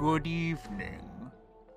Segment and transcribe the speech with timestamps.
[0.00, 1.30] Good evening.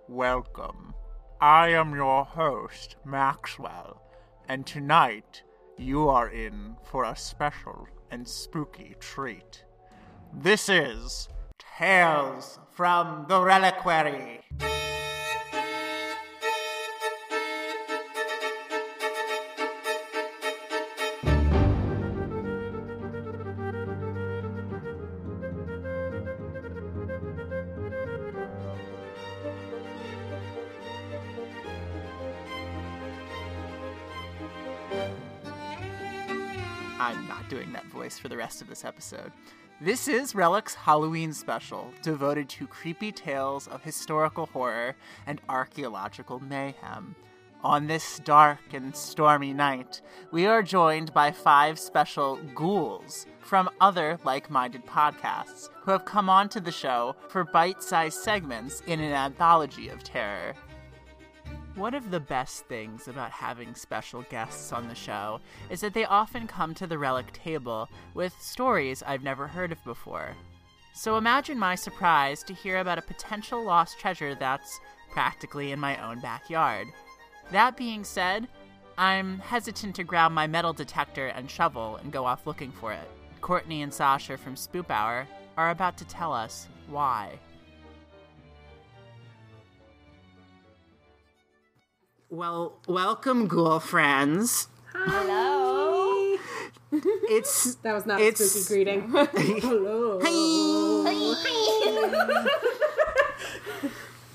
[0.08, 0.94] Welcome.
[1.42, 4.02] I am your host, Maxwell,
[4.48, 5.44] and tonight
[5.78, 9.66] you are in for a special and spooky treat.
[10.34, 11.28] This is
[11.78, 14.40] Tales from the Reliquary.
[38.20, 39.32] For the rest of this episode.
[39.82, 44.96] This is Relic's Halloween special, devoted to creepy tales of historical horror
[45.28, 47.16] and archaeological mayhem.
[47.64, 54.20] On this dark and stormy night, we are joined by five special ghouls from other
[54.26, 59.14] like minded podcasts who have come onto the show for bite sized segments in an
[59.14, 60.54] anthology of terror.
[61.76, 66.06] One of the best things about having special guests on the show is that they
[66.06, 70.36] often come to the relic table with stories I've never heard of before.
[70.94, 74.80] So imagine my surprise to hear about a potential lost treasure that's
[75.10, 76.88] practically in my own backyard.
[77.52, 78.48] That being said,
[78.96, 83.10] I'm hesitant to grab my metal detector and shovel and go off looking for it.
[83.42, 87.40] Courtney and Sasha from Spoop Hour are about to tell us why.
[92.38, 94.68] Well, welcome, ghoul friends.
[94.92, 96.36] Hello.
[96.92, 99.12] It's That was not It's- a spooky greeting.
[99.62, 100.20] Hello.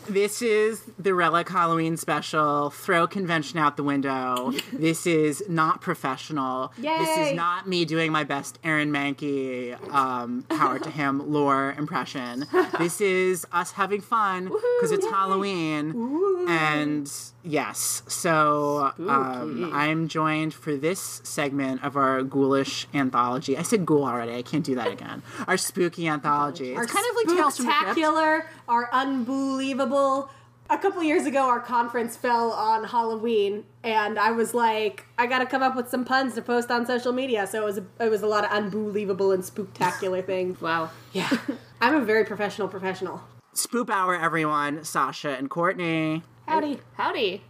[0.08, 2.70] This is the Relic Halloween special.
[2.70, 4.52] Throw convention out the window.
[4.72, 6.72] this is not professional.
[6.78, 6.96] Yay.
[6.98, 12.46] This is not me doing my best Aaron Mahnke, um, power to him lore impression.
[12.78, 16.46] This is us having fun because it's Halloween.
[16.48, 17.12] And
[17.48, 23.56] yes, so um, I'm joined for this segment of our ghoulish anthology.
[23.56, 24.34] I said ghoul already.
[24.36, 25.22] I can't do that again.
[25.46, 26.74] Our spooky anthology.
[26.74, 27.82] It's kind of like Tales from the Crypt.
[27.84, 30.30] spectacular, our unbelievable.
[30.70, 35.46] A couple years ago, our conference fell on Halloween, and I was like, I gotta
[35.46, 37.46] come up with some puns to post on social media.
[37.46, 40.60] So it was a, it was a lot of unbelievable and spooktacular things.
[40.60, 40.90] Wow.
[41.14, 41.30] Yeah,
[41.80, 43.22] I'm a very professional professional.
[43.54, 44.84] Spoop Hour, everyone.
[44.84, 46.22] Sasha and Courtney.
[46.48, 47.42] Howdy, Howdy.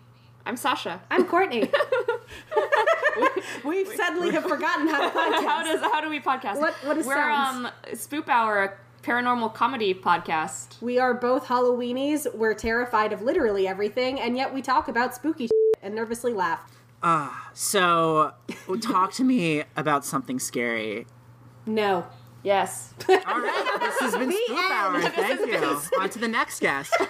[0.44, 1.00] I'm Sasha.
[1.09, 1.70] I'm Courtney.
[3.64, 5.47] we suddenly have forgotten how to podcast.
[5.47, 6.59] How does how do we podcast?
[6.59, 7.66] What- what is We're sounds?
[7.66, 8.72] um Spoop Hour, a
[9.06, 10.82] paranormal comedy podcast.
[10.82, 12.34] We are both Halloweenies.
[12.34, 16.60] We're terrified of literally everything, and yet we talk about spooky shit and nervously laugh.
[17.00, 18.32] Ah, so,
[18.82, 21.06] talk to me about something scary.
[21.66, 22.04] No.
[22.42, 22.94] Yes.
[23.09, 25.00] All right, this has been Spoop Hour.
[25.03, 25.80] Thank you.
[26.00, 26.92] On to the next guest.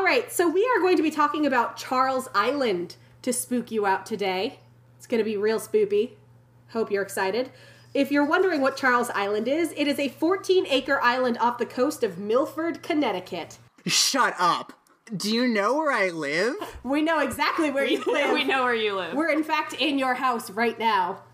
[0.00, 3.84] All right, so we are going to be talking about Charles Island to spook you
[3.84, 4.58] out today.
[4.96, 6.12] It's going to be real spoopy.
[6.70, 7.50] Hope you're excited.
[7.92, 11.66] If you're wondering what Charles Island is, it is a 14 acre island off the
[11.66, 13.58] coast of Milford, Connecticut.
[13.84, 14.72] Shut up.
[15.14, 16.54] Do you know where I live?
[16.82, 18.32] We know exactly where you live.
[18.32, 19.12] we know where you live.
[19.12, 21.24] We're in fact in your house right now.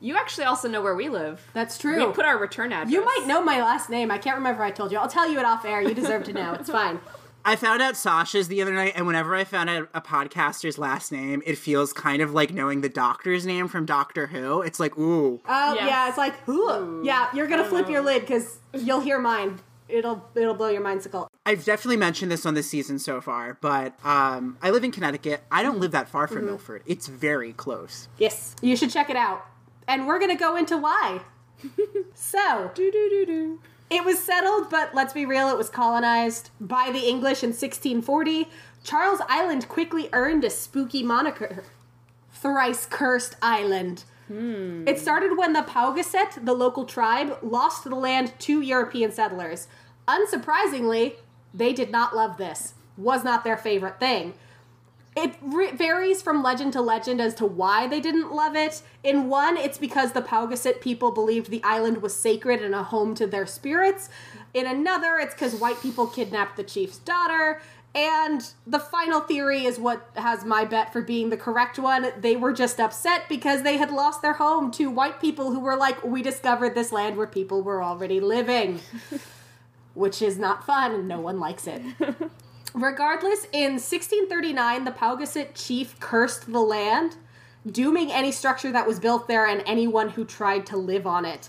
[0.00, 1.48] you actually also know where we live.
[1.54, 2.04] That's true.
[2.04, 2.92] We put our return address.
[2.92, 4.10] you might know my last name.
[4.10, 4.98] I can't remember if I told you.
[4.98, 5.80] I'll tell you it off air.
[5.80, 6.54] You deserve to know.
[6.54, 6.98] It's fine.
[7.44, 11.10] I found out Sasha's the other night, and whenever I found out a podcaster's last
[11.12, 14.60] name, it feels kind of like knowing the doctor's name from Doctor Who.
[14.60, 15.40] It's like, ooh.
[15.48, 15.86] Oh Yes.
[15.88, 17.00] yeah, it's like Ooh.
[17.04, 17.28] yeah.
[17.34, 19.60] You're gonna flip your lid because you'll hear mine.
[19.88, 21.28] It'll it'll blow your mindsicle.
[21.46, 25.42] I've definitely mentioned this on this season so far, but um, I live in Connecticut.
[25.50, 26.82] I don't live that far from Milford.
[26.84, 28.08] It's very close.
[28.18, 29.46] Yes, you should check it out.
[29.86, 31.22] And we're gonna go into why.
[32.14, 33.60] so do do do do.
[33.90, 38.48] It was settled, but let's be real, it was colonized by the English in 1640.
[38.84, 41.64] Charles Island quickly earned a spooky moniker,
[42.30, 44.04] thrice cursed island.
[44.28, 44.86] Hmm.
[44.86, 49.68] It started when the Paugussett, the local tribe, lost the land to European settlers.
[50.06, 51.14] Unsurprisingly,
[51.54, 52.74] they did not love this.
[52.98, 54.34] Was not their favorite thing.
[55.20, 58.82] It re- varies from legend to legend as to why they didn't love it.
[59.02, 63.16] In one, it's because the Paugussett people believed the island was sacred and a home
[63.16, 64.10] to their spirits.
[64.54, 67.60] In another, it's because white people kidnapped the chief's daughter.
[67.96, 72.12] And the final theory is what has my bet for being the correct one.
[72.16, 75.74] They were just upset because they had lost their home to white people who were
[75.74, 78.78] like, We discovered this land where people were already living.
[79.94, 81.82] Which is not fun no one likes it.
[82.74, 87.16] Regardless, in 1639, the Paugussett chief cursed the land,
[87.70, 91.48] dooming any structure that was built there and anyone who tried to live on it.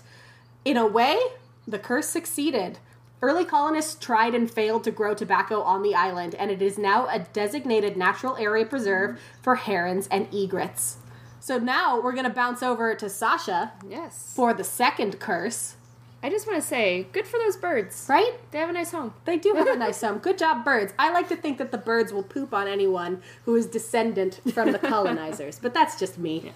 [0.64, 1.18] In a way,
[1.66, 2.78] the curse succeeded.
[3.22, 7.06] Early colonists tried and failed to grow tobacco on the island, and it is now
[7.06, 10.96] a designated natural area preserve for herons and egrets.
[11.38, 14.32] So now we're gonna bounce over to Sasha Yes.
[14.34, 15.76] for the second curse,
[16.22, 18.06] I just want to say, good for those birds.
[18.08, 18.34] right?
[18.50, 19.14] They have a nice home.
[19.24, 20.18] They do have a nice home.
[20.18, 20.92] Good job, birds.
[20.98, 24.72] I like to think that the birds will poop on anyone who is descendant from
[24.72, 26.52] the colonizers, but that's just me.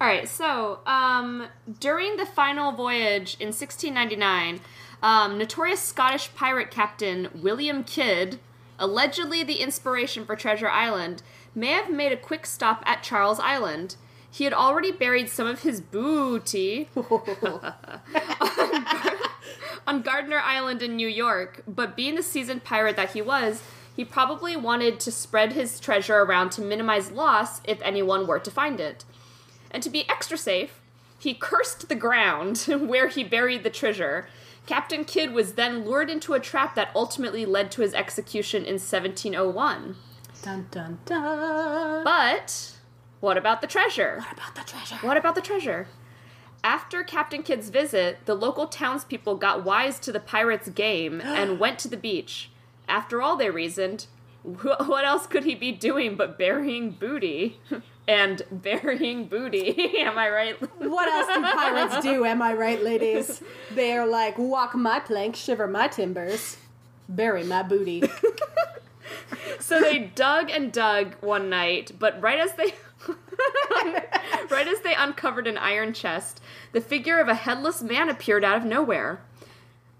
[0.00, 1.46] All right, so um,
[1.78, 4.60] during the final voyage in 1699,
[5.02, 8.40] um, notorious Scottish pirate captain William Kidd,
[8.78, 11.22] allegedly the inspiration for Treasure Island,
[11.54, 13.94] may have made a quick stop at Charles Island.
[14.34, 16.88] He had already buried some of his booty
[19.86, 23.62] on Gardiner Island in New York, but being the seasoned pirate that he was,
[23.94, 28.50] he probably wanted to spread his treasure around to minimize loss if anyone were to
[28.50, 29.04] find it.
[29.70, 30.80] And to be extra safe,
[31.16, 34.26] he cursed the ground where he buried the treasure.
[34.66, 38.80] Captain Kidd was then lured into a trap that ultimately led to his execution in
[38.80, 39.94] 1701.
[40.42, 42.02] Dun dun dun.
[42.02, 42.73] But
[43.24, 44.18] what about the treasure?
[44.18, 44.96] What about the treasure?
[44.96, 45.88] What about the treasure?
[46.62, 51.78] After Captain Kidd's visit, the local townspeople got wise to the pirates' game and went
[51.80, 52.50] to the beach.
[52.86, 54.06] After all, they reasoned,
[54.42, 57.58] wh- what else could he be doing but burying booty?
[58.08, 59.98] and burying booty.
[60.00, 60.60] Am I right?
[60.78, 62.24] What else do pirates do?
[62.24, 63.42] Am I right, ladies?
[63.70, 66.58] They're like, walk my plank, shiver my timbers,
[67.08, 68.02] bury my booty.
[69.58, 72.74] so they dug and dug one night, but right as they
[74.50, 76.40] right as they uncovered an iron chest,
[76.72, 79.20] the figure of a headless man appeared out of nowhere.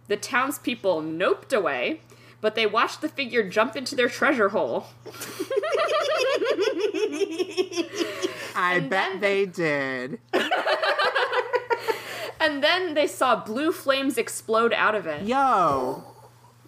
[0.08, 2.00] The townspeople noped away,
[2.40, 4.86] but they watched the figure jump into their treasure hole.
[8.56, 10.18] I And bet then- they did.
[12.40, 16.04] And then they saw blue flames explode out of it, Yo.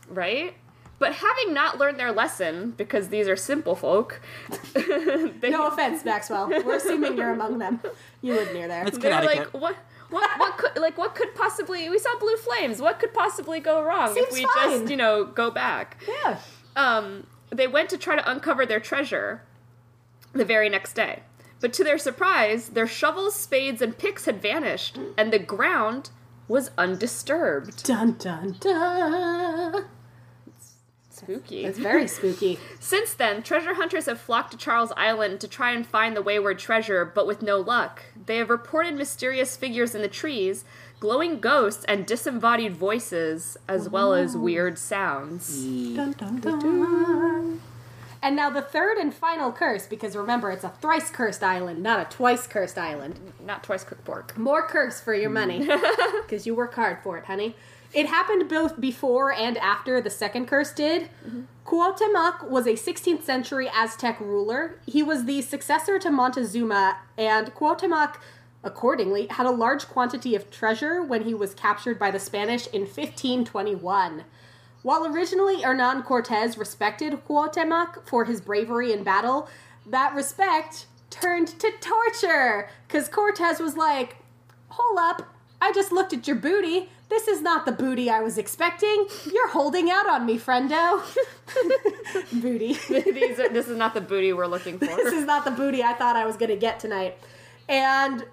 [0.08, 0.54] right?
[0.98, 4.20] But having not learned their lesson, because these are simple folk,
[4.72, 6.48] they, No offense, Maxwell.
[6.48, 7.80] We're assuming you're among them.
[8.22, 8.86] You live near there.
[8.86, 9.76] It's they're like, what,
[10.08, 11.90] what, what could, like, what could possibly?
[11.90, 12.80] We saw blue flames.
[12.80, 14.80] What could possibly go wrong if we fine.
[14.80, 16.02] just, you know, go back?
[16.08, 16.38] Yeah.
[16.76, 19.42] um, they went to try to uncover their treasure
[20.32, 21.22] the very next day.
[21.60, 26.10] But to their surprise, their shovels, spades, and picks had vanished, and the ground
[26.48, 27.84] was undisturbed.
[27.84, 29.86] Dun dun dun.
[31.26, 31.64] Spooky.
[31.64, 32.58] It's very spooky.
[32.80, 36.60] Since then, treasure hunters have flocked to Charles Island to try and find the wayward
[36.60, 38.04] treasure, but with no luck.
[38.26, 40.64] They have reported mysterious figures in the trees,
[41.00, 45.64] glowing ghosts, and disembodied voices, as well as weird sounds.
[45.64, 47.60] Dun, dun, dun.
[48.22, 52.00] And now the third and final curse, because remember, it's a thrice cursed island, not
[52.00, 53.20] a twice cursed island.
[53.44, 54.36] Not twice cooked pork.
[54.38, 55.58] More curse for your money,
[56.22, 57.56] because you work hard for it, honey.
[57.96, 61.08] It happened both before and after the second curse did.
[61.64, 64.78] Cuauhtemoc was a 16th century Aztec ruler.
[64.84, 68.16] He was the successor to Montezuma, and Cuauhtemoc,
[68.62, 72.82] accordingly, had a large quantity of treasure when he was captured by the Spanish in
[72.82, 74.24] 1521.
[74.82, 79.48] While originally Hernan Cortes respected Cuauhtemoc for his bravery in battle,
[79.86, 84.16] that respect turned to torture because Cortez was like,
[84.68, 86.90] Hold up, I just looked at your booty.
[87.08, 89.06] This is not the booty I was expecting.
[89.32, 91.02] You're holding out on me, friendo.
[92.42, 92.72] booty.
[92.88, 94.86] These are, this is not the booty we're looking for.
[94.86, 97.16] this is not the booty I thought I was going to get tonight.
[97.68, 98.24] And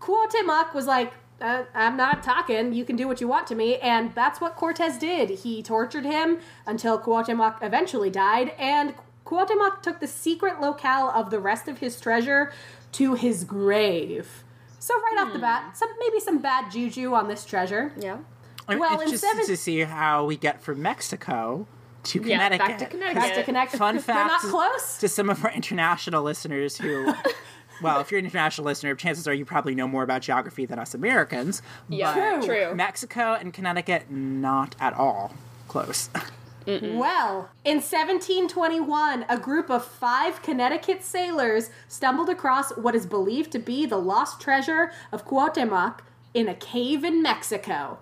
[0.00, 1.12] Cuauhtemoc was like,
[1.42, 2.72] uh, I'm not talking.
[2.72, 3.76] You can do what you want to me.
[3.78, 5.30] And that's what Cortez did.
[5.40, 8.54] He tortured him until Cuauhtemoc eventually died.
[8.58, 8.94] And
[9.26, 12.52] Cuauhtemoc took the secret locale of the rest of his treasure
[12.92, 14.41] to his grave.
[14.82, 15.42] So right off the hmm.
[15.42, 17.92] bat, some maybe some bad juju on this treasure.
[17.96, 18.18] yeah.
[18.66, 21.68] I mean, Well, it's in just seven- to see how we get from Mexico
[22.02, 22.66] to Yeah, Connecticut.
[22.66, 23.22] back to Connecticut.
[23.22, 23.76] Back to connect.
[23.76, 24.98] Fun They're not fact close.
[24.98, 27.14] to some of our international listeners who,
[27.82, 30.80] well, if you're an international listener, chances are you probably know more about geography than
[30.80, 31.62] us Americans.
[31.88, 32.66] Yeah, but True.
[32.66, 32.74] true.
[32.74, 35.32] Mexico and Connecticut, not at all
[35.68, 36.10] close.
[36.66, 43.58] Well, in 1721, a group of five Connecticut sailors stumbled across what is believed to
[43.58, 46.00] be the lost treasure of Cuauhtemoc
[46.34, 47.98] in a cave in Mexico.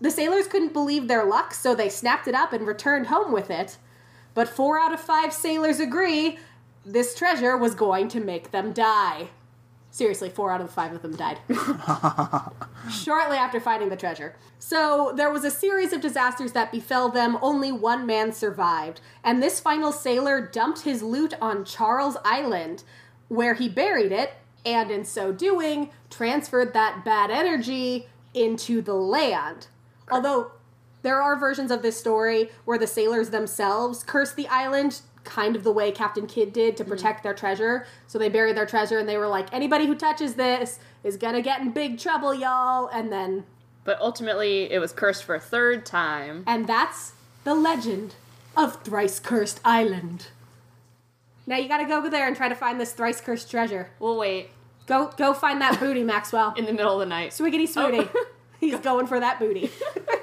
[0.00, 3.50] The sailors couldn't believe their luck, so they snapped it up and returned home with
[3.50, 3.78] it.
[4.34, 6.38] But four out of five sailors agree
[6.84, 9.28] this treasure was going to make them die.
[9.92, 11.38] Seriously, four out of the five of them died.
[12.90, 14.34] shortly after finding the treasure.
[14.58, 17.36] So there was a series of disasters that befell them.
[17.42, 22.84] Only one man survived, and this final sailor dumped his loot on Charles Island,
[23.28, 24.32] where he buried it,
[24.64, 29.66] and in so doing, transferred that bad energy into the land.
[30.10, 30.52] Although
[31.02, 35.64] there are versions of this story where the sailors themselves curse the island, kind of
[35.64, 36.88] the way Captain Kidd did to mm.
[36.88, 37.86] protect their treasure.
[38.06, 41.42] So they buried their treasure and they were like, anybody who touches this is gonna
[41.42, 42.88] get in big trouble, y'all.
[42.88, 43.44] And then,
[43.84, 46.44] But ultimately, it was cursed for a third time.
[46.46, 47.12] and that's
[47.44, 48.14] the legend
[48.56, 50.28] of Thrice Cursed Island.
[51.46, 53.90] Now you gotta go there and try to find this thrice cursed treasure.
[53.98, 54.50] We'll wait
[54.86, 56.54] Go, go find that booty, Maxwell.
[56.56, 57.30] in the middle of the night.
[57.30, 58.08] Swiggity swooty.
[58.14, 58.26] Oh.
[58.60, 59.70] He's going for that booty.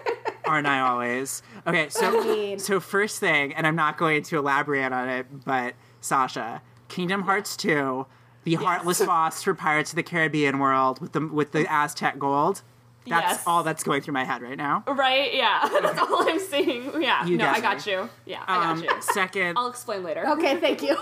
[0.49, 1.41] Aren't I always?
[1.67, 5.75] Okay, so mean- so first thing, and I'm not going to elaborate on it, but
[6.01, 8.05] Sasha, Kingdom Hearts 2,
[8.45, 12.63] the Heartless Boss for Pirates of the Caribbean world with the with the Aztec gold.
[13.07, 13.43] That's Yes.
[13.47, 14.83] all that's going through my head right now.
[14.87, 15.33] Right?
[15.33, 15.67] Yeah.
[15.81, 17.01] That's all I'm seeing.
[17.01, 17.25] Yeah.
[17.25, 17.91] You no, I got me.
[17.93, 18.09] you.
[18.25, 19.01] Yeah, I Um, got you.
[19.01, 20.27] second, I'll explain later.
[20.31, 20.95] Okay, thank you.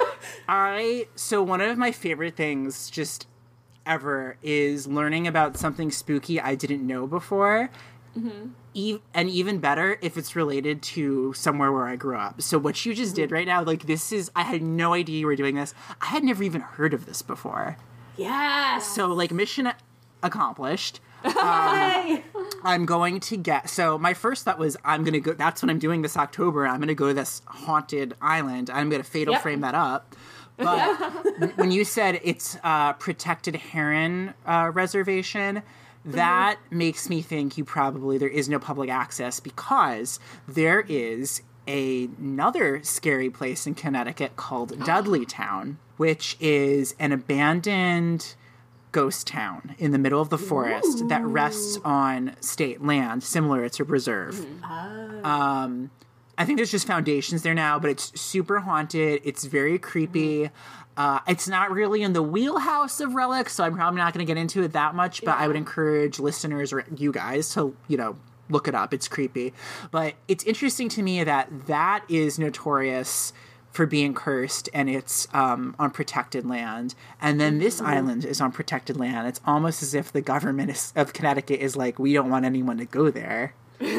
[0.48, 3.26] I so one of my favorite things just
[3.86, 7.70] ever is learning about something spooky I didn't know before.
[8.74, 12.42] E- and even better if it's related to somewhere where I grew up.
[12.42, 15.26] So what you just did right now, like this is I had no idea you
[15.26, 15.72] were doing this.
[16.00, 17.76] I had never even heard of this before.
[18.16, 18.86] yes.
[18.86, 19.72] So like mission
[20.22, 21.00] accomplished.
[21.24, 22.22] Hey.
[22.62, 23.70] I'm going to get.
[23.70, 25.32] So my first thought was I'm going to go.
[25.32, 26.66] That's what I'm doing this October.
[26.66, 28.68] I'm going to go to this haunted island.
[28.68, 29.42] I'm going to fatal Yep.
[29.42, 30.14] frame that up.
[30.56, 35.62] But when you said it's uh, protected heron uh, reservation,
[36.06, 36.16] Mm-hmm.
[36.16, 42.10] that makes me think you probably there is no public access because there is a,
[42.18, 48.34] another scary place in Connecticut called Dudleytown, which is an abandoned
[48.92, 53.24] ghost town in the middle of the forest that rests on state land.
[53.24, 54.34] Similar, it's a reserve.
[54.34, 55.24] Mm-hmm.
[55.24, 55.28] Oh.
[55.28, 55.90] Um,
[56.36, 59.20] I think there's just foundations there now, but it's super haunted.
[59.24, 60.44] It's very creepy.
[60.44, 60.83] Mm-hmm.
[60.96, 64.30] Uh, it's not really in the wheelhouse of relics, so I'm probably not going to
[64.30, 65.24] get into it that much.
[65.24, 68.16] But I would encourage listeners or you guys to, you know,
[68.48, 68.94] look it up.
[68.94, 69.52] It's creepy,
[69.90, 73.32] but it's interesting to me that that is notorious
[73.72, 76.94] for being cursed and it's um, on protected land.
[77.20, 79.26] And then this island is on protected land.
[79.26, 82.78] It's almost as if the government is, of connecticut is like we don't want anyone
[82.78, 83.54] to go there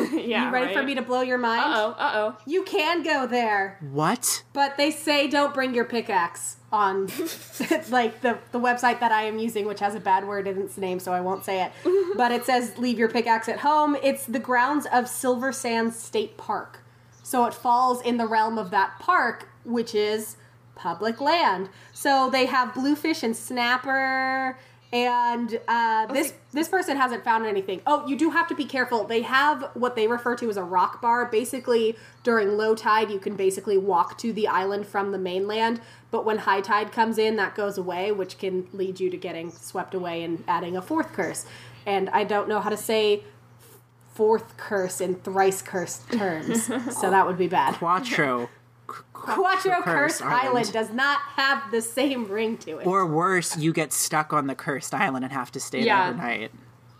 [0.13, 0.45] yeah.
[0.47, 1.63] You ready for me to blow your mind?
[1.63, 1.89] Uh oh.
[1.97, 2.37] Uh oh.
[2.45, 7.07] You can go there, what but they say don't bring your pickaxe on
[7.89, 10.77] like the the website that I am using, which has a bad word in its
[10.77, 11.71] name, so I won't say it.
[12.17, 13.95] but it says leave your pickaxe at home.
[14.03, 16.79] It's the grounds of Silver Sands State Park.
[17.23, 20.37] So it falls in the realm of that park, which is
[20.75, 21.69] public land.
[21.91, 24.57] So they have bluefish and snapper
[24.95, 27.81] and uh, this this person hasn't found anything.
[27.85, 29.03] Oh, you do have to be careful.
[29.03, 31.25] They have what they refer to as a rock bar.
[31.25, 35.81] Basically, during low tide, you can basically walk to the island from the mainland.
[36.11, 39.51] But when high tide comes in, that goes away, which can lead you to getting
[39.51, 41.45] swept away and adding a fourth curse.
[41.85, 43.23] And I don't know how to say
[44.13, 46.67] fourth curse in thrice cursed terms,
[47.01, 47.73] so that would be bad.
[47.75, 48.49] quattro
[49.25, 50.47] Quattro Cursed Cursed Island.
[50.47, 52.87] Island does not have the same ring to it.
[52.87, 56.03] or worse you get stuck on the cursed island and have to stay Yeah.
[56.05, 56.51] there overnight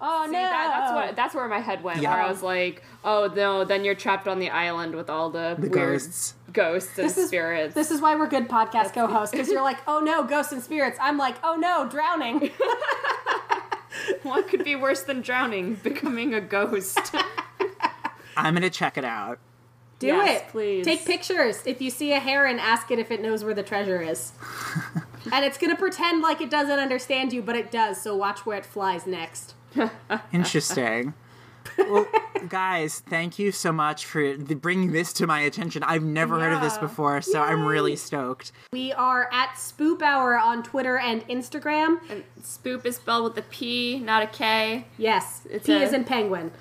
[0.01, 0.39] oh See, no!
[0.39, 2.01] that, that's what that's where my head went.
[2.01, 2.13] Yeah.
[2.13, 5.55] Where I was like, oh no, then you're trapped on the island with all the,
[5.57, 7.73] the weird ghosts ghosts and This is- spirits.
[7.73, 10.97] This is why we're good podcast co-hosts because you're like, oh no, ghosts and spirits.
[11.01, 12.51] I'm like, oh no, drowning.
[14.23, 15.75] what could be worse than drowning?
[15.75, 16.99] Becoming a ghost.
[18.37, 19.39] i'm gonna check it out
[20.05, 20.85] Do Yes, it, please.
[20.85, 21.61] Take pictures.
[21.65, 24.33] If you see a heron, ask it if it knows where the treasure is.
[25.31, 28.01] and it's gonna pretend like it doesn't understand you, but it does.
[28.01, 29.55] So watch where it flies next.
[30.33, 31.13] Interesting.
[31.77, 32.05] well,
[32.47, 35.81] guys, thank you so much for the, bringing this to my attention.
[35.83, 38.51] I've never heard of this before, so I'm really stoked.
[38.71, 41.99] We are at Spoop Hour on Twitter and Instagram.
[42.09, 44.85] and spoop is spelled with a P, not a K.
[44.97, 46.51] Yes, It's P a- is in penguin.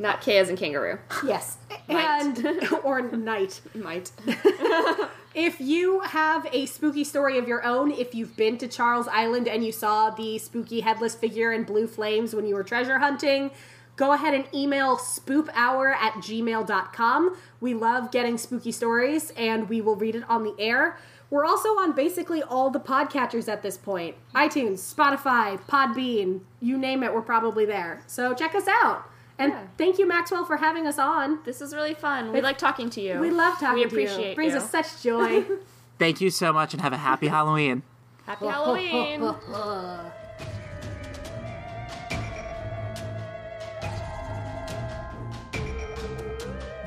[0.00, 0.98] Not K as in kangaroo.
[1.24, 2.44] Yes, and
[2.84, 3.60] or night.
[3.74, 4.10] Might.
[5.32, 9.46] If you have a spooky story of your own, if you've been to Charles Island
[9.46, 13.52] and you saw the spooky headless figure in blue flames when you were treasure hunting,
[13.94, 17.36] go ahead and email spoophour at gmail.com.
[17.60, 20.98] We love getting spooky stories and we will read it on the air.
[21.30, 27.04] We're also on basically all the podcatchers at this point iTunes, Spotify, Podbean, you name
[27.04, 28.02] it, we're probably there.
[28.08, 29.08] So check us out.
[29.40, 29.62] And Yeah.
[29.78, 31.38] thank you, Maxwell, for having us on.
[31.44, 32.30] This is really fun.
[32.30, 33.18] We like talking to you.
[33.18, 34.02] We love talking We to you.
[34.06, 34.58] appreciate Brings you.
[34.58, 35.44] us such joy.
[35.98, 37.82] Thank you so much and have a happy Halloween.
[38.26, 39.20] Happy Halloween.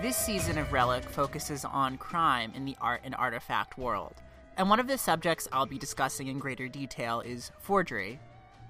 [0.02, 4.16] This season of Relic focuses on crime in the art and artifact world.
[4.58, 8.20] And one of the subjects I'll be discussing in greater detail is forgery.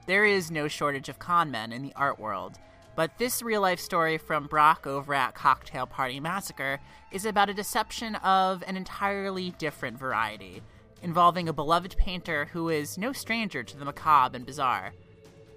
[0.05, 2.59] There is no shortage of con men in the art world,
[2.95, 6.79] But this real life story from Brock over at Cocktail Party Massacre
[7.11, 10.61] is about a deception of an entirely different variety,
[11.01, 14.93] involving a beloved painter who is no stranger to the macabre and bizarre.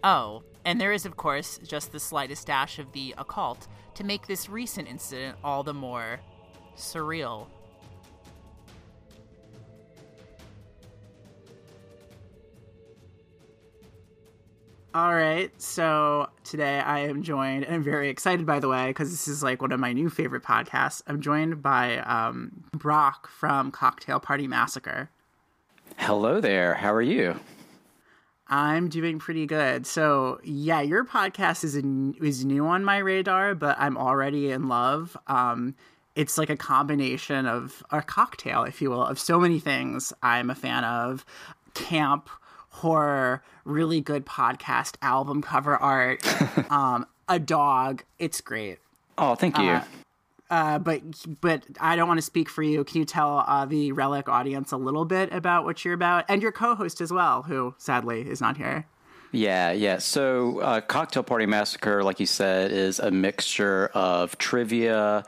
[0.03, 4.27] Oh, and there is, of course, just the slightest dash of the occult to make
[4.27, 6.21] this recent incident all the more
[6.77, 7.49] surreal.
[14.97, 19.11] All right, so today I am joined, and I'm very excited, by the way, because
[19.11, 21.03] this is like one of my new favorite podcasts.
[21.07, 25.11] I'm joined by um, Brock from Cocktail Party Massacre.
[25.99, 26.73] Hello there.
[26.73, 27.39] How are you?
[28.49, 29.87] I'm doing pretty good.
[29.87, 35.15] So yeah, your podcast is is new on my radar, but I'm already in love.
[35.27, 35.75] Um,
[36.15, 40.49] it's like a combination of a cocktail, if you will, of so many things I'm
[40.49, 41.27] a fan of.
[41.75, 42.31] Camp,
[42.77, 46.23] horror, really good podcast, album cover art,
[46.71, 48.03] um, a dog.
[48.19, 48.79] It's great.
[49.19, 49.71] Oh, thank you.
[49.71, 49.85] Uh,
[50.49, 51.03] uh, but
[51.41, 52.85] but I don't want to speak for you.
[52.85, 56.41] Can you tell uh, the Relic audience a little bit about what you're about and
[56.41, 58.87] your co-host as well, who sadly is not here?
[59.33, 59.99] Yeah, yeah.
[59.99, 65.25] So, uh, Cocktail Party Massacre, like you said, is a mixture of trivia,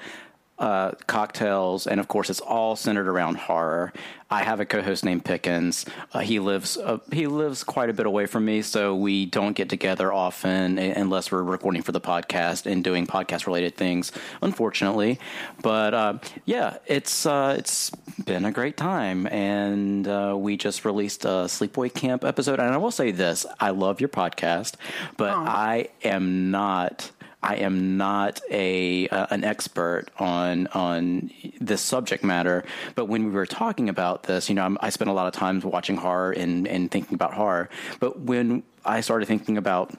[0.59, 3.93] uh, cocktails, and of course, it's all centered around horror.
[4.31, 5.87] I have a co-host named Pickens.
[6.13, 9.55] Uh, he lives uh, he lives quite a bit away from me, so we don't
[9.55, 14.13] get together often unless we're recording for the podcast and doing podcast related things.
[14.43, 15.19] Unfortunately,
[15.63, 17.91] but uh, yeah, it's uh, it's
[18.25, 22.59] been a great time, and uh, we just released a Sleepaway Camp episode.
[22.61, 24.75] And I will say this: I love your podcast,
[25.17, 31.31] but I am not I am not a uh, an expert on on
[31.61, 32.65] this subject matter,
[32.95, 35.35] but when we were talking about this, you know, I'm, i spent a lot of
[35.35, 37.69] time watching horror and and thinking about horror.
[38.01, 39.93] But when I started thinking about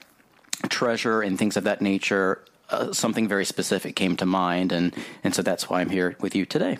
[0.67, 5.33] treasure and things of that nature, uh, something very specific came to mind, and and
[5.33, 6.77] so that's why I'm here with you today.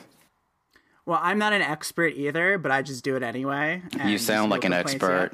[1.06, 3.82] Well, I'm not an expert either, but I just do it anyway.
[4.06, 5.32] You sound like an expert.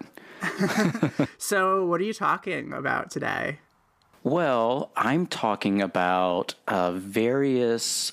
[1.38, 3.59] so, what are you talking about today?
[4.25, 8.11] Well, I'm talking about uh, various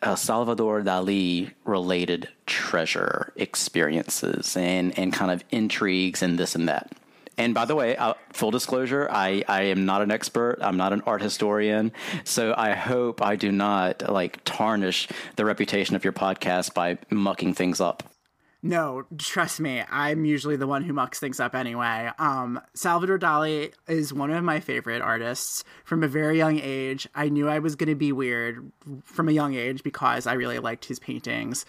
[0.00, 6.92] uh, Salvador Dali related treasure experiences and, and kind of intrigues and this and that.
[7.36, 10.58] And by the way, uh, full disclosure, I, I am not an expert.
[10.60, 11.90] I'm not an art historian.
[12.22, 17.54] So I hope I do not like tarnish the reputation of your podcast by mucking
[17.54, 18.04] things up.
[18.60, 22.10] No, trust me, I'm usually the one who mucks things up anyway.
[22.18, 27.06] Um, Salvador Dali is one of my favorite artists from a very young age.
[27.14, 28.72] I knew I was going to be weird
[29.04, 31.66] from a young age because I really liked his paintings.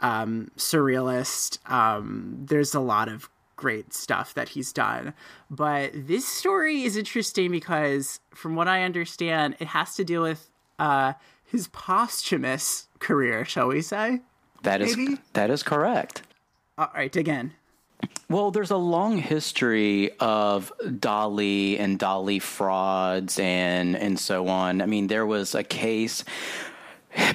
[0.00, 1.58] Um, surrealist.
[1.70, 5.12] Um, there's a lot of great stuff that he's done.
[5.50, 10.48] But this story is interesting because, from what I understand, it has to deal with
[10.78, 11.12] uh,
[11.44, 14.20] his posthumous career, shall we say?
[14.62, 15.18] That is Maybe?
[15.34, 16.22] that is correct.
[16.80, 17.52] All right, again.
[18.30, 24.80] Well, there's a long history of Dali and Dali frauds and and so on.
[24.80, 26.24] I mean, there was a case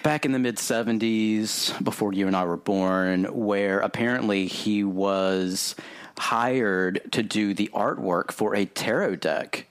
[0.01, 5.75] back in the mid 70s before you and I were born where apparently he was
[6.17, 9.67] hired to do the artwork for a tarot deck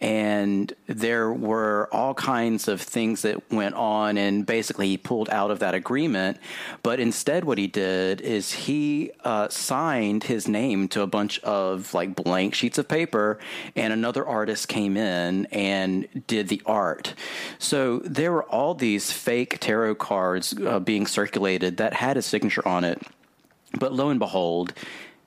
[0.00, 5.50] and there were all kinds of things that went on and basically he pulled out
[5.50, 6.36] of that agreement.
[6.82, 11.94] But instead what he did is he uh, signed his name to a bunch of
[11.94, 13.38] like blank sheets of paper
[13.74, 17.14] and another artist came in and did the art.
[17.58, 22.66] So there were all these fake tarot cards uh, being circulated that had his signature
[22.68, 23.00] on it.
[23.78, 24.74] But lo and behold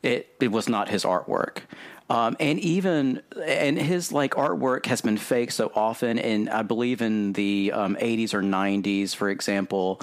[0.04, 1.62] it, it was not his artwork
[2.10, 6.18] um, and even and his like artwork has been fake so often.
[6.18, 10.02] And I believe in the um, 80s or 90s, for example,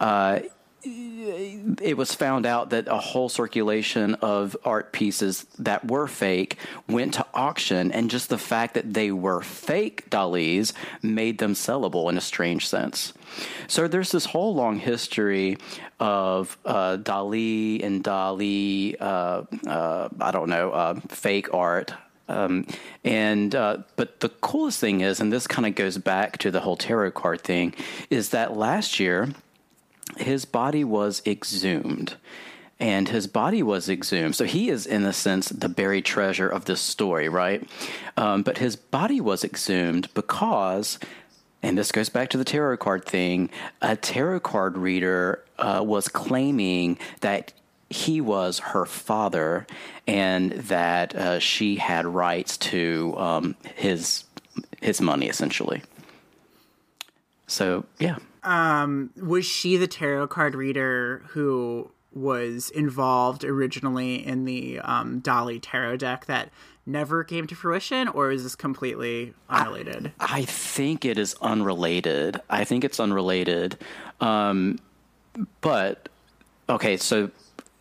[0.00, 0.40] uh,
[0.84, 7.14] it was found out that a whole circulation of art pieces that were fake went
[7.14, 12.18] to auction, and just the fact that they were fake Dali's made them sellable in
[12.18, 13.12] a strange sense.
[13.66, 15.58] So there's this whole long history
[15.98, 21.94] of uh, Dali and Dali, uh, uh, I don't know, uh, fake art.
[22.26, 22.66] Um,
[23.04, 26.60] and uh, but the coolest thing is, and this kind of goes back to the
[26.60, 27.74] whole tarot card thing,
[28.08, 29.28] is that last year
[30.18, 32.16] his body was exhumed
[32.80, 34.34] and his body was exhumed.
[34.34, 37.68] So he is, in a sense, the buried treasure of this story, right?
[38.16, 40.98] Um, but his body was exhumed because,
[41.62, 43.50] and this goes back to the tarot card thing,
[43.80, 47.52] a tarot card reader uh, was claiming that
[47.90, 49.66] he was her father
[50.06, 54.24] and that uh, she had rights to um, his
[54.80, 55.82] his money essentially.
[57.46, 65.20] So yeah, Was she the tarot card reader who was involved originally in the um,
[65.20, 66.50] Dali tarot deck that
[66.86, 70.12] never came to fruition, or is this completely unrelated?
[70.20, 72.40] I think it is unrelated.
[72.50, 73.78] I think it's unrelated.
[74.20, 74.78] Um,
[75.60, 76.08] but
[76.68, 77.30] okay, so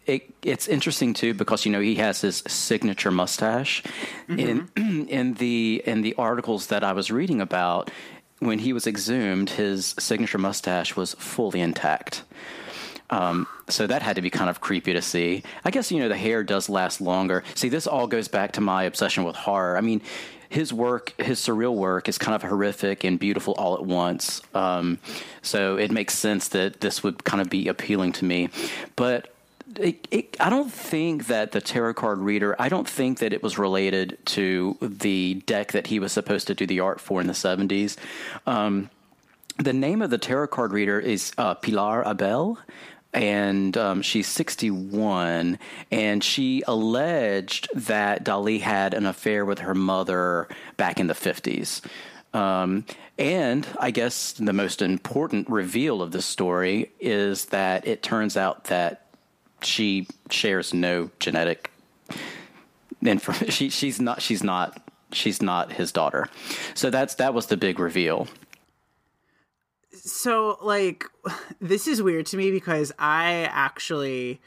[0.06, 3.84] it, it's interesting too because you know he has his signature mustache.
[4.28, 4.70] In
[5.10, 7.92] in the in the articles that I was reading about,
[8.46, 12.24] when he was exhumed, his signature mustache was fully intact.
[13.10, 15.44] Um, so that had to be kind of creepy to see.
[15.64, 17.44] I guess you know the hair does last longer.
[17.56, 19.78] See, this all goes back to my obsession with horror.
[19.78, 20.02] I mean,
[20.50, 24.42] his work, his surreal work, is kind of horrific and beautiful all at once.
[24.54, 25.00] Um,
[25.42, 28.50] so it makes sense that this would kind of be appealing to me.
[28.96, 29.33] But
[29.80, 32.56] it, it, I don't think that the tarot card reader.
[32.60, 36.56] I don't think that it was related to the deck that he was supposed to
[36.56, 37.98] do the art for in the seventies.
[38.46, 38.90] Um,
[39.58, 42.58] the name of the tarot card reader is uh, Pilar Abel,
[43.14, 45.60] and um, she's 61.
[45.92, 51.82] And she alleged that Dali had an affair with her mother back in the 50s.
[52.34, 52.86] Um,
[53.18, 58.66] and I guess the most important reveal of this story is that it turns out
[58.66, 59.03] that
[59.66, 61.72] she shares no genetic
[63.06, 63.48] information.
[63.52, 64.22] She, she's not.
[64.22, 64.82] She's not.
[65.12, 66.28] She's not his daughter.
[66.74, 68.28] So that's that was the big reveal.
[69.94, 71.06] so like
[71.62, 74.42] this is weird to me because i actually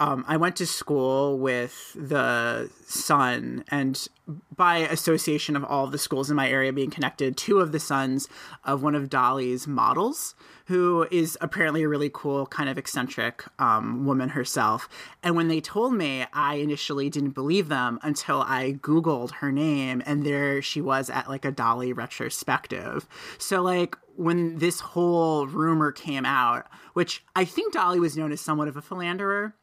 [0.00, 4.08] um, i went to school with the son and
[4.56, 8.28] by association of all the schools in my area being connected two of the sons
[8.64, 10.34] of one of Dali's models
[10.66, 14.88] who is apparently a really cool kind of eccentric um, woman herself
[15.22, 20.02] and when they told me i initially didn't believe them until i googled her name
[20.06, 23.06] and there she was at like a Dali retrospective
[23.38, 28.40] so like when this whole rumor came out, which I think Dali was known as
[28.40, 29.54] somewhat of a philanderer.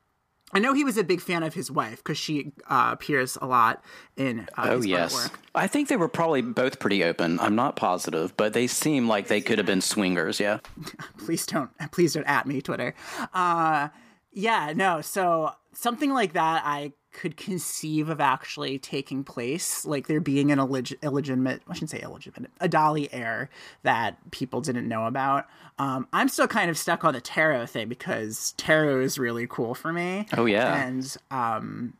[0.54, 3.46] I know he was a big fan of his wife because she uh, appears a
[3.46, 3.84] lot
[4.16, 5.30] in uh, Oh his yes.
[5.54, 7.40] I think they were probably both pretty open.
[7.40, 10.40] I'm not positive, but they seem like they could have been swingers.
[10.40, 10.60] Yeah.
[11.18, 12.96] Please don't, please don't at me, Twitter.
[13.34, 13.90] Uh,
[14.32, 15.02] yeah, no.
[15.02, 20.60] So something like that, I could conceive of actually taking place, like there being an
[20.60, 23.50] illeg- illegitimate, I shouldn't say illegitimate, a Dali heir
[23.82, 25.48] that people didn't know about.
[25.80, 29.74] Um, I'm still kind of stuck on the tarot thing because tarot is really cool
[29.74, 30.28] for me.
[30.38, 30.80] Oh, yeah.
[30.86, 31.94] and um,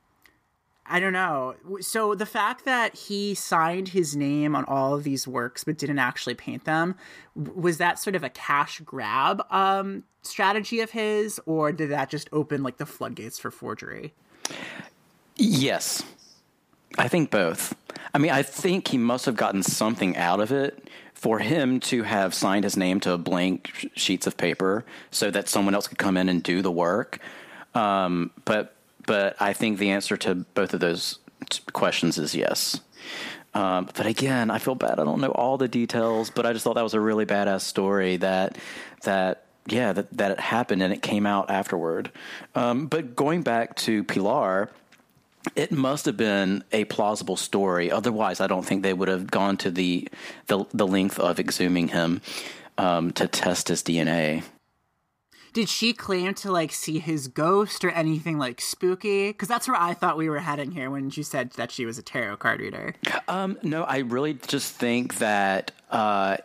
[0.86, 1.56] I don't know.
[1.80, 6.00] So the fact that he signed his name on all of these works but didn't
[6.00, 6.96] actually paint them,
[7.36, 12.30] was that sort of a cash grab um, strategy of his, or did that just
[12.32, 14.14] open like the floodgates for forgery?
[15.38, 16.04] Yes.
[16.98, 17.76] I think both.
[18.14, 22.04] I mean, I think he must have gotten something out of it for him to
[22.04, 25.98] have signed his name to blank sh- sheets of paper so that someone else could
[25.98, 27.20] come in and do the work.
[27.74, 31.20] Um, but but I think the answer to both of those
[31.74, 32.82] questions is yes.
[33.54, 35.00] Um, but again, I feel bad.
[35.00, 37.62] I don't know all the details, but I just thought that was a really badass
[37.62, 38.58] story that
[39.04, 42.12] that yeah that that it happened and it came out afterward.
[42.56, 44.70] Um, but going back to Pilar,
[45.56, 47.92] it must have been a plausible story.
[47.92, 50.08] Otherwise, I don't think they would have gone to the
[50.48, 52.22] the, the length of exhuming him
[52.78, 54.44] um, to test his DNA.
[55.54, 59.30] Did she claim to like see his ghost or anything like spooky?
[59.30, 61.98] Because that's where I thought we were heading here when you said that she was
[61.98, 62.94] a tarot card reader.
[63.28, 66.38] Um, no, I really just think that uh,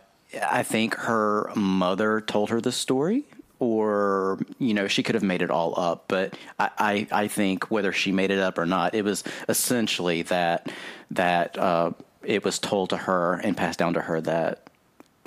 [0.42, 3.24] I think her mother told her the story,
[3.62, 6.06] or you know, she could have made it all up.
[6.08, 10.22] But I, I, I think whether she made it up or not, it was essentially
[10.22, 10.72] that
[11.12, 11.92] that uh,
[12.24, 14.68] it was told to her and passed down to her that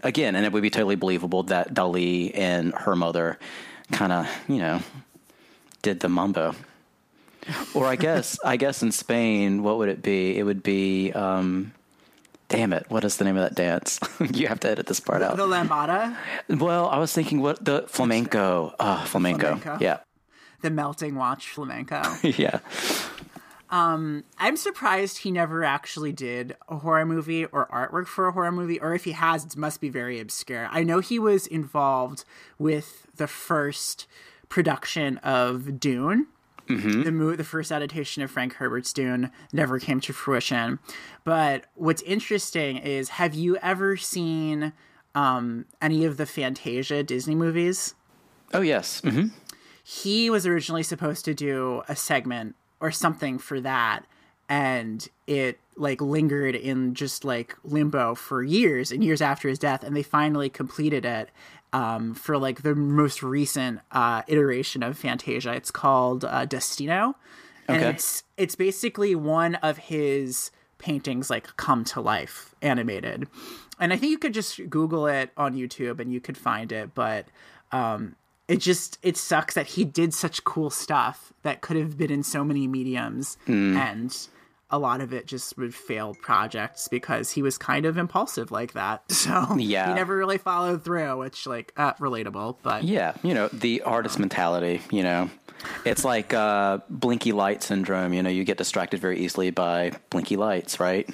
[0.04, 3.40] again, and it would be totally believable that Dali and her mother
[3.94, 4.82] kind of you know
[5.82, 6.56] did the mumbo.
[7.74, 10.38] Or I guess I guess in Spain, what would it be?
[10.38, 11.72] It would be um,
[12.56, 14.00] damn it, what is the name of that dance?
[14.34, 15.38] you have to edit this part out.
[15.38, 16.16] The lambada,
[16.50, 18.74] Well, I was thinking what the flamenco.
[18.80, 19.56] Ah, flamenco.
[19.58, 19.78] Flamenco.
[19.84, 20.00] Yeah.
[20.62, 22.02] the melting watch flamenco.
[22.24, 22.60] yeah.
[23.70, 28.80] I'm surprised he never actually did a horror movie or artwork for a horror movie,
[28.80, 30.70] or if he has, it must be very obscure.
[30.72, 32.24] I know he was involved
[32.58, 34.08] with the first
[34.48, 36.28] production of Dune.
[36.68, 40.80] The mo- the first adaptation of Frank Herbert's Dune never came to fruition.
[41.24, 44.74] But what's interesting is, have you ever seen
[45.14, 47.94] um, any of the Fantasia Disney movies?
[48.54, 49.02] Oh yes.
[49.02, 49.28] hmm
[49.88, 54.04] he was originally supposed to do a segment or something for that
[54.50, 59.84] and it like lingered in just like limbo for years and years after his death,
[59.84, 61.30] and they finally completed it
[61.76, 65.54] um, for like the most recent uh, iteration of Fantasia.
[65.54, 67.16] It's called uh, Destino,
[67.68, 67.90] and Okay.
[67.90, 73.28] it's it's basically one of his paintings like come to life animated
[73.80, 76.94] and i think you could just google it on youtube and you could find it
[76.94, 77.26] but
[77.72, 78.16] um
[78.50, 82.22] it just it sucks that he did such cool stuff that could have been in
[82.24, 84.28] so many mediums and
[84.72, 88.74] a lot of it just would fail projects because he was kind of impulsive like
[88.74, 89.90] that so Yeah.
[89.90, 94.18] he never really followed through which like uh, relatable but Yeah, you know, the artist
[94.20, 95.30] mentality, you know.
[95.84, 100.36] It's like uh, blinky light syndrome, you know, you get distracted very easily by blinky
[100.36, 101.10] lights, right?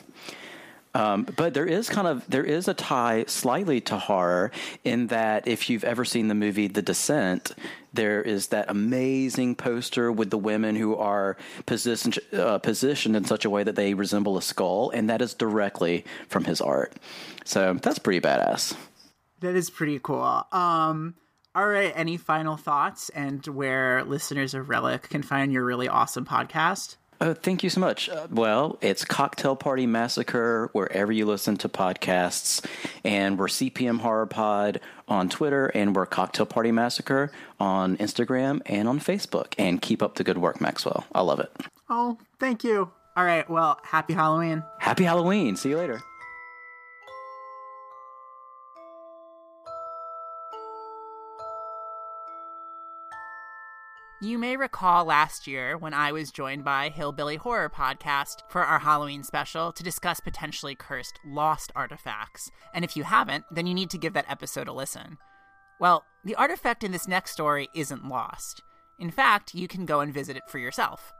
[0.93, 4.51] Um, but there is kind of there is a tie slightly to horror
[4.83, 7.53] in that if you've ever seen the movie The Descent,
[7.93, 13.45] there is that amazing poster with the women who are positioned uh, positioned in such
[13.45, 16.93] a way that they resemble a skull, and that is directly from his art.
[17.43, 18.75] So that's pretty badass.
[19.41, 20.45] That is pretty cool.
[20.51, 21.15] Um,
[21.53, 21.91] all right.
[21.95, 26.95] Any final thoughts and where listeners of Relic can find your really awesome podcast?
[27.23, 28.09] Oh, thank you so much.
[28.09, 32.65] Uh, well, it's Cocktail Party Massacre wherever you listen to podcasts,
[33.03, 38.87] and we're CPM Horror Pod on Twitter, and we're Cocktail Party Massacre on Instagram and
[38.87, 39.53] on Facebook.
[39.59, 41.05] And keep up the good work, Maxwell.
[41.13, 41.51] I love it.
[41.91, 42.89] Oh, thank you.
[43.15, 43.47] All right.
[43.47, 44.63] Well, happy Halloween.
[44.79, 45.55] Happy Halloween.
[45.55, 46.01] See you later.
[54.23, 58.77] You may recall last year when I was joined by Hillbilly Horror Podcast for our
[58.77, 62.51] Halloween special to discuss potentially cursed lost artifacts.
[62.71, 65.17] And if you haven't, then you need to give that episode a listen.
[65.79, 68.61] Well, the artifact in this next story isn't lost.
[68.99, 71.11] In fact, you can go and visit it for yourself.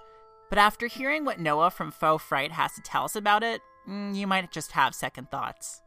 [0.52, 4.16] But after hearing what Noah from Faux Fright has to tell us about it, mm,
[4.16, 5.82] you might just have second thoughts.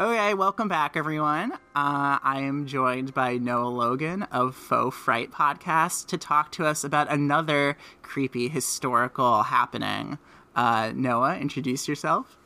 [0.00, 1.50] Okay, welcome back, everyone.
[1.74, 6.84] Uh, I am joined by Noah Logan of Faux Fright Podcast to talk to us
[6.84, 10.18] about another creepy historical happening.
[10.54, 12.36] Uh, Noah, introduce yourself.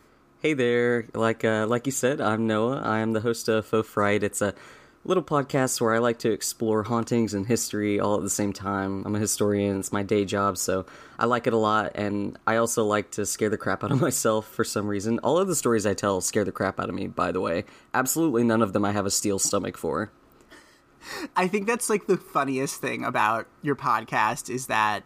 [0.41, 2.81] Hey there, like uh, like you said, I'm Noah.
[2.81, 4.23] I am the host of Faux Fright.
[4.23, 4.55] It's a
[5.05, 9.05] little podcast where I like to explore hauntings and history all at the same time.
[9.05, 10.87] I'm a historian; it's my day job, so
[11.19, 11.93] I like it a lot.
[11.95, 15.19] And I also like to scare the crap out of myself for some reason.
[15.21, 17.07] All of the stories I tell scare the crap out of me.
[17.07, 20.11] By the way, absolutely none of them I have a steel stomach for.
[21.37, 25.05] I think that's like the funniest thing about your podcast is that,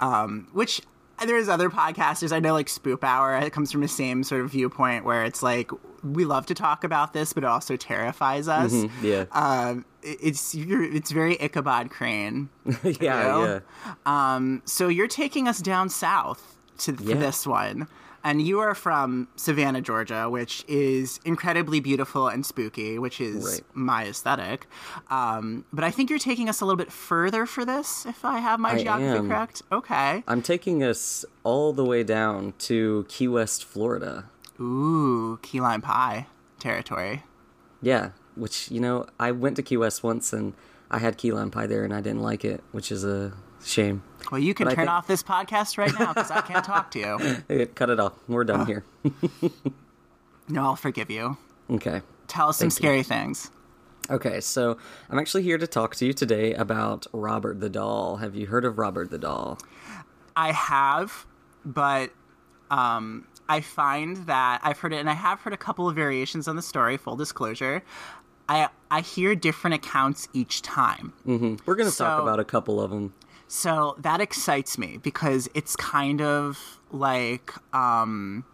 [0.00, 0.82] um, which
[1.26, 3.36] there's other podcasters I know, like Spoop Hour.
[3.36, 5.70] It comes from the same sort of viewpoint where it's like
[6.02, 8.72] we love to talk about this, but it also terrifies us.
[9.02, 12.48] Yeah, Um, it's you're, it's very Ichabod Crane.
[13.00, 13.60] yeah, know?
[13.86, 13.94] yeah.
[14.34, 17.14] Um, so you're taking us down south to Yeah.
[17.16, 17.86] this one,
[18.24, 23.60] and you are from Savannah, Georgia, which is incredibly beautiful and spooky, which is Right.
[23.74, 24.66] my aesthetic.
[25.10, 28.38] Um, but I think you're taking us a little bit further for this, if I
[28.38, 29.28] have my I geography am.
[29.28, 29.62] correct.
[29.70, 30.24] Okay.
[30.26, 34.24] I'm taking us all the way down to Key West, Florida.
[34.60, 36.26] Ooh, key lime pie
[36.58, 37.22] territory.
[37.80, 40.54] Yeah, which you know, I went to Key West once and
[40.90, 43.32] I had key lime pie there and I didn't like it, which is a
[43.64, 44.02] shame.
[44.30, 46.90] Well, you can But turn think- off this podcast right now because I can't talk
[46.92, 46.98] to
[47.48, 47.66] you.
[47.74, 48.12] Cut it off.
[48.28, 48.84] We're done here.
[50.48, 51.36] No, I'll forgive you.
[51.70, 52.02] okay.
[52.28, 52.86] Tell us some Thank you.
[52.86, 53.50] scary things.
[54.10, 54.76] Okay, so
[55.10, 58.16] I'm actually here to talk to you today about Robert the Doll.
[58.16, 59.58] Have you heard of Robert the Doll?
[60.34, 61.26] I have,
[61.64, 62.10] but
[62.70, 66.48] um, I find that I've heard it, and I have heard a couple of variations
[66.48, 66.96] on the story.
[66.96, 67.82] Full disclosure,
[68.48, 72.90] I I hear different accounts each time, We're going to talk about a couple of
[72.90, 73.14] them.
[73.48, 78.44] so that excites me because it's kind of like um,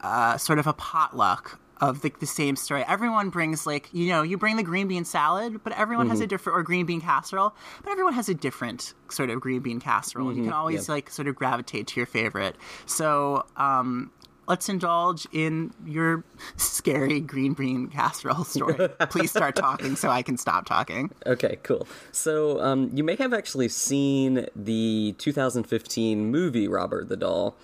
[0.00, 2.84] uh, sort of a potluck of the, the same story.
[2.86, 6.26] Everyone brings like you know you bring the green bean salad, but everyone has a
[6.26, 10.34] different or green bean casserole, but everyone has a different sort of green bean casserole.
[10.34, 10.94] You can always yeah.
[10.94, 12.56] like sort of gravitate to your favorite.
[12.86, 14.10] So um,
[14.48, 16.24] let's indulge in your
[16.56, 18.88] scary green bean casserole story.
[19.10, 21.10] Please start talking so I can stop talking.
[21.26, 21.86] Okay, cool.
[22.10, 27.56] So um, you may have actually seen the 2015 movie Robert the Doll.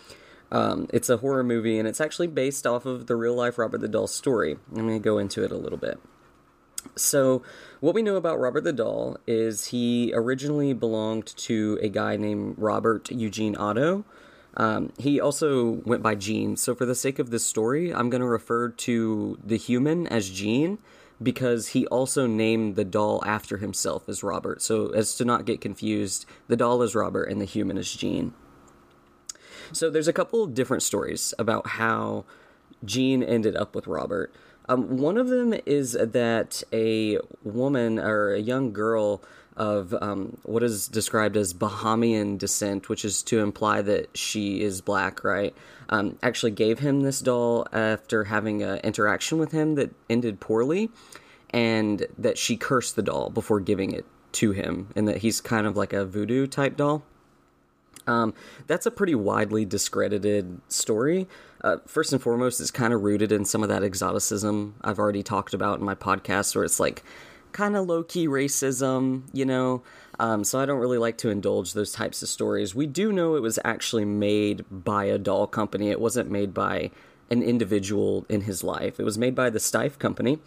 [0.54, 3.80] Um, it's a horror movie, and it's actually based off of the real life Robert
[3.80, 4.56] the Doll story.
[4.70, 5.98] I'm going to go into it a little bit.
[6.96, 7.42] So,
[7.80, 12.54] what we know about Robert the Doll is he originally belonged to a guy named
[12.56, 14.04] Robert Eugene Otto.
[14.56, 16.56] Um, he also went by Gene.
[16.56, 20.30] So, for the sake of this story, I'm going to refer to the human as
[20.30, 20.78] Gene,
[21.20, 24.62] because he also named the doll after himself as Robert.
[24.62, 28.34] So as to not get confused, the doll is Robert and the human is Gene.
[29.74, 32.24] So there's a couple different stories about how
[32.84, 34.32] Gene ended up with Robert.
[34.68, 39.22] Um, one of them is that a woman or a young girl
[39.56, 44.80] of um, what is described as Bahamian descent, which is to imply that she is
[44.80, 45.54] black, right?
[45.88, 50.90] Um, actually gave him this doll after having an interaction with him that ended poorly,
[51.50, 55.66] and that she cursed the doll before giving it to him, and that he's kind
[55.66, 57.04] of like a voodoo type doll.
[58.06, 58.34] Um,
[58.66, 61.26] that's a pretty widely discredited story.
[61.62, 65.22] Uh, first and foremost, it's kind of rooted in some of that exoticism I've already
[65.22, 67.02] talked about in my podcast, where it's like
[67.52, 69.82] kind of low key racism, you know.
[70.18, 72.74] Um, so I don't really like to indulge those types of stories.
[72.74, 75.90] We do know it was actually made by a doll company.
[75.90, 76.90] It wasn't made by
[77.30, 79.00] an individual in his life.
[79.00, 80.38] It was made by the Steiff company,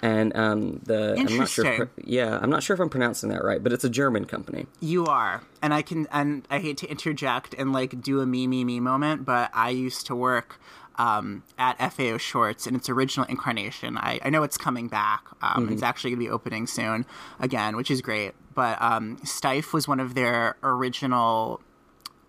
[0.00, 1.90] and um, the I'm not sure.
[2.04, 4.66] Yeah, I'm not sure if I'm pronouncing that right, but it's a German company.
[4.80, 8.46] You are, and I can, and I hate to interject and like do a me
[8.46, 10.60] me me moment, but I used to work
[10.98, 13.98] um, at FAO Schwarz in its original incarnation.
[13.98, 15.24] I, I know it's coming back.
[15.42, 17.04] Um, It's actually going to be opening soon
[17.38, 18.32] again, which is great.
[18.54, 21.60] But um, Steiff was one of their original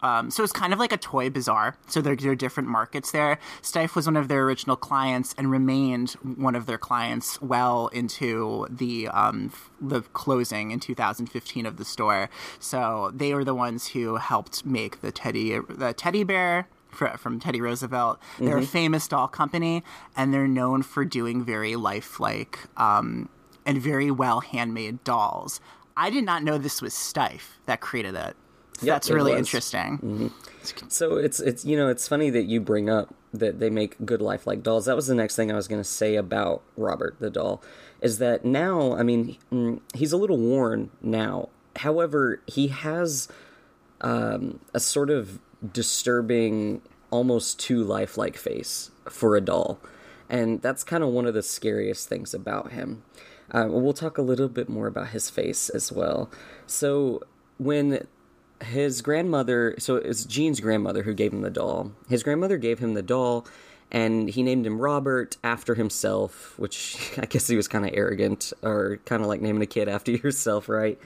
[0.01, 1.75] um, so it's kind of like a toy bazaar.
[1.87, 3.39] So there, there are different markets there.
[3.61, 8.67] Steiff was one of their original clients and remained one of their clients well into
[8.69, 12.29] the um, f- the closing in 2015 of the store.
[12.59, 16.67] So they were the ones who helped make the teddy the teddy bear.
[16.89, 19.83] fr- From Teddy Roosevelt, they're a famous doll company,
[20.15, 23.29] and they're known for doing very lifelike um,
[23.65, 25.59] and very well handmade dolls.
[25.95, 28.35] I did not know this was Steiff that created it.
[28.81, 29.39] Yep, That's really was.
[29.39, 30.31] interesting.
[30.89, 34.21] So it's it's you know it's funny that you bring up that they make good
[34.21, 34.85] lifelike dolls.
[34.85, 37.63] That was the next thing I was going to say about Robert the doll
[38.01, 41.49] is that now I mean mm, he's a little worn now.
[41.77, 43.27] However, he has
[44.01, 45.39] um, a sort of
[45.73, 49.79] disturbing, almost too lifelike face for a doll,
[50.29, 53.03] and that's kind of one of the scariest things about him.
[53.51, 56.29] Uh, we'll talk a little bit more about his face as well.
[56.65, 57.23] So
[57.57, 58.05] when
[58.61, 61.91] his grandmother so it's Gene's grandmother who gave him the doll.
[62.09, 63.45] His grandmother gave him the doll
[63.91, 68.53] and he named him Robert after himself, which I guess he was kind of arrogant
[68.61, 70.99] or kind of like naming a kid after yourself, right?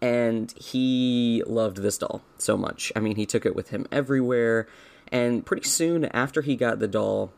[0.00, 2.90] And he loved this doll so much.
[2.96, 4.66] I mean, he took it with him everywhere.
[5.12, 7.32] And pretty soon after he got the doll,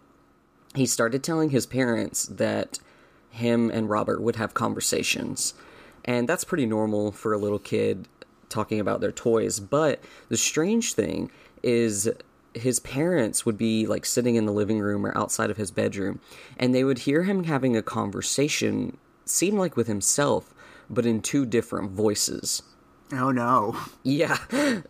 [0.75, 2.79] he started telling his parents that
[3.31, 5.55] him and Robert would have conversations.
[6.05, 8.07] And that's pretty normal for a little kid
[8.53, 9.59] talking about their toys.
[9.59, 11.31] But the strange thing
[11.63, 12.09] is
[12.55, 16.21] his parents would be like sitting in the living room or outside of his bedroom
[16.59, 20.53] and they would hear him having a conversation seem like with himself
[20.91, 22.63] but in two different voices
[23.15, 23.77] Oh no.
[24.03, 24.39] yeah,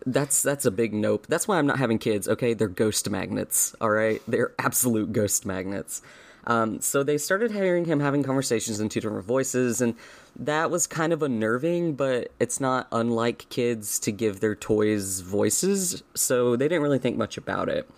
[0.05, 1.25] that's that's a big nope.
[1.27, 2.27] That's why I'm not having kids.
[2.29, 3.75] Okay, they're ghost magnets.
[3.81, 6.01] All right, they're absolute ghost magnets.
[6.45, 9.95] Um, so they started hearing him having conversations in two different voices, and
[10.35, 11.95] that was kind of unnerving.
[11.95, 17.17] But it's not unlike kids to give their toys voices, so they didn't really think
[17.17, 17.89] much about it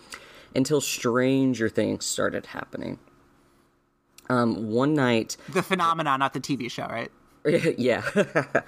[0.55, 2.99] until stranger things started happening.
[4.29, 7.11] Um, one night, The phenomenon, not the TV show, right?
[7.77, 8.03] yeah.
[8.15, 8.61] okay.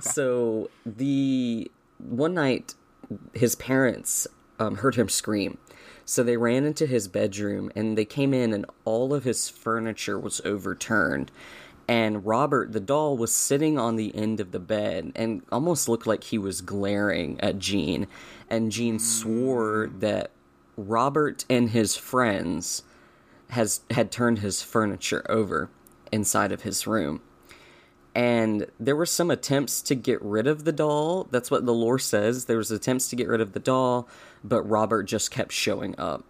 [0.00, 2.74] So the one night,
[3.32, 4.26] his parents
[4.58, 5.58] um, heard him scream.
[6.10, 10.18] So they ran into his bedroom and they came in, and all of his furniture
[10.18, 11.30] was overturned.
[11.86, 16.08] And Robert, the doll, was sitting on the end of the bed and almost looked
[16.08, 18.08] like he was glaring at Gene.
[18.48, 20.32] And Gene swore that
[20.76, 22.82] Robert and his friends
[23.50, 25.70] has had turned his furniture over
[26.10, 27.22] inside of his room
[28.20, 31.26] and there were some attempts to get rid of the doll.
[31.30, 32.44] That's what the lore says.
[32.44, 34.06] There was attempts to get rid of the doll
[34.44, 36.22] but robert just kept showing up.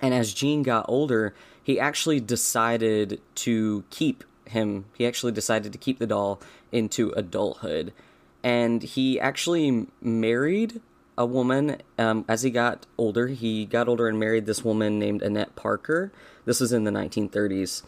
[0.00, 4.86] And as gene got older he actually decided to keep him.
[4.94, 6.40] He actually decided to keep the doll
[6.72, 7.92] into adulthood.
[8.42, 10.80] And he actually married
[11.18, 13.26] a woman um, as he got older.
[13.26, 16.12] He got older and married this woman named annette parker.
[16.46, 17.82] This was in the 1930s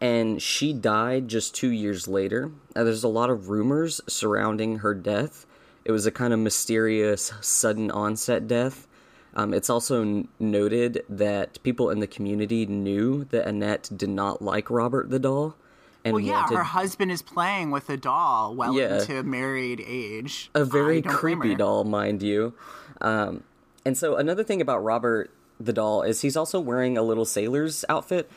[0.00, 2.50] and she died just two years later.
[2.76, 5.46] Uh, there's a lot of rumors surrounding her death.
[5.84, 8.86] It was a kind of mysterious, sudden onset death.
[9.34, 14.42] Um, it's also n- noted that people in the community knew that Annette did not
[14.42, 15.54] like Robert the doll,
[16.04, 19.00] and Well, yeah, wanted her husband is playing with a doll well Yeah.
[19.00, 20.50] into married age.
[20.54, 22.54] A very creepy doll, mind you.
[23.00, 23.42] Um,
[23.84, 25.30] and so another thing about Robert
[25.60, 28.30] the doll is he's also wearing a little sailor's outfit.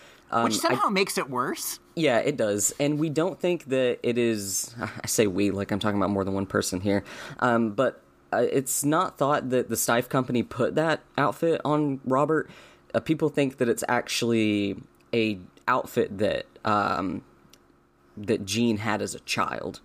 [0.44, 1.80] Which somehow makes it worse.
[1.96, 2.74] Yeah, it does.
[2.80, 4.74] And we don't think that it is.
[5.04, 7.04] I say we, like I'm talking about more than one person here.
[7.40, 8.02] Um, but
[8.34, 12.50] uh, it's not thought that the Steiff company put that outfit on Robert.
[12.94, 14.78] Uh, people think that it's actually
[15.14, 17.24] a outfit that um,
[18.16, 19.82] that Gene had as a child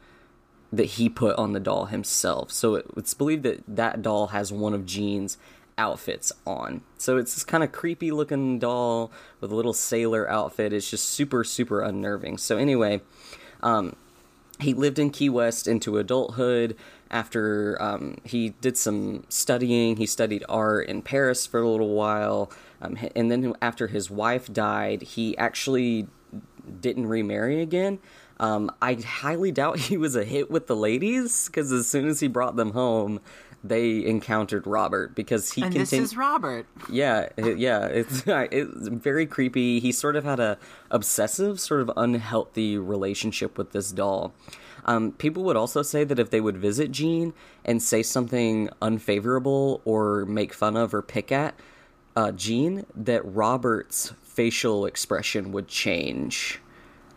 [0.73, 2.51] that he put on the doll himself.
[2.51, 5.39] So it, it's believed that that doll has one of Gene's
[5.79, 6.83] outfits on.
[6.99, 9.11] So it's this kind of creepy looking doll
[9.41, 10.73] with a little sailor outfit.
[10.73, 12.39] It's just super, super unnerving.
[12.39, 13.03] So, anyway,
[13.63, 13.97] um,
[14.59, 16.77] he lived in Key West into adulthood
[17.11, 19.97] after um, he did some studying.
[19.97, 22.51] He studied art in Paris for a little while.
[22.81, 26.09] Um, and then after his wife died, he actually
[26.81, 27.99] didn't remarry again.
[28.39, 32.21] Um, I highly doubt he was a hit with the ladies because as soon as
[32.21, 33.21] he brought them home,
[33.65, 36.05] they encountered Robert because he And continued.
[36.05, 36.67] this is Robert.
[36.91, 39.81] Yeah, it- yeah, it's it's very creepy.
[39.81, 40.59] He sort of had a
[40.91, 44.33] obsessive, sort of unhealthy relationship with this doll.
[44.85, 47.35] Um, people would also say that if they would visit Gene
[47.65, 51.55] and say something unfavorable or make fun of or pick at
[52.15, 56.61] uh, Gene, that Robert's facial expression would change.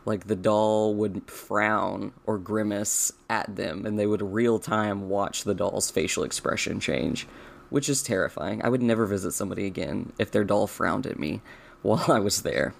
[0.09, 5.43] Like the doll would frown or grimace at them, and they would real time watch
[5.43, 7.27] the doll's facial expression change,
[7.69, 8.59] which is terrifying.
[8.63, 11.41] I would never visit somebody again if their doll frowned at me
[11.83, 12.73] while I was there.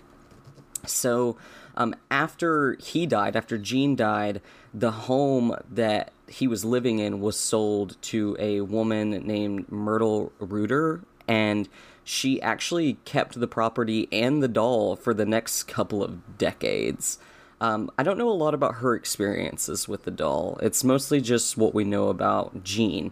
[0.87, 1.37] So,
[1.77, 4.41] um, after he died, after Gene died,
[4.73, 11.01] the home that he was living in was sold to a woman named Myrtle Reuter,
[11.27, 11.69] and
[12.09, 17.19] she actually kept the property and the doll for the next couple of decades.
[17.61, 20.57] Um, I don't know a lot about her experiences with the doll.
[20.59, 23.11] It's mostly just what we know about Gene.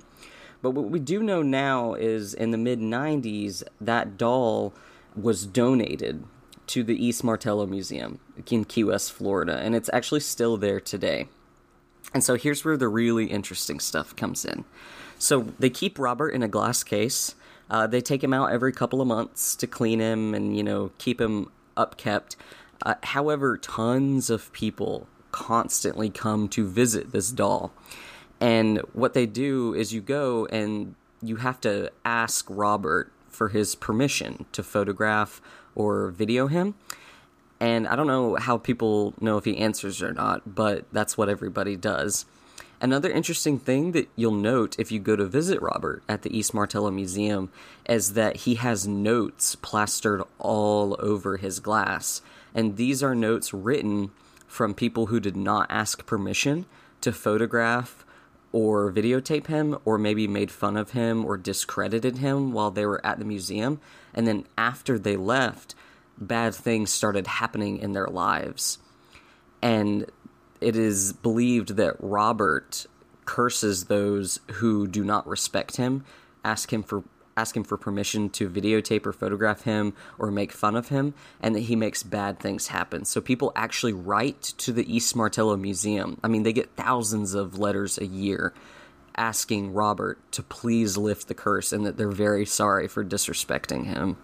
[0.64, 4.74] But what we do know now is in the mid 90s, that doll
[5.16, 6.24] was donated
[6.66, 8.20] to the East Martello Museum
[8.50, 11.28] in Key West, Florida, and it's actually still there today.
[12.16, 14.66] And so here's where the really interesting stuff comes in.
[15.20, 17.36] So they keep Robert in a glass case.
[17.70, 20.92] Uh, they take him out every couple of months to clean him and you know
[20.98, 22.36] keep him upkept.
[22.84, 27.72] Uh, however, tons of people constantly come to visit this doll.
[28.40, 33.76] And what they do is you go and you have to ask Robert for his
[33.76, 35.42] permission to photograph
[35.76, 36.76] or video him.
[37.60, 41.30] And I don't know how people know if he answers or not, but that's what
[41.30, 42.26] everybody does.
[42.80, 46.54] Another interesting thing that you'll note if you go to visit Robert at the East
[46.54, 47.50] Martello Museum
[47.90, 52.22] is that he has notes plastered all over his glass.
[52.54, 54.12] And these are notes written
[54.48, 56.68] from people who did not ask permission
[57.02, 58.06] to photograph
[58.52, 63.06] or videotape him, or maybe made fun of him or discredited him while they were
[63.06, 63.80] at the museum.
[64.14, 65.76] And then after they left,
[66.18, 68.78] bad things started happening in their lives.
[69.62, 70.06] And
[70.62, 72.86] it is believed that Robert
[73.26, 76.04] curses those who do not respect him,
[76.44, 77.04] ask him for
[77.36, 81.54] ask him for permission to videotape or photograph him or make fun of him, and
[81.54, 83.06] that he makes bad things happen.
[83.06, 86.20] So people actually write to the East Martello Museum.
[86.24, 88.56] I mean, they get thousands of letters a year
[89.16, 94.18] asking Robert to please lift the curse and that they're very sorry for disrespecting him.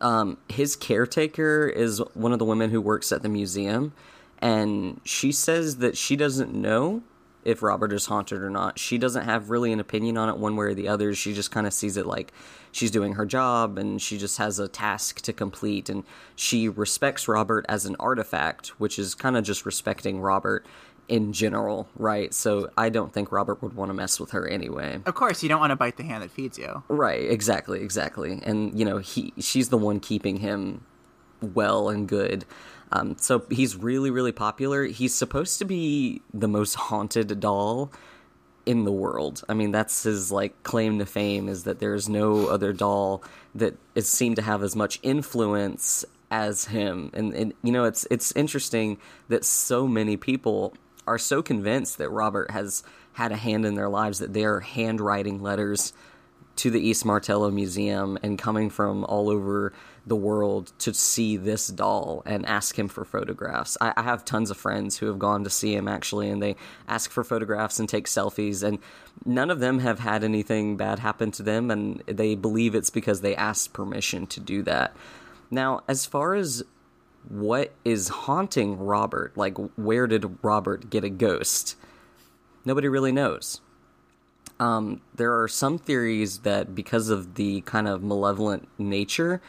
[0.00, 3.92] Um, his caretaker is one of the women who works at the museum,
[4.40, 7.02] and she says that she doesn't know
[7.44, 8.78] if Robert is haunted or not.
[8.78, 11.14] She doesn't have really an opinion on it one way or the other.
[11.14, 12.32] She just kind of sees it like
[12.70, 15.88] she's doing her job and she just has a task to complete.
[15.88, 16.04] And
[16.36, 20.66] she respects Robert as an artifact, which is kind of just respecting Robert
[21.08, 22.32] in general, right?
[22.32, 25.00] So I don't think Robert would want to mess with her anyway.
[25.06, 26.84] Of course, you don't want to bite the hand that feeds you.
[26.88, 28.40] Right, exactly, exactly.
[28.44, 30.84] And you know, he she's the one keeping him
[31.40, 32.44] well and good.
[32.92, 34.84] Um, so he's really, really popular.
[34.84, 37.92] He's supposed to be the most haunted doll
[38.66, 39.42] in the world.
[39.48, 43.22] I mean, that's his like claim to fame is that there is no other doll
[43.54, 47.10] that is seen to have as much influence as him.
[47.12, 50.74] And, and you know, it's it's interesting that so many people
[51.06, 52.84] are so convinced that Robert has
[53.14, 55.92] had a hand in their lives that they're handwriting letters
[56.56, 59.72] to the East Martello Museum and coming from all over
[60.06, 63.76] the world to see this doll and ask him for photographs.
[63.80, 66.56] I, I, have tons of friends who have gone to see him actually, and they
[66.88, 68.78] ask for photographs and take selfies, and
[69.24, 73.20] none of them have had anything bad happen to them, and they believe it's because
[73.20, 74.96] they asked permission to do that.
[75.50, 76.62] Now, as far as
[77.28, 81.76] what is haunting Robert, like where did Robert get a ghost?
[82.64, 83.60] Nobody really knows.
[84.58, 89.40] Um, there are some theories that because of the kind of malevolent nature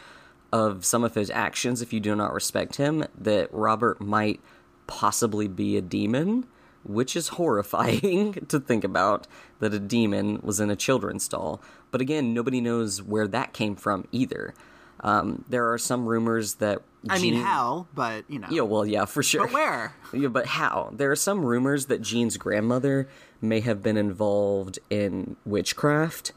[0.52, 4.40] of some of his actions if you do not respect him that Robert might
[4.86, 6.46] possibly be a demon,
[6.84, 9.26] which is horrifying to think about
[9.60, 11.60] that a demon was in a children's doll.
[11.90, 14.54] But again, nobody knows where that came from either.
[15.00, 18.46] Um, there are some rumors that I mean, how, but you know.
[18.50, 19.46] Yeah, well, yeah, for sure.
[19.46, 19.94] But where?
[20.12, 20.90] Yeah, but how?
[20.92, 23.08] There are some rumors that Gene's grandmother
[23.40, 26.32] may have been involved in witchcraft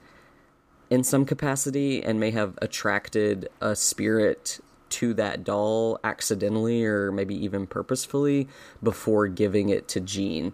[0.90, 4.60] in some capacity and may have attracted a spirit
[4.90, 8.48] to that doll accidentally or maybe even purposefully
[8.82, 10.54] before giving it to Gene.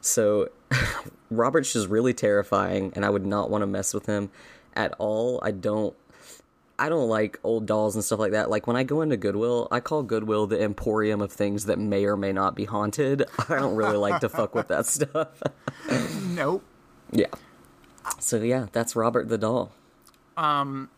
[0.00, 0.50] So
[1.30, 4.30] Robert's just really terrifying and I would not want to mess with him
[4.74, 5.40] at all.
[5.42, 5.96] I don't
[6.78, 8.50] I don't like old dolls and stuff like that.
[8.50, 12.04] Like when I go into Goodwill, I call Goodwill the emporium of things that may
[12.06, 13.24] or may not be haunted.
[13.48, 15.28] I don't really like to fuck with that stuff.
[16.30, 16.64] Nope.
[17.12, 17.26] yeah.
[18.18, 19.72] So yeah, that's Robert the doll.
[20.36, 20.90] Um,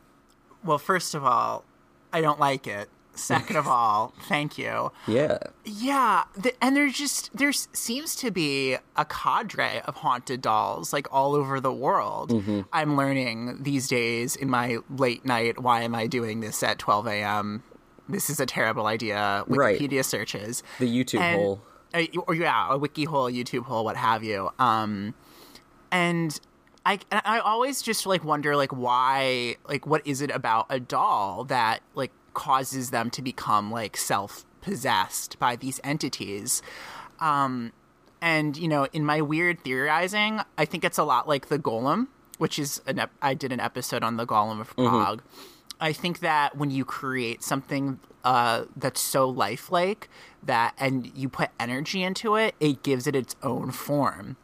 [0.65, 1.65] Well, first of all,
[2.13, 2.89] I don't like it.
[3.17, 4.91] Second of all, thank you.
[5.07, 5.39] Yeah.
[5.65, 11.07] Yeah, the, and there's just there seems to be a cadre of haunted dolls like
[11.13, 12.31] all over the world.
[12.31, 12.63] Mm-hmm.
[12.73, 15.61] I'm learning these days in my late night.
[15.61, 17.63] Why am I doing this at 12 a.m.?
[18.09, 19.45] This is a terrible idea.
[19.47, 19.79] Right.
[19.79, 21.63] Wikipedia searches The YouTube And- hole.
[21.95, 24.51] uh, or yeah, a wiki hole, YouTube hole, what have you.
[24.59, 25.15] Um,
[25.93, 26.39] and
[26.87, 31.45] I I always just like wonder like why like what is it about a doll
[31.45, 36.63] that like causes them to become like self possessed by these entities.
[37.21, 37.73] Um,
[38.21, 42.09] and you know, in my weird theorizing, I think it's a lot like the Golem,
[42.39, 45.23] which is an ep- I did an episode on the Golem of Prague.
[45.81, 50.09] I think that when you create something uh, that's so lifelike
[50.43, 54.37] that and you put energy into it, it gives it its own form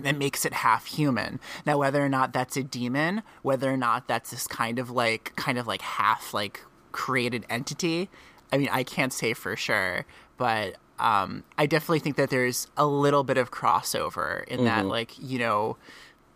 [0.00, 1.40] that makes it half human.
[1.64, 5.34] Now, whether or not that's a demon, whether or not that's this kind of like
[5.36, 8.08] kind of like half like created entity,
[8.52, 10.04] I mean, I can't say for sure,
[10.36, 15.12] but um, I definitely think that there's a little bit of crossover in that, like
[15.18, 15.76] you know,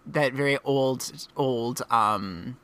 [0.07, 2.57] that very old old um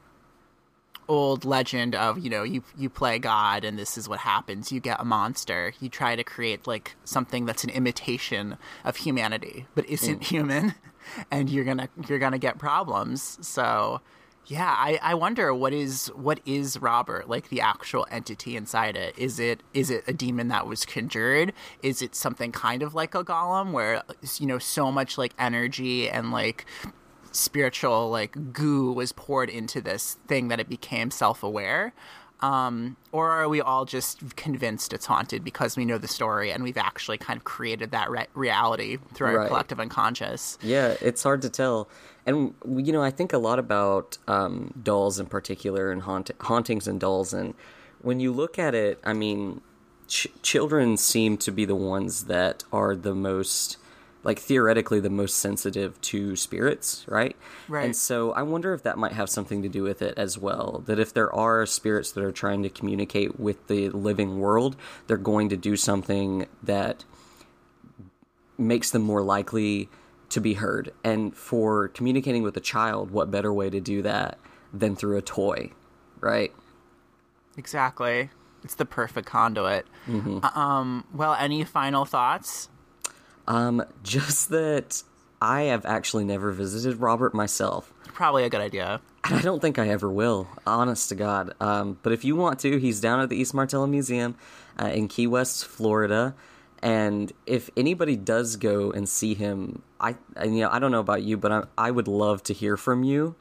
[1.09, 4.73] old legend of you know you you play god and this is what happens.
[4.73, 5.73] You get a monster.
[5.81, 10.25] You try to create like something that's an imitation of humanity but isn't mm.
[10.25, 10.75] human
[11.31, 13.39] and you're gonna you're gonna get problems.
[13.47, 14.01] So
[14.47, 19.19] yeah I, I wonder what is what is robert like the actual entity inside it?
[19.19, 21.53] Is it is it a demon that was conjured?
[21.83, 24.03] Is it something kind of like a golem where
[24.39, 26.67] you know so much like energy and like
[27.37, 31.93] spiritual like goo was poured into this thing that it became self-aware
[32.41, 36.63] um, or are we all just convinced it's haunted because we know the story and
[36.63, 39.49] we've actually kind of created that re- reality through our Right.
[39.49, 41.89] collective unconscious Yeah, it's hard to tell.
[42.27, 46.87] And, you know, I think a lot about um, dolls in particular and haunt- hauntings
[46.87, 47.33] and dolls.
[47.33, 47.55] And
[48.03, 49.63] when you look at it, I mean,
[50.09, 53.79] ch- children seem to be the ones that are the most,
[54.27, 57.35] like, theoretically, the most sensitive to spirits, right?
[57.69, 57.85] Right.
[57.87, 60.83] And so I wonder if that might have something to do with it as well.
[60.87, 65.17] That if there are spirits that are trying to communicate with the living world, they're
[65.17, 67.05] going to do something that
[68.59, 69.89] makes them more likely
[70.31, 70.93] to be heard.
[71.05, 74.39] And for communicating with a child, what better way to do that
[74.73, 75.71] than through a toy,
[76.21, 76.53] right?
[77.59, 78.29] exactly
[78.63, 80.45] it's the perfect conduit Mm-hmm.
[80.59, 82.69] um well any final thoughts
[83.49, 85.03] Um, just that
[85.41, 87.93] I have actually never visited Robert myself.
[88.15, 91.55] probably a good idea And I don't think I ever will, honest to God.
[91.61, 94.37] Um, but if you want to, he's down at the East Martello Museum
[94.81, 96.35] uh, in Key West, Florida.
[96.83, 101.01] And if anybody does go and see him, I, and, you know, I don't know
[101.01, 103.35] about you, but I, I would love to hear from you,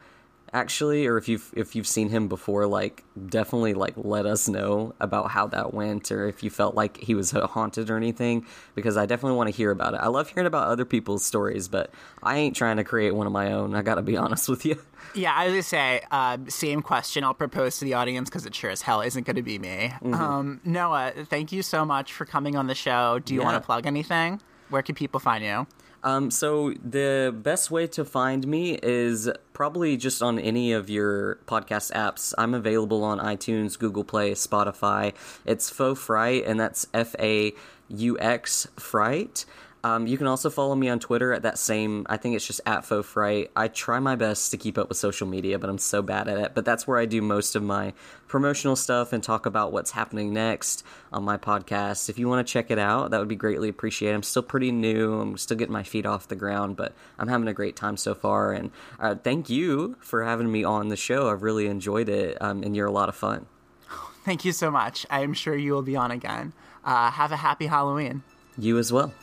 [0.55, 1.05] actually.
[1.05, 5.29] Or if you've if you've seen him before, like definitely like let us know about
[5.31, 9.05] how that went, or if you felt like he was haunted or anything, because I
[9.05, 9.97] definitely want to hear about it.
[10.01, 11.91] I love hearing about other people's stories, but
[12.23, 13.75] I ain't trying to create one of my own.
[13.75, 14.81] I got to be honest with you.
[15.13, 17.23] Yeah, I was gonna say, uh, same question.
[17.23, 19.93] I'll propose to the audience because it sure as hell isn't going to be me.
[20.03, 23.19] Um, Noah, thank you so much for coming on the show.
[23.19, 23.45] Do you Yeah.
[23.45, 24.41] want to plug anything?
[24.69, 25.67] Where can people find you?
[26.05, 31.39] Um, so the best way to find me is probably just on any of your
[31.47, 32.31] podcast apps.
[32.37, 35.13] I'm available on iTunes, Google Play, Spotify.
[35.45, 37.53] It's Faux Fright, and that's F A
[37.89, 39.45] U X Fright.
[39.85, 42.07] Um, you can also follow me on Twitter at that same.
[42.09, 43.51] I think it's just at Fright.
[43.55, 46.39] I try my best to keep up with social media, but I'm so bad at
[46.39, 46.55] it.
[46.55, 47.93] But that's where I do most of my
[48.27, 50.83] promotional stuff and talk about what's happening next
[51.13, 52.09] on my podcast.
[52.09, 54.15] If you want to check it out, that would be greatly appreciated.
[54.15, 55.19] I'm still pretty new.
[55.21, 58.15] I'm still getting my feet off the ground, but I'm having a great time so
[58.15, 58.53] far.
[58.53, 61.29] And uh, thank you for having me on the show.
[61.29, 63.45] I've really enjoyed it, um, and you're a lot of fun.
[64.25, 65.05] Thank you so much.
[65.11, 66.53] I'm sure you will be on again.
[66.83, 68.23] Uh, have a happy Halloween.
[68.57, 69.13] You as well.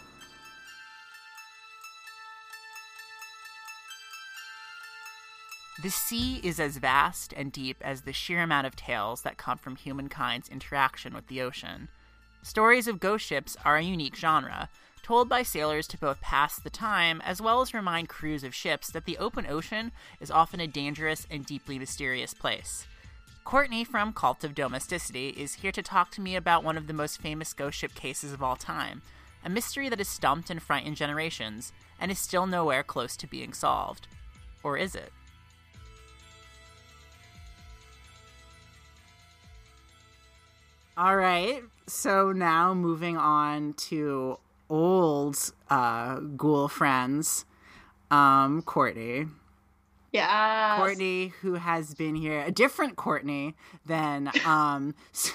[5.82, 9.58] The sea is as vast and deep as the sheer amount of tales that come
[9.58, 11.88] from humankind's interaction with the ocean.
[12.40, 14.68] Stories of ghost ships are a unique genre,
[15.02, 18.92] told by sailors to both pass the time as well as remind crews of ships
[18.92, 22.86] that the open ocean is often a dangerous and deeply mysterious place.
[23.42, 26.92] Courtney from Cult of Domesticity is here to talk to me about one of the
[26.92, 29.02] most famous ghost ship cases of all time,
[29.44, 33.52] a mystery that has stumped and frightened generations and is still nowhere close to being
[33.52, 34.06] solved.
[34.62, 35.12] Or is it?
[40.96, 41.62] All right.
[41.86, 44.38] So now moving on to
[44.68, 45.38] old
[45.70, 47.44] uh, ghoul friends,
[48.10, 49.26] um, Courtney.
[50.12, 50.76] Yeah.
[50.76, 53.54] Courtney, who has been here, a different Courtney
[53.86, 54.94] than um.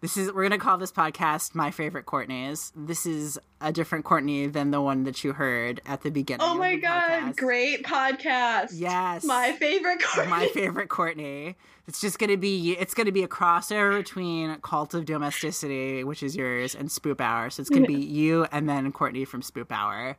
[0.00, 4.46] This is we're gonna call this podcast "My Favorite Courtneys." This is a different Courtney
[4.46, 6.46] than the one that you heard at the beginning.
[6.46, 7.36] Oh my god, podcast.
[7.36, 8.70] great podcast.
[8.74, 9.24] Yes.
[9.24, 10.30] My favorite Courtney.
[10.30, 11.56] my favorite Courtney.
[11.86, 16.36] It's just gonna be it's gonna be a crossover between Cult of Domesticity, which is
[16.36, 17.50] yours, and Spoop Hour.
[17.50, 20.16] So it's gonna be you and then Courtney from Spoop Hour.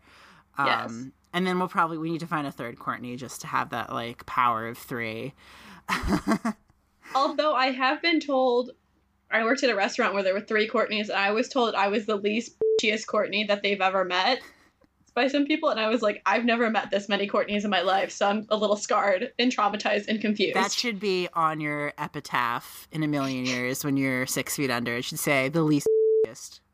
[0.57, 1.03] Um, Yes.
[1.31, 3.93] And then we'll probably we need to find a third Courtney just to have that
[3.93, 5.33] like power of three.
[7.15, 8.71] Although I have been told
[9.31, 11.87] I worked at a restaurant where there were three Courtneys, and I was told I
[11.87, 14.41] was the least bitchiest Courtney that they've ever met
[15.13, 17.81] by some people, and I was like, I've never met this many Courtneys in my
[17.81, 20.55] life, so I'm a little scarred and traumatized and confused.
[20.55, 24.95] That should be on your epitaph in a million years when you're six feet under.
[24.95, 25.87] It should say the least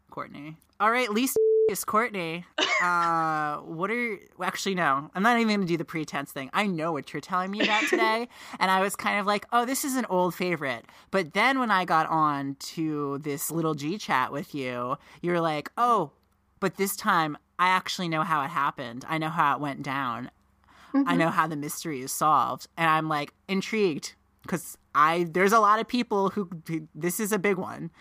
[0.09, 0.57] Courtney.
[0.79, 1.37] All right, least
[1.85, 2.45] Courtney.
[2.81, 5.09] Uh, what are well, actually no?
[5.15, 6.49] I'm not even to do the pretense thing.
[6.53, 8.27] I know what you're telling me about today,
[8.59, 10.85] and I was kind of like, oh, this is an old favorite.
[11.09, 15.41] But then when I got on to this little G chat with you, you were
[15.41, 16.11] like, oh,
[16.59, 19.05] but this time I actually know how it happened.
[19.07, 20.29] I know how it went down.
[21.05, 24.13] I know how the mystery is solved, and I'm like intrigued
[24.43, 26.49] because I there's a lot of people who
[26.93, 27.91] this is a big one.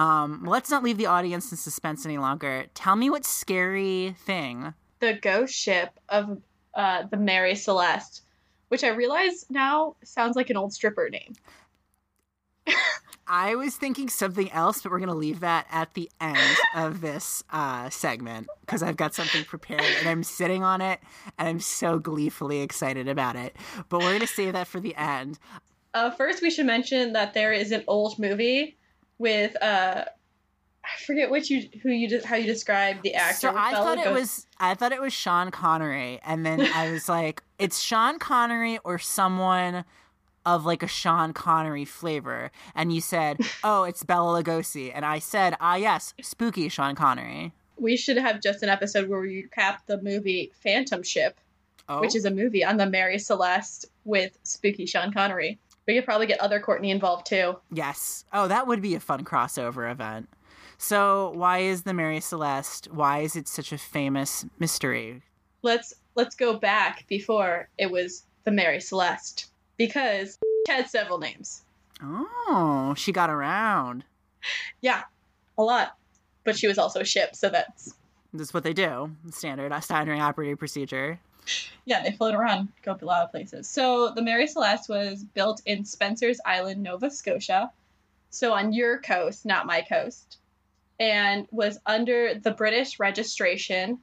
[0.00, 2.64] Um, let's not leave the audience in suspense any longer.
[2.72, 4.72] Tell me what scary thing.
[5.00, 6.40] the ghost ship of
[6.74, 8.22] uh, the Mary Celeste,
[8.68, 11.34] which I realize now sounds like an old stripper name.
[13.26, 17.44] I was thinking something else, but we're gonna leave that at the end of this
[17.50, 21.00] uh, segment because I've got something prepared and I'm sitting on it
[21.36, 23.54] and I'm so gleefully excited about it.
[23.90, 25.38] But we're gonna save that for the end.
[25.92, 28.78] Uh, first, we should mention that there is an old movie
[29.20, 30.04] with uh,
[30.82, 33.48] I forget which you who you de- how you describe the actor.
[33.48, 37.08] So I thought it was I thought it was Sean Connery, and then I was
[37.08, 39.84] like, it's Sean Connery or someone
[40.46, 42.50] of like a Sean Connery flavor.
[42.74, 47.52] And you said, oh, it's Bela Lugosi, and I said, ah, yes, spooky Sean Connery.
[47.76, 51.38] We should have just an episode where we recap the movie Phantom Ship,
[51.88, 55.58] Oh, which is a movie on the Mary Celeste with spooky Sean Connery.
[55.90, 57.56] We could probably get other Courtney involved too.
[57.72, 58.24] yes.
[58.32, 60.28] Oh, that would be a fun crossover event.
[60.78, 62.86] So why is the Mary Celeste?
[62.92, 65.22] Why is it such a famous mystery?
[65.62, 70.38] Let's let's go back before it was the Mary Celeste because
[70.68, 71.62] she had several names.
[72.00, 74.04] Oh, she got around.
[74.80, 75.02] Yeah,
[75.58, 75.96] a lot.
[76.44, 77.94] But she was also a ship, so that's
[78.32, 79.10] That's what they do.
[79.32, 81.18] Standard standard operating procedure.
[81.84, 83.68] Yeah, they float around, go a lot of places.
[83.68, 87.70] So the Mary Celeste was built in Spencer's Island, Nova Scotia,
[88.30, 90.38] so on your coast, not my coast,
[90.98, 93.98] and was under the British registration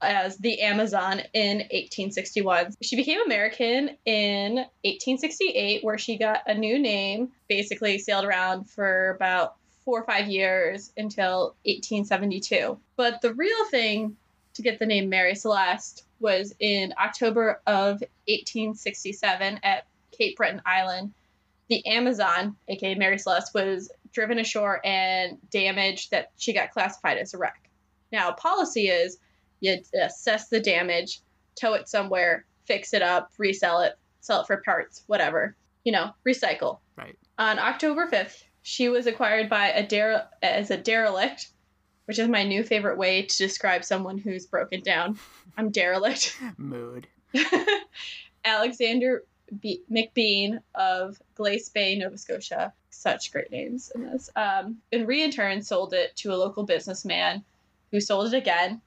[0.00, 2.74] as the Amazon in 1861.
[2.82, 4.54] She became American in
[4.84, 10.28] 1868, where she got a new name, basically sailed around for about four or five
[10.28, 12.78] years until 1872.
[12.96, 14.16] But the real thing
[14.58, 21.14] to get the name Mary Celeste was in October of 1867 at Cape Breton Island.
[21.68, 27.34] The Amazon, aka Mary Celeste, was driven ashore and damaged that she got classified as
[27.34, 27.70] a wreck.
[28.10, 29.18] Now, policy is
[29.60, 31.20] you assess the damage,
[31.54, 35.54] tow it somewhere, fix it up, resell it, sell it for parts, whatever.
[35.84, 36.80] You know, recycle.
[36.96, 37.16] Right.
[37.38, 41.48] On October 5th, she was acquired by a dere- as a derelict,
[42.08, 45.18] which is my new favorite way to describe someone who's broken down.
[45.58, 46.40] I'm derelict.
[46.56, 47.06] Mood.
[48.46, 49.24] Alexander
[49.60, 52.72] B- McBean of Glace Bay, Nova Scotia.
[52.88, 54.30] Such great names in this.
[54.34, 57.44] Um, and re in turn sold it to a local businessman
[57.90, 58.80] who sold it again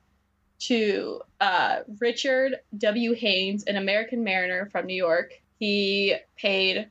[0.62, 3.14] to uh, Richard W.
[3.14, 5.40] Haynes, an American mariner from New York.
[5.60, 6.88] He paid,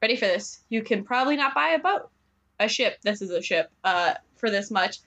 [0.00, 2.08] ready for this, you can probably not buy a boat,
[2.60, 2.98] a ship.
[3.02, 3.68] This is a ship.
[3.82, 4.98] Uh, for this much,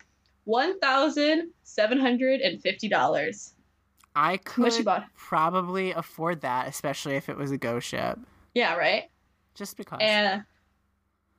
[0.46, 3.54] one thousand seven hundred and fifty dollars.
[4.16, 4.88] I could
[5.18, 8.18] probably afford that, especially if it was a go ship.
[8.54, 9.10] Yeah, right.
[9.56, 10.00] Just because.
[10.02, 10.44] And uh,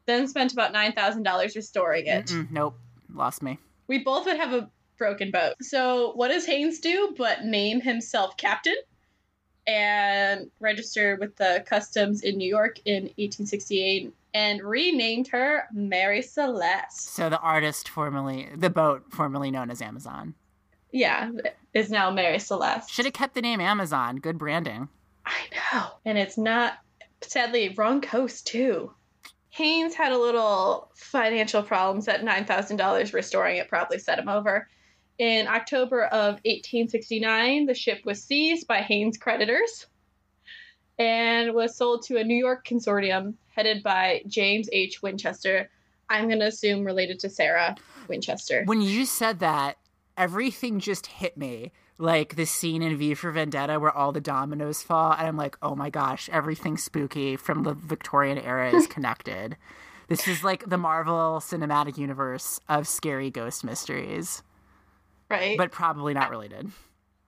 [0.05, 2.27] then spent about nine thousand dollars restoring it.
[2.27, 2.79] Mm-mm, nope,
[3.13, 3.59] lost me.
[3.89, 5.55] We both would have a broken boat.
[5.63, 8.77] So what does Haynes do but name himself captain
[9.67, 17.01] and register with the customs in New York in 1868 and renamed her Mary Celeste.
[17.15, 20.35] So the artist formerly, the boat formerly known as Amazon,
[20.93, 21.31] Yeah,
[21.73, 22.91] is now Mary Celeste.
[22.91, 24.17] should have kept the name Amazon.
[24.17, 24.91] Good branding.
[25.25, 25.39] I
[25.73, 25.87] know.
[26.05, 26.75] And it's not,
[27.23, 28.93] sadly, wrong coast, too.
[29.49, 33.15] Haynes had a little financial problems at $9,000.
[33.15, 34.69] Restoring it probably set him over.
[35.19, 39.87] In October of 1869, the ship was seized by Haynes' creditors
[40.99, 45.03] and was sold to a New York consortium headed by James H.
[45.03, 45.71] Winchester.
[46.09, 47.77] I'm going to assume related to Sarah
[48.09, 48.63] Winchester.
[48.65, 49.79] When you said that,
[50.17, 51.73] everything just hit me.
[51.99, 55.57] Like the scene in V for Vendetta where all the dominoes fall, and I'm like,
[55.63, 59.57] oh my gosh, everything spooky from the Victorian era is connected.
[60.09, 64.43] this is like the Marvel Cinematic Universe of scary ghost mysteries,
[65.31, 65.57] right?
[65.57, 66.71] but probably not related.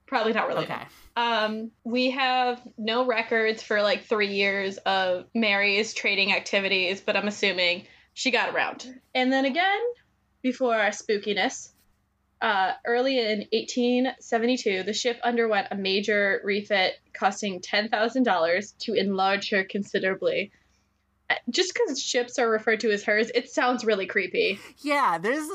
[0.09, 0.71] Probably not related.
[0.71, 0.83] Okay.
[1.15, 7.27] Um, we have no records for like three years of Mary's trading activities, but I'm
[7.27, 8.85] assuming she got around.
[9.13, 9.79] And then again,
[10.41, 11.69] before our spookiness,
[12.41, 19.63] uh, early in 1872, the ship underwent a major refit costing $10,000 to enlarge her
[19.63, 20.51] considerably.
[21.49, 24.59] Just because ships are referred to as hers, it sounds really creepy.
[24.79, 25.47] Yeah, there's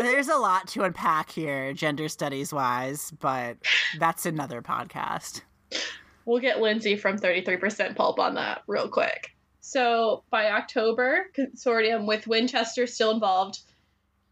[0.00, 3.56] there's a lot to unpack here, gender studies wise, but
[3.98, 5.42] that's another podcast.
[6.24, 9.34] We'll get Lindsay from 33% Pulp on that real quick.
[9.60, 13.60] So by October, consortium with Winchester still involved,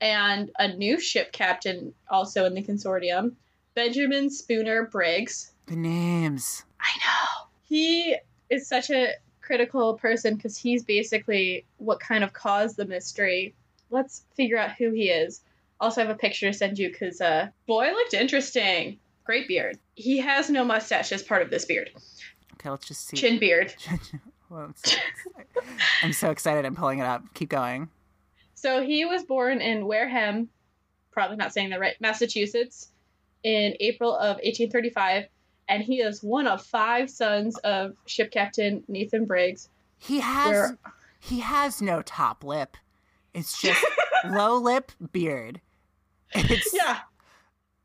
[0.00, 3.34] and a new ship captain also in the consortium,
[3.74, 5.52] Benjamin Spooner Briggs.
[5.66, 6.64] The names.
[6.80, 7.46] I know.
[7.62, 8.16] He
[8.50, 9.14] is such a
[9.50, 13.52] critical person because he's basically what kind of caused the mystery.
[13.90, 15.40] Let's figure out who he is.
[15.80, 19.00] Also, I have a picture to send you because, uh, boy, looked interesting.
[19.24, 19.76] Great beard.
[19.96, 21.90] He has no mustache as part of this beard.
[22.54, 23.16] Okay, let's just see.
[23.16, 23.74] Chin beard.
[24.50, 24.98] Well, I'm, so,
[26.02, 26.64] I'm so excited.
[26.64, 27.22] I'm pulling it up.
[27.34, 27.88] Keep going.
[28.56, 30.48] So he was born in Wareham,
[31.12, 32.88] probably not saying that right, Massachusetts,
[33.44, 35.26] in April of 1835,
[35.70, 39.70] and he is one of five sons of ship captain Nathan Briggs.
[39.96, 40.78] He has Where-
[41.18, 42.76] he has no top lip.
[43.32, 43.82] It's just
[44.28, 45.60] low lip beard.
[46.34, 46.98] It's Yeah,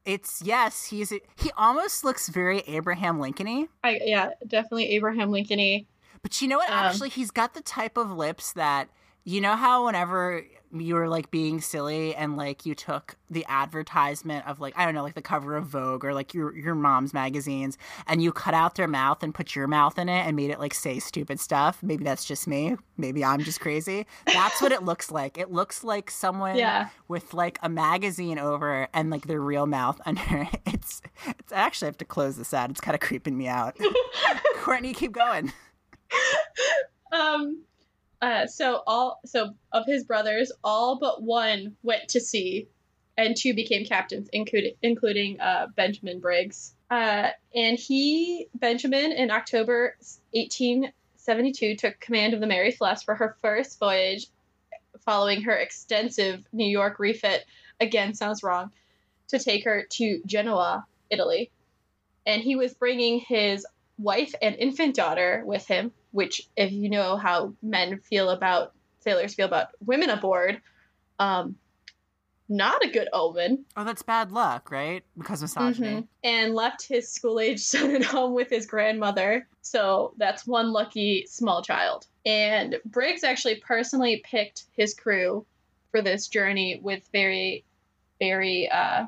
[0.04, 3.68] it's yes, he's he almost looks very Abraham Lincoln-y.
[3.84, 5.86] I yeah, definitely Abraham Lincoln.
[6.22, 6.70] But you know what?
[6.70, 8.90] Um, Actually, he's got the type of lips that
[9.26, 14.46] you know how whenever you were like being silly and like you took the advertisement
[14.46, 17.14] of like I don't know like the cover of Vogue or like your your mom's
[17.14, 20.50] magazines and you cut out their mouth and put your mouth in it and made
[20.52, 21.80] it like say stupid stuff.
[21.82, 22.76] Maybe that's just me.
[22.98, 24.06] Maybe I'm just crazy.
[24.26, 25.38] That's what it looks like.
[25.38, 26.90] It looks like someone Yeah.
[27.08, 30.50] with like a magazine over and like their real mouth under.
[30.66, 32.70] It's it's I actually have to close this out.
[32.70, 33.78] It's kind of creeping me out.
[34.58, 35.54] Courtney, keep going.
[37.12, 37.64] Um,
[38.26, 42.68] uh, so all so of his brothers, all but one went to sea,
[43.16, 46.74] and two became captains, including including uh, Benjamin Briggs.
[46.90, 49.96] Uh, and he Benjamin in October
[50.32, 54.26] 1872 took command of the Mary Celeste for her first voyage,
[55.02, 57.46] following her extensive New York refit.
[57.80, 58.72] Again, sounds wrong.
[59.28, 61.52] To take her to Genoa, Italy,
[62.26, 63.68] and he was bringing his
[64.00, 69.34] wife and infant daughter with him, which, if you know how men feel about sailors
[69.34, 70.62] feel about women aboard,
[71.20, 71.58] um,
[72.48, 73.66] not a good omen.
[73.76, 75.04] Oh, that's bad luck, right?
[75.18, 75.88] Because misogyny.
[75.90, 76.08] Mhm.
[76.24, 79.46] And left his school age son at home with his grandmother.
[79.62, 82.08] So that's one lucky small child.
[82.26, 85.46] And Briggs actually personally picked his crew
[85.92, 87.66] for this journey with very,
[88.20, 89.08] very uh,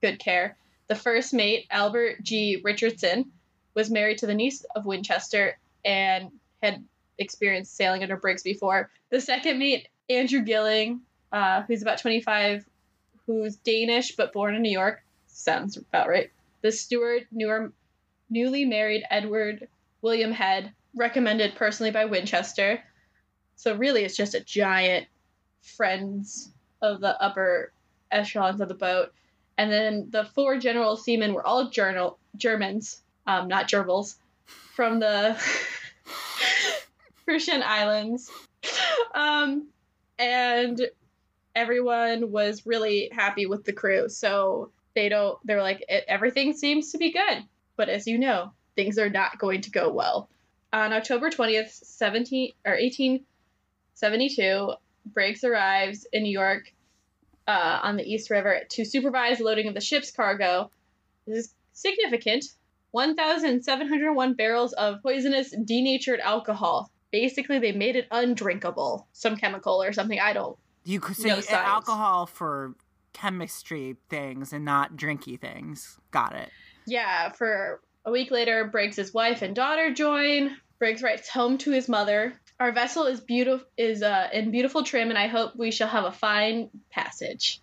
[0.00, 0.56] good care.
[0.86, 2.62] The first mate, Albert G.
[2.64, 3.30] Richardson,
[3.74, 6.30] was married to the niece of Winchester and
[6.62, 6.84] had
[7.18, 8.90] experienced sailing under Briggs before.
[9.10, 11.00] The second mate, Andrew Gilling,
[11.32, 12.64] uh, who's about 25,
[13.26, 15.02] who's Danish but born in New York.
[15.26, 16.30] Sounds about right.
[16.62, 17.72] The steward, newer,
[18.30, 19.68] newly married Edward
[20.02, 22.82] William Head, recommended personally by Winchester.
[23.56, 25.06] So really, it's just a giant
[25.60, 26.50] friends
[26.82, 27.72] of the upper
[28.10, 29.12] echelons of the boat.
[29.56, 34.16] And then the four general seamen were all journal Germans, um, not gerbils,
[34.46, 35.36] from the
[37.24, 38.30] Frisian Islands.
[39.14, 39.68] Um,
[40.18, 40.80] and
[41.54, 44.08] everyone was really happy with the crew.
[44.08, 45.38] So they don't.
[45.44, 47.44] They're like "E- everything seems to be good,
[47.76, 50.28] but as you know, things are not going to go well.
[50.72, 53.24] On October twentieth, seventeen or eighteen
[53.94, 54.72] seventy two,
[55.06, 56.72] Briggs arrives in New York
[57.46, 60.70] uh, on the East River to supervise loading of the ship's cargo.
[61.26, 62.44] This is significant.
[62.94, 66.88] 1,701 barrels of poisonous denatured alcohol.
[67.10, 69.08] Basically, they made it undrinkable.
[69.12, 70.20] Some chemical or something.
[70.20, 70.56] I don't.
[70.84, 72.76] You could say alcohol for
[73.12, 75.98] chemistry things and not drinky things.
[76.12, 76.50] Got it.
[76.86, 80.56] Yeah, for a week later, Briggs's wife and daughter join.
[80.78, 82.34] Briggs writes home to his mother.
[82.60, 86.04] Our vessel is beautiful is uh, in beautiful trim, and I hope we shall have
[86.04, 87.60] a fine passage.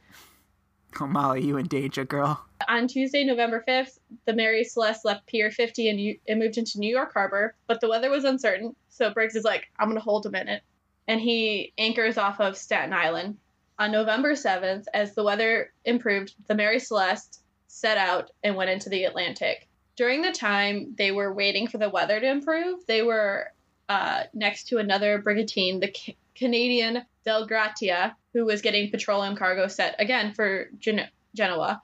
[1.00, 2.46] Oh, Molly, you in danger, girl.
[2.68, 6.90] On Tuesday, November 5th, the Mary Celeste left Pier 50 and, and moved into New
[6.94, 10.26] York Harbor, but the weather was uncertain, so Briggs is like, I'm going to hold
[10.26, 10.64] a minute.
[11.08, 13.38] And he anchors off of Staten Island.
[13.80, 18.90] On November 7th, as the weather improved, the Mary Celeste set out and went into
[18.90, 19.68] the Atlantic.
[19.96, 23.48] During the time they were waiting for the weather to improve, they were
[23.90, 25.94] uh, next to another brigantine, the
[26.36, 31.82] Canadian Del Gratia, who was getting petroleum cargo set again for Gen- Genoa.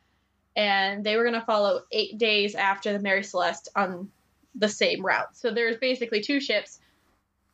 [0.55, 4.09] And they were going to follow eight days after the Mary Celeste on
[4.55, 5.37] the same route.
[5.37, 6.79] So there's basically two ships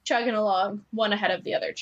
[0.05, 1.73] chugging along, one ahead of the other.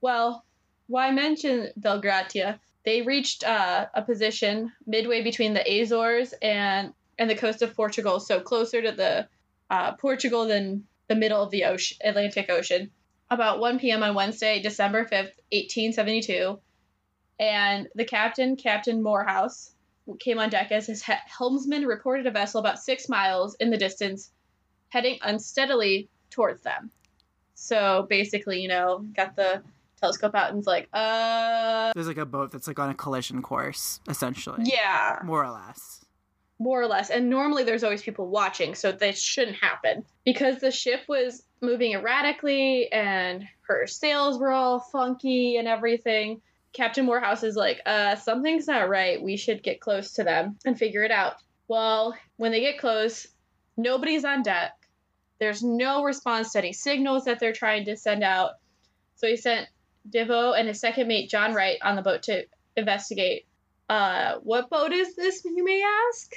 [0.00, 0.44] Well,
[0.86, 2.58] why mention Del Gratia?
[2.84, 8.18] They reached uh, a position midway between the Azores and and the coast of Portugal,
[8.18, 9.28] so closer to the
[9.70, 12.90] uh, Portugal than the middle of the ocean, Atlantic Ocean.
[13.32, 14.02] About 1 p.m.
[14.02, 16.58] on Wednesday, December 5th, 1872,
[17.40, 19.70] and the captain, Captain Morehouse,
[20.20, 24.30] came on deck as his helmsman reported a vessel about six miles in the distance,
[24.90, 26.90] heading unsteadily towards them.
[27.54, 29.62] So basically, you know, got the
[29.98, 33.40] telescope out and was like, uh, There's like a boat that's like on a collision
[33.40, 34.64] course, essentially.
[34.66, 36.04] yeah, More or less.
[36.58, 37.08] more or less.
[37.08, 40.04] And normally there's always people watching, so this shouldn't happen.
[40.26, 46.42] Because the ship was moving erratically and her sails were all funky and everything.
[46.72, 49.22] Captain Morehouse is like, uh, something's not right.
[49.22, 51.34] We should get close to them and figure it out.
[51.68, 53.28] Well, when they get close,
[53.76, 54.72] nobody's on deck.
[55.38, 58.52] There's no response to any signals that they're trying to send out.
[59.16, 59.68] So he sent
[60.08, 62.44] Deveau and his second mate, John Wright, on the boat to
[62.76, 63.46] investigate.
[63.88, 66.34] Uh, what boat is this, you may ask?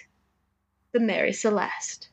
[0.91, 2.09] The Mary Celeste.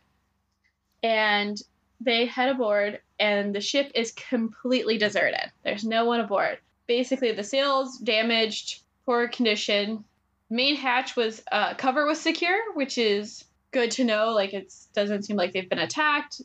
[1.03, 1.61] And
[2.05, 5.51] they head aboard, and the ship is completely deserted.
[5.63, 6.59] There's no one aboard.
[6.87, 10.05] Basically, the sails damaged, poor condition.
[10.51, 14.31] Main hatch was uh, cover was secure, which is good to know.
[14.31, 16.43] Like it doesn't seem like they've been attacked.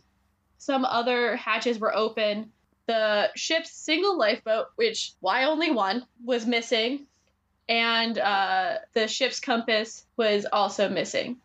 [0.58, 2.52] Some other hatches were open.
[2.88, 7.06] The ship's single lifeboat, which why only one, was missing,
[7.68, 11.38] and uh, the ship's compass was also missing.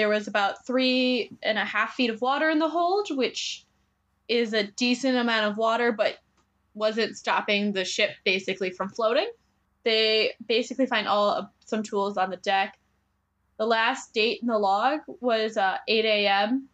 [0.00, 3.66] There was about three and a half feet of water in the hold, which
[4.28, 6.16] is a decent amount of water, but
[6.72, 9.30] wasn't stopping the ship basically from floating.
[9.84, 12.78] They basically find all some tools on the deck.
[13.58, 16.70] The last date in the log was uh, 8 a.m.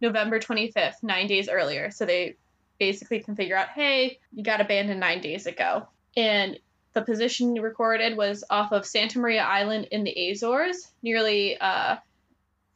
[0.00, 1.92] November 25th, nine days earlier.
[1.92, 2.34] So they
[2.80, 5.86] basically can figure out, hey, you got abandoned nine days ago.
[6.16, 6.58] And
[6.92, 11.98] the position recorded was off of Santa Maria Island in the Azores, nearly uh,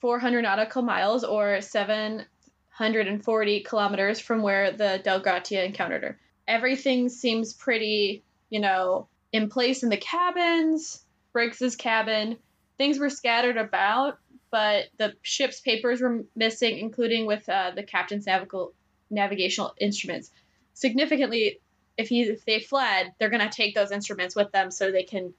[0.00, 6.18] 400 nautical miles or 740 kilometers from where the Del Gratia encountered her.
[6.46, 12.38] Everything seems pretty, you know, in place in the cabins, Briggs's cabin.
[12.78, 14.18] Things were scattered about,
[14.50, 18.72] but the ship's papers were missing, including with uh, the captain's navigal-
[19.10, 20.30] navigational instruments.
[20.74, 21.60] Significantly,
[21.96, 25.34] if he if they fled, they're gonna take those instruments with them so they can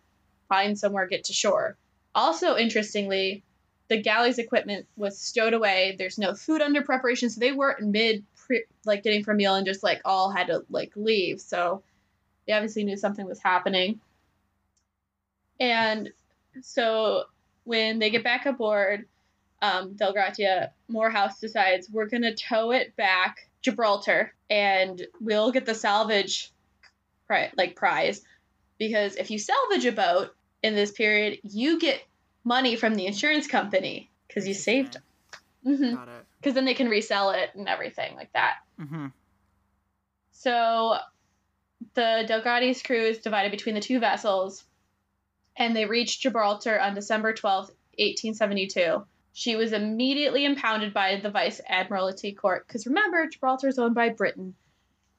[0.50, 1.78] find somewhere get to shore.
[2.14, 3.44] Also, interestingly,
[3.90, 5.96] the galley's equipment was stowed away.
[5.98, 9.56] There's no food under preparation, so they weren't mid pre- like getting for a meal
[9.56, 11.42] and just like all had to like leave.
[11.42, 11.84] So
[12.48, 14.00] they obviously knew something was happening.
[15.60, 16.12] And
[16.62, 17.24] so
[17.64, 19.06] when they get back aboard,
[19.62, 25.76] um, Del Gratia Morehouse decides we're gonna tow it back Gibraltar and we'll get the
[25.76, 26.52] salvage
[27.28, 28.22] pri- like prize
[28.78, 30.34] because if you salvage a boat
[30.64, 32.02] in this period, you get
[32.50, 35.04] money from the insurance company because you saved them.
[35.64, 36.54] Because Got it.
[36.56, 38.56] then they can resell it and everything like that.
[38.82, 39.08] Mm-hmm.
[40.32, 40.98] So
[41.94, 44.64] the Delgati's crew is divided between the two vessels,
[45.56, 49.06] and they reached Gibraltar on December 12th, 1872.
[49.34, 54.10] She was immediately impounded by the Vice Admiralty Court, because remember, Gibraltar is owned by
[54.10, 54.56] Britain,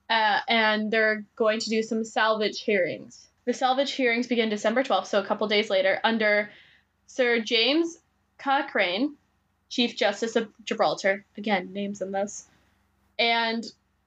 [0.09, 3.27] uh, and they're going to do some salvage hearings.
[3.45, 6.49] The salvage hearings begin December 12th, so a couple days later, under
[7.13, 7.97] Sir James
[8.37, 9.17] Cochrane,
[9.67, 11.25] Chief Justice of Gibraltar.
[11.37, 12.47] Again, names in this.
[13.19, 13.65] And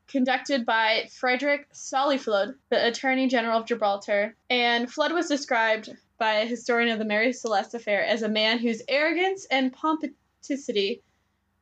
[0.09, 4.35] conducted by Frederick Solly-Flood, the Attorney General of Gibraltar.
[4.49, 8.59] And Flood was described by a historian of the Mary Celeste affair as a man
[8.59, 11.03] whose arrogance and pomposity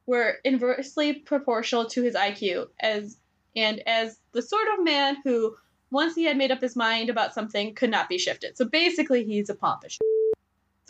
[0.06, 3.18] were inversely proportional to his IQ, as
[3.56, 5.56] and as the sort of man who,
[5.90, 8.56] once he had made up his mind about something, could not be shifted.
[8.56, 9.98] So basically, he's a pompous.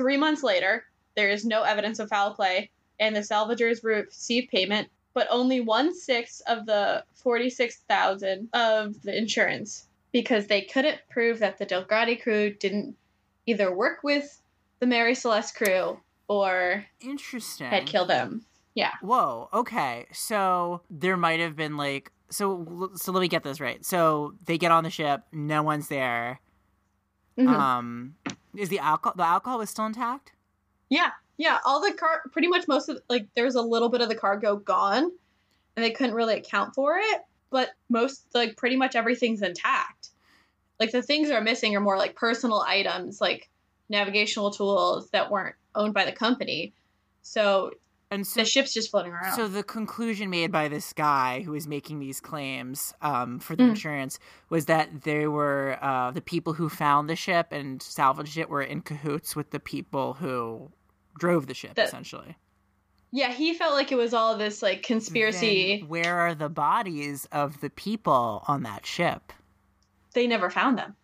[0.03, 0.85] Three months later,
[1.15, 5.95] there is no evidence of foul play, and the salvagers receive payment, but only one
[5.95, 11.85] sixth of the forty-six thousand of the insurance because they couldn't prove that the Dei
[11.85, 12.97] Gratia crew didn't
[13.47, 14.43] either work with
[14.81, 17.69] the Mary Celeste crew or Interesting.
[17.69, 18.45] had killed them.
[18.75, 18.95] Yeah.
[19.03, 19.51] Whoa.
[19.53, 20.07] Okay.
[20.13, 22.91] So there might have been like so.
[22.97, 23.85] So let me get this right.
[23.87, 25.23] So they get on the ship.
[25.31, 26.41] No one's there.
[27.39, 27.49] Mhm.
[27.49, 28.17] Um,
[28.57, 30.33] is the alcohol the alcohol was still intact?
[30.91, 31.59] Yeah, yeah.
[31.65, 34.15] All the car, pretty much most of like there was a little bit of the
[34.15, 35.05] cargo gone,
[35.77, 37.23] and they couldn't really account for it.
[37.51, 40.11] But most, like, pretty much everything's intact.
[40.81, 43.49] Like the things that are missing are more like personal items, like
[43.89, 46.73] navigational tools that weren't owned by the company.
[47.23, 47.73] So
[48.13, 49.35] And so the ship's just floating around.
[49.37, 53.63] So the conclusion made by this guy who was making these claims um, for the
[53.63, 53.71] Mm.
[53.71, 54.19] insurance
[54.51, 58.63] was that they were uh, the people who found the ship and salvaged it were
[58.63, 60.71] in cahoots with the people who
[61.19, 62.37] drove the ship, That- essentially.
[63.11, 65.79] yeah, he felt like it was all this like conspiracy.
[65.81, 69.33] Then where are the bodies of the people on that ship?
[70.15, 70.97] They never found them.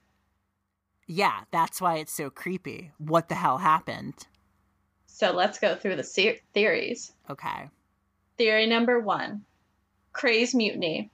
[1.06, 2.92] Yeah, that's why it's so creepy.
[2.98, 4.26] What the hell happened?
[5.18, 7.12] So let's go through the se- theories.
[7.28, 7.68] Okay.
[8.36, 9.44] Theory number one:
[10.12, 11.10] craze mutiny.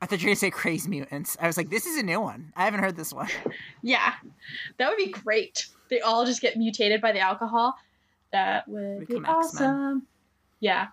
[0.00, 1.36] I thought you were going to say crazy mutants.
[1.38, 2.52] I was like, this is a new one.
[2.56, 3.28] I haven't heard this one.
[3.82, 4.14] Yeah,
[4.78, 5.66] that would be great.
[5.90, 7.74] They all just get mutated by the alcohol.
[8.32, 9.36] That would Become be X-Men.
[9.70, 10.06] awesome.
[10.60, 10.86] Yeah,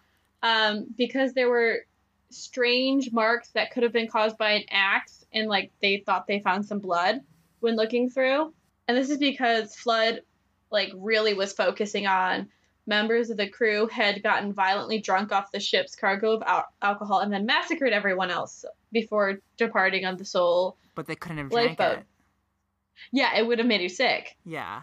[0.44, 1.86] um, because there were
[2.30, 6.40] strange marks that could have been caused by an axe, and like they thought they
[6.42, 7.22] found some blood
[7.62, 8.54] when looking through.
[8.90, 10.20] And this is because Flood,
[10.74, 12.50] like, really was focusing on
[12.86, 17.20] members of the crew had gotten violently drunk off the ship's cargo of al- alcohol
[17.20, 20.76] and then massacred everyone else before departing on the Soul.
[20.96, 22.00] But they couldn't have drank Lifeboat.
[22.00, 22.06] it.
[23.14, 24.36] Yeah, it would have made you sick.
[24.46, 24.82] Yeah.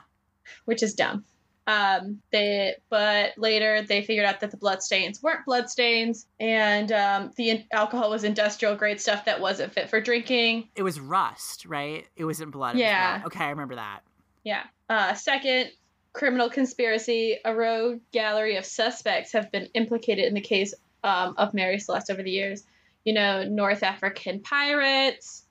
[0.64, 1.24] which is dumb.
[1.66, 6.90] Um, they but later they figured out that the blood stains weren't blood stains, and
[6.90, 10.68] um, the in- alcohol was industrial grade stuff that wasn't fit for drinking.
[10.74, 12.06] It was rust, right?
[12.16, 12.70] It wasn't blood.
[12.70, 13.18] it was Yeah.
[13.18, 13.26] blood.
[13.26, 14.00] Okay, I remember that.
[14.42, 14.62] Yeah.
[14.88, 15.70] Uh, second,
[16.12, 17.38] criminal conspiracy.
[17.44, 22.10] A rogue gallery of suspects have been implicated in the case um, of Mary Celeste
[22.10, 22.64] over the years.
[23.04, 25.44] You know, North African pirates.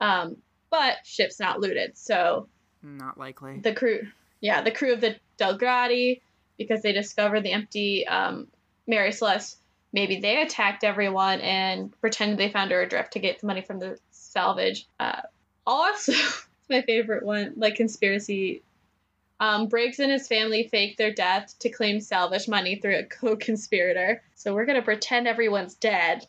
[0.00, 0.36] Um,
[0.70, 2.48] but ship's not looted, so
[2.82, 3.60] Not likely.
[3.60, 4.08] the crew
[4.40, 6.20] yeah the crew of the Dei Gratia
[6.58, 8.48] because they discovered the empty um,
[8.86, 9.56] mary celeste
[9.92, 13.78] maybe they attacked everyone and pretended they found her adrift to get the money from
[13.78, 15.22] the salvage uh,
[15.64, 18.62] also it's my favorite one like conspiracy
[19.40, 24.22] um, Briggs and his family faked their death to claim salvage money through a co-conspirator.
[24.34, 26.26] So we're gonna pretend everyone's dead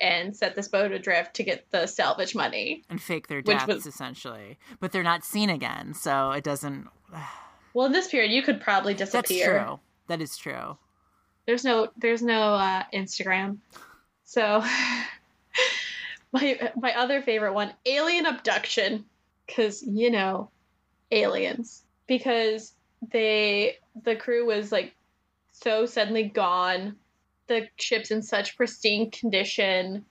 [0.00, 2.82] and set this boat adrift to get the salvage money.
[2.90, 6.88] and fake their deaths was- essentially, but they're not seen again, so it doesn't.
[7.74, 9.52] Well, in this period, you could probably disappear.
[9.52, 9.80] That's true.
[10.06, 10.78] That is true.
[11.44, 13.58] There's no there's no uh, Instagram.
[14.24, 14.62] So
[16.32, 19.04] my my other favorite one, alien abduction,
[19.46, 20.50] because you know,
[21.10, 21.82] aliens.
[22.06, 22.72] Because
[23.12, 24.94] they the crew was like
[25.52, 26.96] so suddenly gone.
[27.46, 30.04] The ship's in such pristine condition,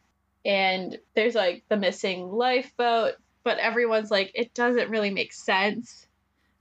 [0.46, 3.14] and there's like the missing lifeboat.
[3.44, 6.08] But everyone's like, it doesn't really make sense.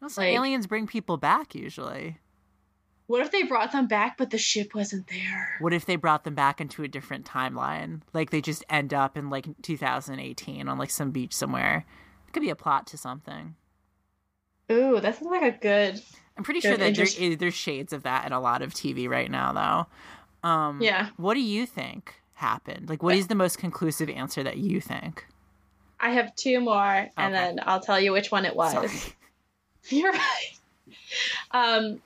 [0.03, 2.19] Also, Like- aliens bring people back usually.
[3.07, 5.57] What if they brought them back, but the ship wasn't there?
[5.61, 8.01] What if they brought them back into a different timeline?
[8.15, 11.85] Like they just end up in like 2018 on like some beach somewhere.
[12.27, 13.55] It could be a plot to something.
[14.71, 16.01] Ooh, that sounds like a good.
[16.37, 18.73] I'm pretty Good, sure that interest- is, there's shades of that in a lot of
[18.73, 20.49] TV right now, though.
[20.49, 21.11] Um, Yeah.
[21.17, 22.89] What do you think happened?
[22.89, 25.27] Like, what is the most conclusive answer that you think?
[26.01, 28.73] I have two more, and then I'll tell you which one it was.
[28.73, 28.91] Sorry.
[29.89, 30.51] You're right.
[31.53, 32.01] Um,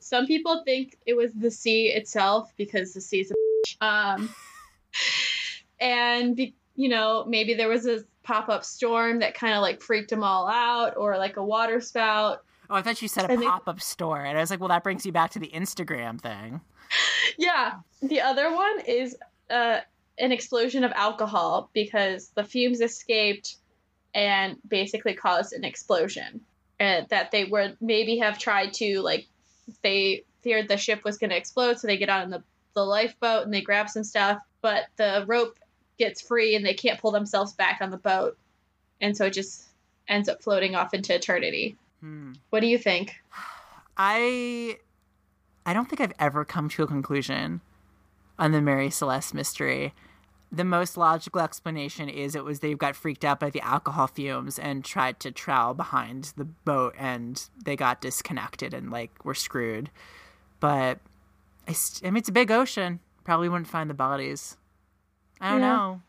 [0.00, 3.34] some people think it was the sea itself because the sea's a.
[3.80, 4.32] Um,
[5.80, 9.80] and be, you know maybe there was a pop up storm that kind of like
[9.80, 12.44] freaked them all out, or like a water spout.
[12.70, 14.82] Oh, I thought you said a pop up store, and I was like, well, that
[14.82, 16.60] brings you back to the Instagram thing.
[17.38, 17.76] Yeah.
[18.02, 19.16] The other one is
[19.48, 19.80] uh,
[20.18, 23.56] an explosion of alcohol because the fumes escaped
[24.14, 26.42] and basically caused an explosion.
[26.78, 29.26] And that they would maybe have tried to like
[29.82, 32.42] they feared the ship was going to explode, so they get on the
[32.74, 35.58] the lifeboat and they grab some stuff, but the rope
[36.02, 38.36] gets free and they can't pull themselves back on the boat,
[39.00, 39.64] and so it just
[40.08, 41.76] ends up floating off into eternity.
[42.00, 42.32] Hmm.
[42.50, 43.14] What do you think?
[43.96, 44.78] I
[45.64, 47.60] I don't think I've ever come to a conclusion
[48.38, 49.94] on the Mary Celeste mystery.
[50.50, 54.58] The most logical explanation is it was they got freaked out by the alcohol fumes
[54.58, 59.88] and tried to trowel behind the boat and they got disconnected and like were screwed.
[60.60, 60.98] But
[61.66, 63.00] I, st- I mean, it's a big ocean.
[63.24, 64.56] Probably wouldn't find the bodies.
[65.42, 65.66] I don't Yeah.
[65.68, 66.00] know.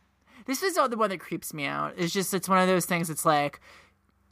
[0.46, 1.94] This is the one that creeps me out.
[1.98, 3.10] It's just it's one of those things.
[3.10, 3.60] It's like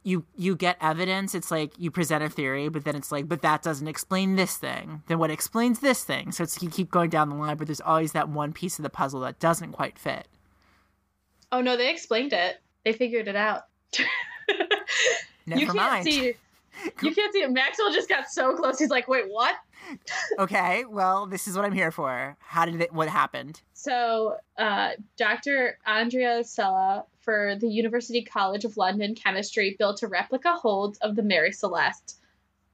[0.04, 3.40] you you get evidence it's like you present a theory but then it's like but
[3.42, 7.08] that doesn't explain this thing then what explains this thing so it's you keep going
[7.08, 9.96] down the line but there's always that one piece of the puzzle that doesn't quite
[9.96, 10.26] fit
[11.52, 12.60] Oh no, they explained it.
[12.84, 13.64] They figured it out.
[15.46, 16.34] never you can't mind see.
[17.02, 17.50] You can't see it.
[17.50, 18.78] Maxwell just got so close.
[18.78, 19.54] He's like, "Wait, what?"
[20.38, 24.90] okay well this is what i'm here for how did it what happened So, uh,
[25.16, 25.76] Dr.
[25.84, 31.22] Andrea Sella for the University College of London Chemistry built a replica hold of the
[31.24, 32.16] Mary Celeste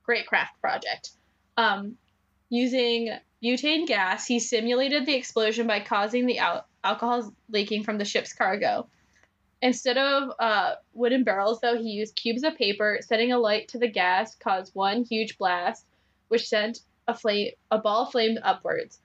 [0.03, 1.13] Great Craft project.
[1.57, 1.97] Um,
[2.51, 8.05] using butane gas, he simulated the explosion by causing the al- alcohol leaking from the
[8.05, 8.87] ship's cargo.
[9.61, 12.99] Instead of uh, wooden barrels, though, he used cubes of paper.
[13.01, 15.85] Setting a light to the gas caused one huge blast,
[16.29, 19.01] which sent a flame, a ball of flame upwards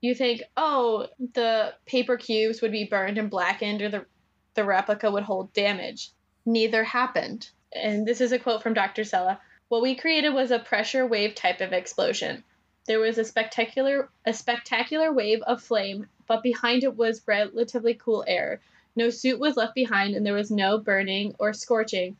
[0.00, 4.06] you think, oh, the paper cubes would be burned and blackened or the,
[4.54, 6.10] the replica would hold damage.
[6.44, 7.50] Neither happened.
[7.72, 9.04] And this is a quote from Dr.
[9.04, 9.40] Sella.
[9.68, 12.44] What we created was a pressure wave type of explosion.
[12.86, 18.24] There was a spectacular a spectacular wave of flame, but behind it was relatively cool
[18.28, 18.60] air.
[18.96, 22.16] No suit was left behind and there was no burning or scorching.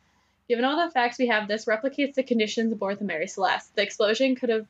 [0.47, 3.75] Given all the facts we have, this replicates the conditions aboard the Mary Celeste.
[3.75, 4.67] The explosion could have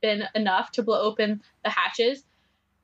[0.00, 2.24] been enough to blow open the hatches,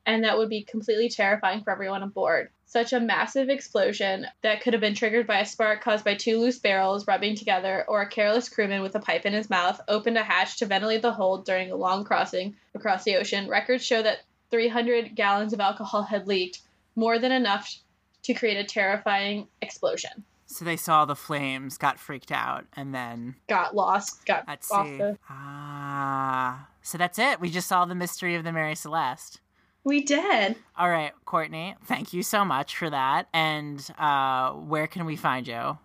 [0.05, 2.51] and that would be completely terrifying for everyone aboard.
[2.67, 6.41] Such a massive explosion that could have been triggered by a spark caused by two
[6.41, 10.19] loose barrels rubbing together, or a careless crewman with a pipe in his mouth opened
[10.19, 13.49] a hatch to ventilate the hold during a long crossing across the ocean.
[13.49, 16.61] Records show that 300 gallons of alcohol had leaked,
[16.97, 17.79] more than enough
[18.27, 20.25] to create a terrifying explosion.
[20.47, 24.87] so they saw the flames got freaked out and then Got lost, got let's off
[24.87, 25.19] see the.
[25.29, 29.41] ah so that's it we just saw the mystery of the mary celeste
[29.85, 30.57] We did.
[30.79, 35.49] all right courtney thank you so much for that and uh where can we find
[35.49, 35.79] you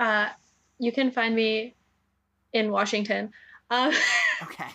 [0.00, 0.28] Uh,
[0.78, 1.74] you can find me
[2.52, 3.32] in Washington.
[3.70, 3.92] Um,
[4.42, 4.68] okay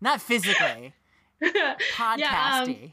[0.00, 0.92] not physically
[1.42, 2.92] yeah, um, podcasty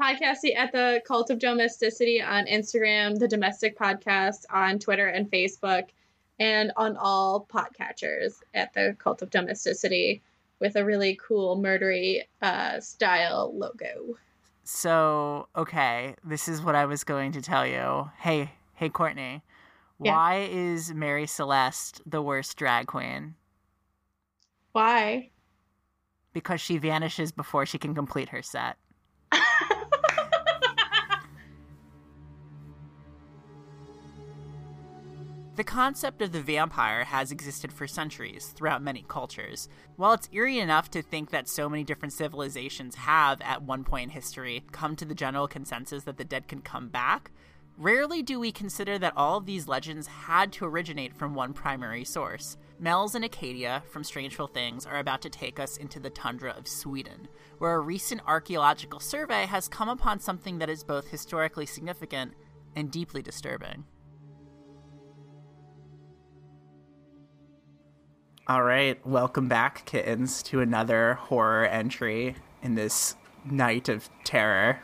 [0.00, 5.84] podcasting at the Cult of Domesticity on Instagram, the Domestic Podcast on Twitter and Facebook,
[6.38, 10.22] and on all podcatchers at the Cult of Domesticity
[10.58, 14.16] with a really cool murdery uh, style logo.
[14.64, 18.10] So, okay, this is what I was going to tell you.
[18.18, 19.42] Hey, hey, Courtney,
[20.00, 20.12] Yeah.
[20.14, 23.34] why is Mary Celeste the worst drag queen?
[24.72, 25.30] Why?
[26.32, 28.76] Because she vanishes before she can complete her set.
[35.54, 39.68] The concept of the vampire has existed for centuries throughout many cultures.
[39.96, 44.04] While it's eerie enough to think that so many different civilizations have, at one point
[44.04, 47.32] in history, come to the general consensus that the dead can come back,
[47.76, 52.04] rarely do we consider that all of these legends had to originate from one primary
[52.04, 52.56] source.
[52.78, 56.66] Mel's and Acadia from Strangeful Things are about to take us into the tundra of
[56.66, 62.32] Sweden, where a recent archaeological survey has come upon something that is both historically significant
[62.74, 63.84] and deeply disturbing.
[68.52, 73.16] All right, welcome back, kittens, to another horror entry in this
[73.46, 74.78] night of terror.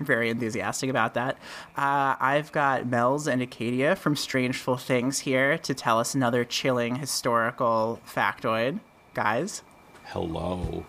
[0.00, 1.36] I'm very enthusiastic about that.
[1.76, 6.96] Uh, I've got Mel's and Acadia from Strangeful Things here to tell us another chilling
[6.96, 8.80] historical factoid.
[9.14, 9.62] Guys,
[10.06, 10.84] Hello.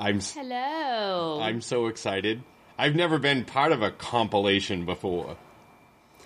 [0.00, 1.38] I'm s- Hello.
[1.40, 2.42] I'm so excited.
[2.76, 5.36] I've never been part of a compilation before.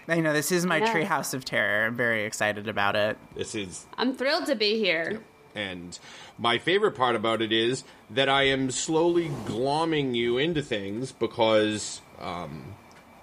[0.09, 0.93] I know this is my Yeah.
[0.95, 1.87] Treehouse of Terror.
[1.87, 3.19] I'm very excited about it.
[3.35, 5.21] This is I'm thrilled to be here.
[5.55, 5.99] and
[6.39, 12.01] my favorite part about it is that I am slowly glomming you into things because
[12.21, 12.75] um,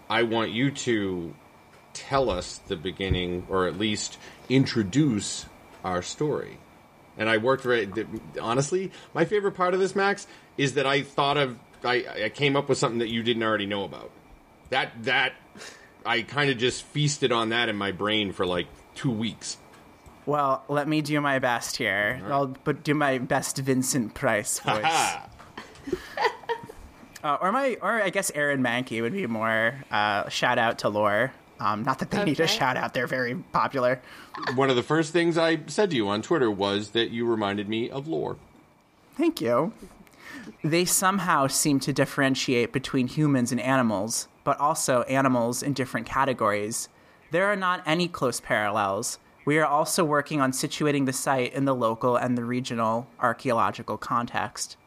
[0.09, 1.33] I want you to
[1.93, 4.17] tell us the beginning or at least
[4.49, 5.45] introduce
[5.83, 6.57] our story.
[7.17, 7.87] And I worked very
[8.41, 8.91] honestly.
[9.13, 10.25] My favorite part of this, Max,
[10.57, 13.67] is that I thought of I, I came up with something that you didn't already
[13.67, 14.09] know about.
[14.71, 15.33] That that
[16.05, 19.57] I kind of just feasted on that in my brain for like two weeks.
[20.25, 22.21] Well, let me do my best here.
[22.29, 25.15] I'll but do my best Vincent Price voice.
[27.23, 29.75] Uh, or my, or I guess Aaron Mahnke would be more.
[29.89, 31.31] Uh, shout out to Lore.
[31.57, 34.01] Um, not that they need a shout out; they're very popular.
[34.55, 37.69] one of the first things I said to you on Twitter was that you reminded
[37.69, 38.35] me of lore.
[39.15, 39.71] Thank you.
[40.63, 46.89] They somehow seem to differentiate between humans and animals, but also animals in different categories.
[47.31, 49.19] There are not any close parallels.
[49.45, 53.97] We are also working on situating the site in the local and the regional archaeological
[53.97, 54.77] context.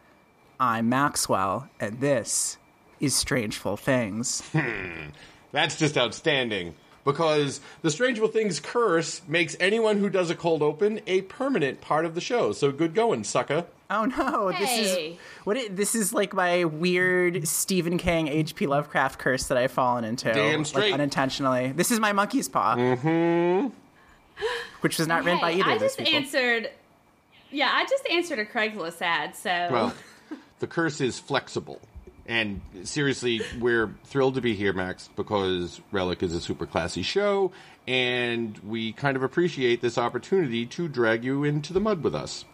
[0.58, 2.56] I'm Maxwell, and this
[3.00, 4.40] is Strangeful Things.
[4.52, 5.10] Hmm.
[5.52, 6.74] That's just outstanding.
[7.06, 12.04] Because the Strangeful Things curse makes anyone who does a cold open a permanent part
[12.04, 12.50] of the show.
[12.52, 13.64] So good going, sucker.
[13.88, 14.50] Oh no!
[14.50, 18.66] This is what it, this is like my weird Stephen King H.P.
[18.66, 20.92] Lovecraft curse that I've fallen into, Damn like, straight.
[20.92, 21.70] unintentionally.
[21.70, 23.68] This is my monkey's paw, mm-hmm.
[24.80, 26.14] which was not written by either I of those just people.
[26.18, 26.70] answered.
[27.52, 29.36] Yeah, I just answered a Craigslist ad.
[29.36, 29.94] So Well,
[30.58, 31.80] the curse is flexible.
[32.26, 37.52] And seriously, we're thrilled to be here, Max, because Relic is a super classy show,
[37.86, 42.44] and we kind of appreciate this opportunity to drag you into the mud with us.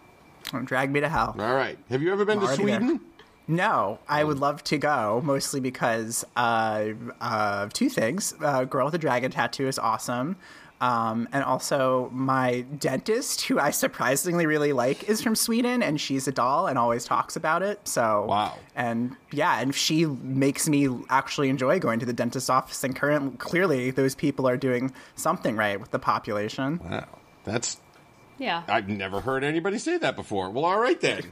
[0.50, 1.34] Don't drag me to hell.
[1.38, 1.78] All right.
[1.88, 2.80] Have you ever been to Already there.
[2.80, 3.00] Sweden?
[3.48, 6.90] No, I would love to go, mostly because uh,
[7.20, 8.34] uh, two things.
[8.40, 10.36] Uh, Girl with a Dragon Tattoo is awesome.
[10.82, 16.26] Um, and also, my dentist, who I surprisingly really like, is from Sweden, and she's
[16.26, 17.86] a doll and always talks about it.
[17.86, 18.58] So, Wow.
[18.74, 22.82] And yeah, and she makes me actually enjoy going to the dentist's office.
[22.82, 26.80] And currently, clearly, those people are doing something right with the population.
[26.82, 27.06] Wow.
[27.44, 27.78] That's.
[28.38, 28.64] yeah.
[28.66, 30.50] I've never heard anybody say that before.
[30.50, 31.30] Well, all right then.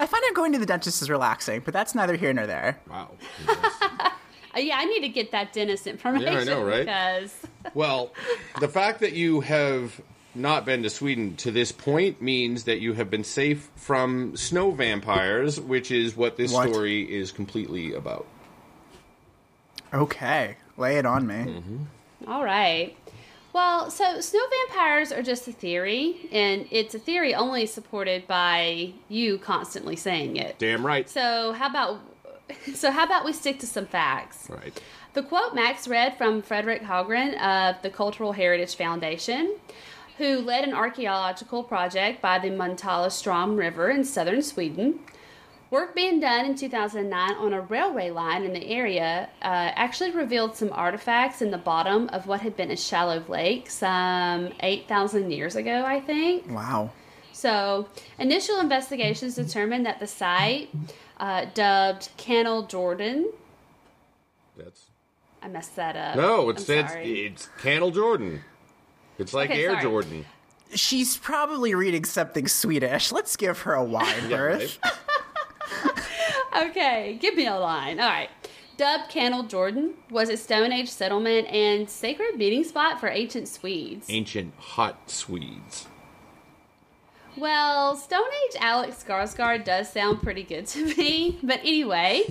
[0.00, 2.80] I find out going to the dentist is relaxing, but that's neither here nor there.
[2.88, 3.10] Wow.
[4.54, 6.80] Uh, yeah, I need to get that dentist information Yeah, I know, right?
[6.84, 7.34] because
[7.74, 8.12] Well,
[8.60, 10.00] the fact that you have
[10.34, 14.70] not been to Sweden to this point means that you have been safe from snow
[14.70, 16.68] vampires, which is what this What?
[16.70, 18.26] story is completely about.
[19.92, 21.54] Okay, lay it on me.
[22.26, 22.96] All right.
[23.52, 28.94] Well, so snow vampires are just a theory, and it's a theory only supported by
[29.10, 30.58] you constantly saying it.
[30.58, 31.08] Damn right.
[31.10, 32.00] So how about
[32.74, 34.48] so how about we stick to some facts?
[34.50, 34.80] Right.
[35.14, 39.56] The quote Max read from Frederick Hallgren of the Cultural Heritage Foundation,
[40.18, 45.00] who led an archaeological project by the Strom River in southern Sweden.
[45.70, 50.54] Work being done in 2009 on a railway line in the area uh, actually revealed
[50.54, 55.56] some artifacts in the bottom of what had been a shallow lake some 8,000 years
[55.56, 56.50] ago, I think.
[56.50, 56.90] Wow.
[57.32, 57.88] So,
[58.18, 60.68] initial investigations determined that the site,
[61.22, 63.30] uh, dubbed Canal Jordan,
[64.56, 64.86] That's
[65.42, 66.16] I messed that up.
[66.16, 66.50] no.
[66.50, 67.20] It's I'm it's, sorry.
[67.26, 68.42] it's Candle Jordan.
[69.18, 69.82] It's like Okay, Air sorry.
[69.82, 70.26] Jordan.
[70.74, 73.12] She's probably reading something Swedish.
[73.12, 74.78] Let's give her a wide Yeah, berth.
[74.84, 74.92] right?
[76.68, 77.98] Okay, give me a line.
[77.98, 78.28] All right.
[78.76, 84.06] Dubbed Canal Jordan was a Stone Age settlement and sacred meeting spot for ancient Swedes.
[84.10, 85.86] Ancient hot Swedes.
[87.36, 91.38] Well, Stone Age Alex Skarsgård does sound pretty good to me.
[91.42, 92.24] But anyway,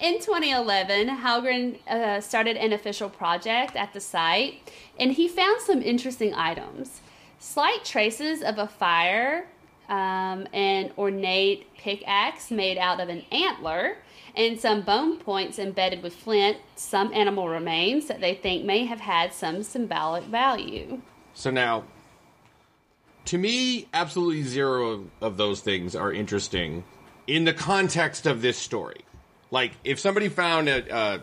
[0.00, 5.82] in 2011, Hallgren uh, started an official project at the site, and he found some
[5.82, 7.00] interesting items.
[7.40, 9.48] Slight traces of a fire,
[9.88, 13.98] um, an ornate pickaxe made out of an antler,
[14.36, 19.00] and some bone points embedded with flint, some animal remains that they think may have
[19.00, 21.00] had some symbolic value.
[21.34, 21.84] So now,
[23.26, 26.84] to me, absolutely zero of, those things are interesting
[27.26, 29.04] in the context of this story.
[29.50, 31.18] Like, if somebody found a, uh,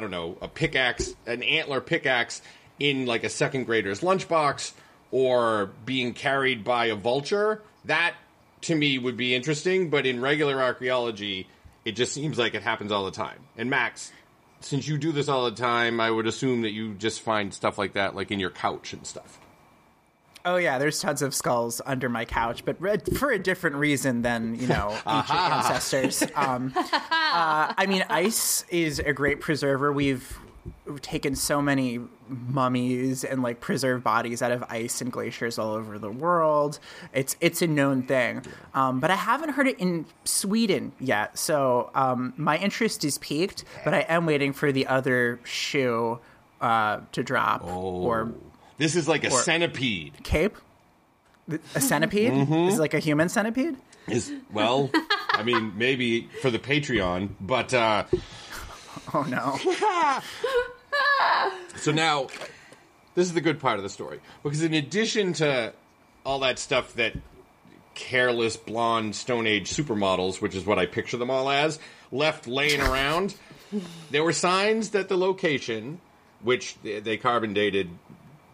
[0.00, 2.42] don't know, a pickaxe, an antler pickaxe
[2.78, 4.72] in like a second grader's lunchbox,
[5.10, 8.14] or being carried by a vulture, that
[8.62, 9.90] to me would be interesting.
[9.90, 11.46] But in regular archaeology,
[11.84, 13.38] it just seems like it happens all the time.
[13.56, 14.10] And Max,
[14.60, 17.78] since you do this all the time, I would assume that you just find stuff
[17.78, 19.38] like that, like in your couch and stuff.
[20.44, 22.76] Oh yeah, there's tons of skulls under my couch, but
[23.16, 26.22] for a different reason than you know ancient ancestors.
[26.34, 29.92] Um, uh, I mean, ice is a great preserver.
[29.92, 30.38] We've
[31.00, 35.98] taken so many mummies and like preserved bodies out of ice and glaciers all over
[35.98, 36.78] the world.
[37.12, 38.44] It's it's a known thing,
[38.74, 41.38] um, but I haven't heard it in Sweden yet.
[41.38, 46.18] So um, my interest is peaked, but I am waiting for the other shoe
[46.60, 48.32] uh, to drop or
[48.82, 50.24] This is like a centipede.
[50.24, 50.56] cape?
[51.76, 52.32] A centipede?
[52.32, 53.76] Is it like a human centipede?
[54.08, 54.90] Is well,
[55.30, 58.04] I mean, maybe for the Patreon, but uh,
[59.14, 59.56] Oh no.
[61.76, 62.26] so now
[63.14, 65.72] this is the good part of the story because in addition to
[66.26, 67.14] all that stuff that
[67.94, 71.78] careless blonde Stone Age supermodels, which is what I picture them all as,
[72.10, 73.36] left laying around,
[74.10, 76.00] there were signs that the location,
[76.42, 77.88] which they carbon dated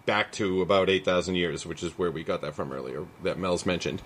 [0.09, 3.67] back to about 8,000 years, which is where we got that from earlier, that Mel's
[3.67, 4.01] mentioned.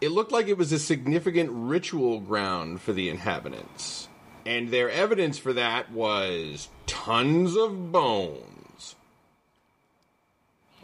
[0.00, 4.06] It looked like it was a significant ritual ground for the inhabitants.
[4.46, 8.94] And their evidence for that was tons of bones.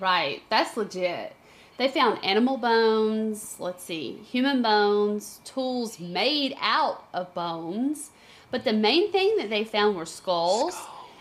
[0.01, 1.37] Right, that's legit.
[1.79, 8.11] They found animal bones, let's see, human bones, tools made out of bones.
[8.51, 10.77] But the main thing that they found were skulls,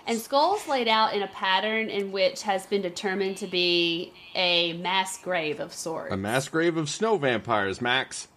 [0.07, 4.73] and skulls laid out in a pattern in which has been determined to be a
[4.73, 6.13] mass grave of sorts.
[6.13, 8.27] A mass grave of snow vampires, Max.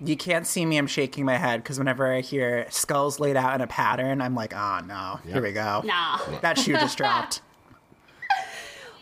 [0.00, 0.76] You can't see me.
[0.76, 4.34] I'm shaking my head because whenever I hear skulls laid out in a pattern, I'm
[4.34, 5.82] like, oh no, here we go.
[5.84, 6.18] Nah.
[6.42, 7.42] That shoe just dropped.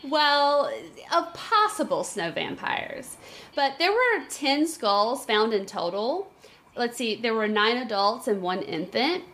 [0.05, 0.69] Well,
[1.12, 3.16] of possible snow vampires.
[3.55, 6.32] But there were 10 skulls found in total.
[6.77, 9.24] Let's see, there were nine adults and one infant.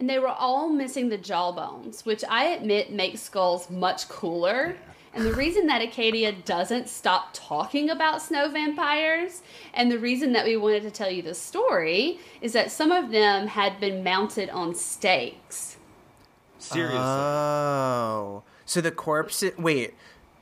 [0.00, 4.76] And they were all missing the jawbones, which I admit makes skulls much cooler.
[5.12, 9.42] And the reason that Acadia doesn't stop talking about snow vampires,
[9.74, 13.10] and the reason that we wanted to tell you the story, is that some of
[13.10, 15.76] them had been mounted on stakes.
[16.58, 16.98] Seriously.
[16.98, 19.44] Oh, so the corpse.
[19.58, 19.94] Wait,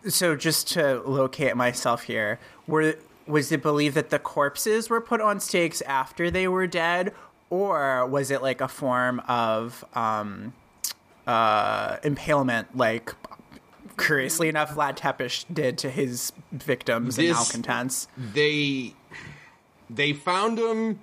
[0.07, 2.95] so just to locate myself here, were
[3.27, 7.13] was it believed that the corpses were put on stakes after they were dead,
[7.51, 10.53] or was it like a form of um,
[11.27, 13.15] uh, impalement, like
[13.97, 18.09] curiously enough, Vlad Tepes did to his victims and This- malcontents?
[18.17, 18.95] they
[19.91, 21.01] they found them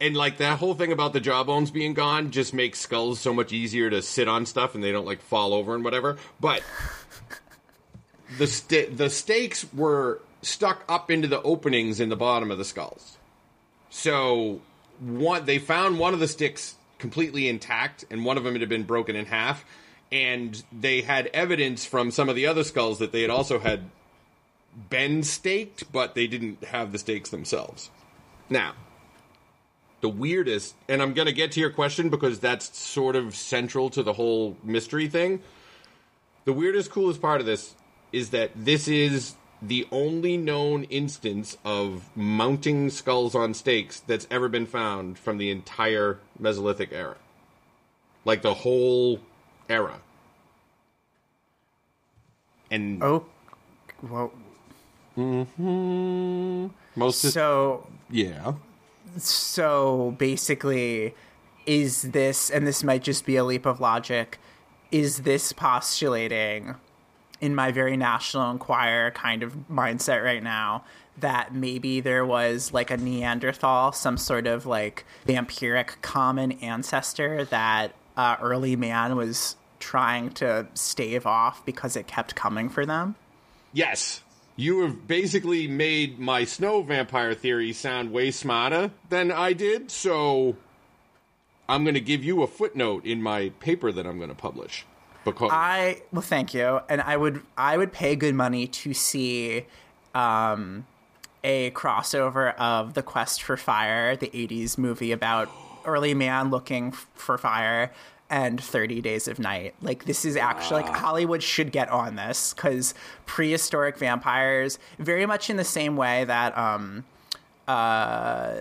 [0.00, 3.52] and like that whole thing about the jawbones being gone just makes skulls so much
[3.52, 6.62] easier to sit on stuff and they don't like fall over and whatever but
[8.38, 12.64] the sta- the stakes were stuck up into the openings in the bottom of the
[12.64, 13.18] skulls
[13.90, 14.60] so
[15.02, 18.84] one they found one of the sticks completely intact and one of them had been
[18.84, 19.64] broken in half
[20.12, 23.90] and they had evidence from some of the other skulls that they had also had
[24.90, 27.90] been staked, but they didn't have the stakes themselves.
[28.50, 28.74] Now,
[30.02, 33.88] the weirdest, and I'm going to get to your question because that's sort of central
[33.90, 35.40] to the whole mystery thing.
[36.44, 37.74] The weirdest, coolest part of this
[38.12, 44.48] is that this is the only known instance of mounting skulls on stakes that's ever
[44.48, 47.16] been found from the entire Mesolithic era.
[48.24, 49.20] Like the whole
[49.68, 50.00] era.
[52.70, 53.24] And Oh,
[54.02, 54.32] well,
[55.16, 56.66] mm-hmm.
[56.96, 58.54] most of, so yeah.
[59.18, 61.14] So basically,
[61.66, 64.38] is this, and this might just be a leap of logic,
[64.90, 66.74] is this postulating
[67.42, 70.84] in my very National Enquirer kind of mindset right now
[71.18, 77.94] that maybe there was like a Neanderthal, some sort of like vampiric common ancestor that
[78.16, 83.16] uh, early man was trying to stave off because it kept coming for them?
[83.72, 84.22] Yes.
[84.54, 90.56] You have basically made my snow vampire theory sound way smarter than I did, so
[91.68, 94.84] I'm going to give you a footnote in my paper that I'm going to publish.
[95.24, 99.66] Because I well, thank you, and I would I would pay good money to see
[100.14, 100.86] um,
[101.44, 105.48] a crossover of the Quest for Fire, the '80s movie about
[105.84, 107.92] early man looking f- for fire,
[108.32, 109.74] and 30 Days of Night.
[109.82, 112.94] Like this is actually like Hollywood should get on this because
[113.26, 117.04] prehistoric vampires, very much in the same way that um,
[117.68, 118.60] uh,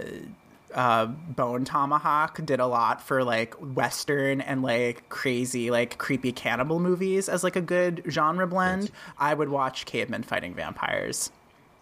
[0.73, 6.79] uh, Bone Tomahawk did a lot for like Western and like crazy, like creepy cannibal
[6.79, 8.91] movies as like a good genre blend.
[9.17, 11.31] I would watch cavemen fighting vampires.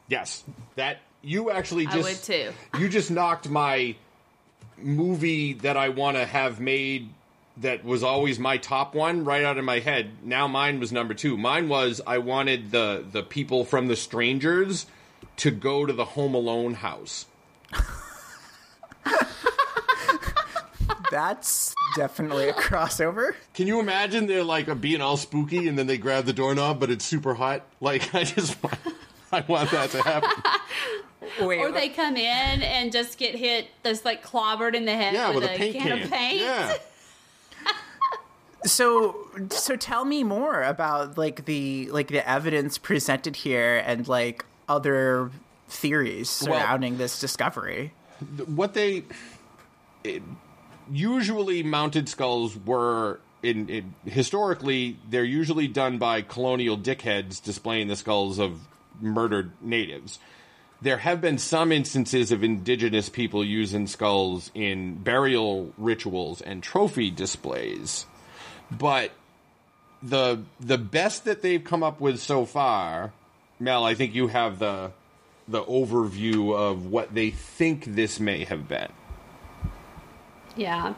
[0.08, 0.44] yes,
[0.76, 2.52] that you actually I just would too.
[2.80, 3.96] you just knocked my
[4.78, 7.10] movie that I want to have made
[7.58, 10.12] that was always my top one right out of my head.
[10.24, 11.38] Now mine was number 2.
[11.38, 14.86] Mine was I wanted the the people from the strangers
[15.38, 17.26] to go to the Home Alone house.
[21.12, 23.34] That's definitely a crossover.
[23.56, 26.92] Can you imagine they're like being all spooky and then they grab the doorknob, but
[26.92, 27.64] it's super hot?
[27.82, 28.78] Like I just want,
[29.32, 30.30] I want that to happen.
[31.48, 35.14] Wait, Or they come in and just get hit, just like clobbered in the head
[35.14, 36.02] Yeah, with, with a paint can, can.
[36.04, 36.42] of paint.
[36.42, 36.78] Yeah.
[38.66, 39.16] so
[39.50, 45.32] so tell me more about like the like the evidence presented here and like other
[45.70, 47.94] theories Well- surrounding this discovery.
[48.46, 49.04] What they
[50.04, 50.24] it-
[50.92, 57.96] usually mounted skulls were in, in historically they're usually done by colonial dickheads displaying the
[57.96, 58.60] skulls of
[59.02, 60.20] murdered natives.
[60.82, 67.12] There have been some instances of indigenous people using skulls in burial rituals and trophy
[67.12, 68.06] displays,
[68.72, 69.12] but
[70.02, 73.12] the the best that they've come up with so far,
[73.60, 74.92] Mel, I think you have the
[75.50, 78.92] the overview of what they think this may have been.
[80.56, 80.94] Yeah.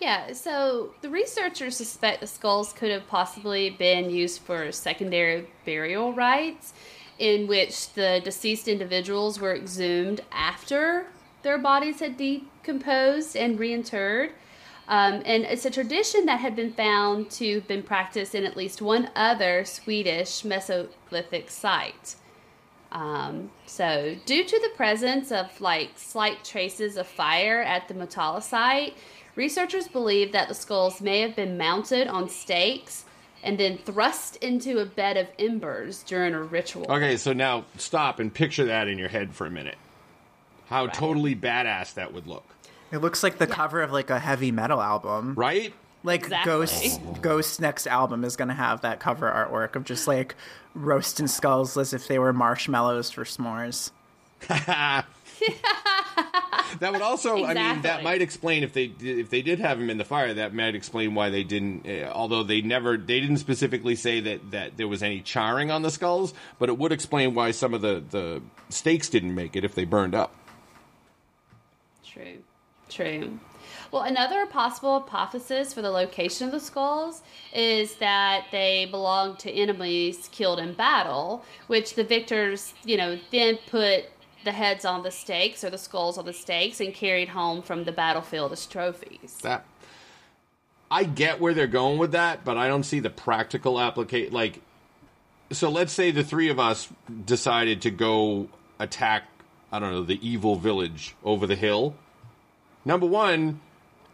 [0.00, 6.12] Yeah, so the researchers suspect the skulls could have possibly been used for secondary burial
[6.12, 6.72] rites
[7.18, 11.06] in which the deceased individuals were exhumed after
[11.42, 14.30] their bodies had decomposed and reinterred.
[14.88, 18.56] Um, and it's a tradition that had been found to have been practiced in at
[18.56, 22.16] least one other Swedish Mesolithic site.
[22.94, 28.40] Um, so, due to the presence of like slight traces of fire at the Motala
[28.42, 28.96] site,
[29.34, 33.04] researchers believe that the skulls may have been mounted on stakes
[33.42, 36.86] and then thrust into a bed of embers during a ritual.
[36.88, 39.76] Okay, so now stop and picture that in your head for a minute.
[40.66, 42.44] How totally badass that would look,
[42.90, 45.34] It looks like the cover of like a heavy metal album.
[45.34, 45.74] right?
[46.04, 46.52] Like Exactly.
[46.52, 50.36] Ghost Ghost's next album is gonna have that cover artwork of just like
[50.74, 53.90] roasting skulls as if they were marshmallows for s'mores.
[56.80, 59.90] That would also, I mean, that might explain if they if they did have him
[59.90, 60.34] in the fire.
[60.34, 61.86] That might explain why they didn't.
[61.86, 65.82] Uh, although they never, they didn't specifically say that that there was any charring on
[65.82, 69.64] the skulls, but it would explain why some of the the stakes didn't make it
[69.64, 70.34] if they burned up.
[72.04, 72.38] True.
[72.88, 73.38] True.
[73.94, 77.22] Well, another possible hypothesis for the location of the skulls
[77.52, 83.56] is that they belong to enemies killed in battle, which the victors, you know, then
[83.70, 84.06] put
[84.42, 87.84] the heads on the stakes or the skulls on the stakes and carried home from
[87.84, 89.38] the battlefield as trophies.
[89.42, 89.64] That
[90.90, 94.32] I get where they're going with that, but I don't see the practical application.
[94.32, 94.60] Like,
[95.52, 96.88] so let's say the three of us
[97.24, 98.48] decided to go
[98.80, 99.22] attack.
[99.70, 101.94] I don't know the evil village over the hill.
[102.84, 103.60] Number one,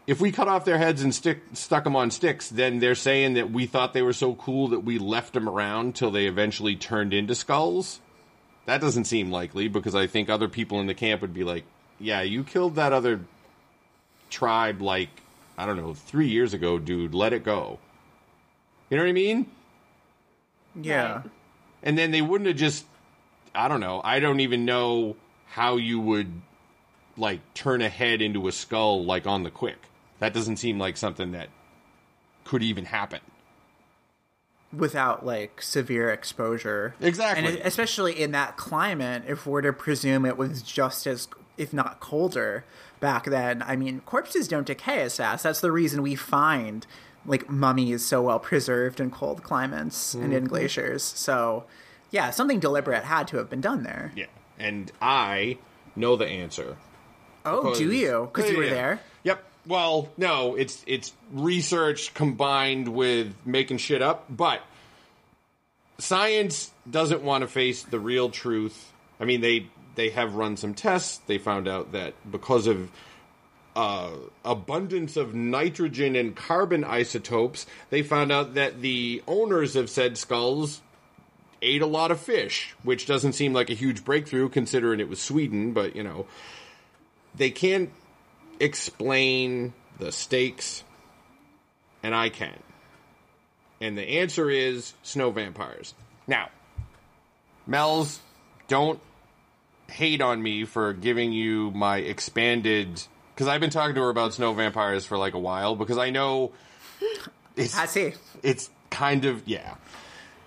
[0.07, 3.35] if we cut off their heads and stick stuck them on sticks, then they're saying
[3.35, 6.75] that we thought they were so cool that we left them around till they eventually
[6.75, 7.99] turned into skulls.
[8.65, 11.65] That doesn't seem likely because I think other people in the camp would be like,
[11.99, 13.21] "Yeah, you killed that other
[14.29, 15.09] tribe like
[15.57, 17.13] I don't know three years ago, dude.
[17.13, 17.79] Let it go."
[18.89, 19.49] You know what I mean?
[20.75, 21.23] Yeah.
[21.83, 22.85] And then they wouldn't have just
[23.53, 24.01] I don't know.
[24.03, 25.15] I don't even know
[25.47, 26.41] how you would
[27.17, 29.77] like turn a head into a skull like on the quick.
[30.21, 31.49] That doesn't seem like something that
[32.45, 33.19] could even happen.
[34.71, 36.95] Without like severe exposure.
[37.01, 37.45] Exactly.
[37.45, 41.27] And especially in that climate, if we're to presume it was just as,
[41.57, 42.63] if not colder,
[43.01, 45.43] back then, I mean, corpses don't decay as fast.
[45.43, 46.87] That's the reason we find
[47.25, 50.33] like mummies so well preserved in cold climates and Mm-hmm.
[50.33, 51.03] in glaciers.
[51.03, 51.65] So,
[52.11, 54.13] yeah, something deliberate had to have been done there.
[54.15, 54.27] Yeah.
[54.57, 55.57] And I
[55.97, 56.77] know the answer.
[57.43, 58.29] Oh, do you?
[58.31, 58.69] Because you were Yeah.
[58.73, 58.99] there.
[59.23, 59.43] Yep.
[59.67, 64.61] Well, no, it's it's research combined with making shit up, but
[65.99, 68.91] science doesn't want to face the real truth.
[69.19, 71.19] I mean, they they have run some tests.
[71.27, 72.89] They found out that because of
[73.75, 74.11] uh,
[74.43, 80.81] abundance of nitrogen and carbon isotopes, they found out that the owners of said skulls
[81.61, 85.21] ate a lot of fish, which doesn't seem like a huge breakthrough considering it was
[85.21, 86.25] Sweden, but you know,
[87.35, 87.91] they can't
[88.61, 90.83] explain the stakes,
[92.03, 92.57] and I can.
[93.79, 95.93] And the answer is snow vampires.
[96.27, 96.49] Now,
[97.65, 98.19] Mel's,
[98.67, 98.99] don't
[99.89, 103.01] hate on me for giving you my expanded.
[103.33, 106.11] Because I've been talking to her about snow vampires for like a while, because I
[106.11, 106.51] know
[107.55, 108.13] it's, I see.
[108.43, 109.75] it's kind of, yeah.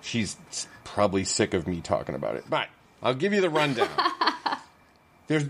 [0.01, 0.37] She's
[0.85, 2.45] probably sick of me talking about it.
[2.49, 2.69] But
[3.03, 3.89] I'll give you the rundown.
[5.27, 5.47] There's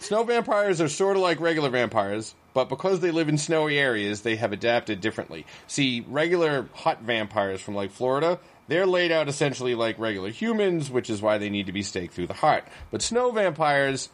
[0.00, 4.22] Snow vampires are sort of like regular vampires, but because they live in snowy areas,
[4.22, 5.44] they have adapted differently.
[5.66, 11.10] See, regular hot vampires from like Florida, they're laid out essentially like regular humans, which
[11.10, 12.64] is why they need to be staked through the heart.
[12.90, 14.08] But snow vampires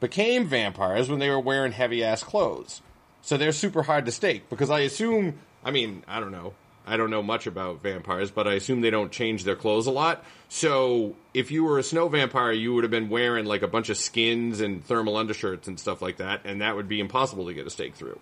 [0.00, 2.82] became vampires when they were wearing heavy ass clothes.
[3.22, 6.54] So they're super hard to stake because I assume, I mean, I don't know.
[6.86, 9.90] I don't know much about vampires, but I assume they don't change their clothes a
[9.92, 10.24] lot.
[10.48, 13.88] So if you were a snow vampire, you would have been wearing like a bunch
[13.88, 17.54] of skins and thermal undershirts and stuff like that, and that would be impossible to
[17.54, 18.18] get a stake through.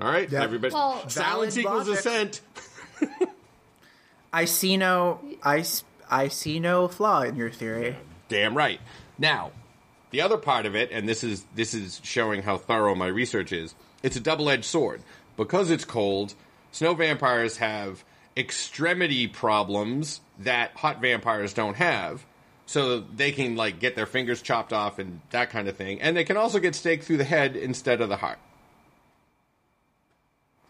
[0.00, 0.42] All right, Yeah.
[0.42, 0.74] everybody.
[0.74, 2.00] Well- Silence equals logic.
[2.00, 2.40] assent.
[4.32, 7.96] I see no, I, s- I see no flaw in your theory.
[8.28, 8.80] Damn right.
[9.18, 9.52] Now,
[10.10, 13.52] the other part of it, and this is this is showing how thorough my research
[13.52, 13.74] is.
[14.02, 15.00] it's a double edged sword.
[15.38, 16.34] Because it's cold,
[16.72, 18.04] snow vampires have
[18.36, 22.26] extremity problems that hot vampires don't have.
[22.66, 26.02] So they can like get their fingers chopped off and that kind of thing.
[26.02, 28.38] And they can also get staked through the head instead of the heart.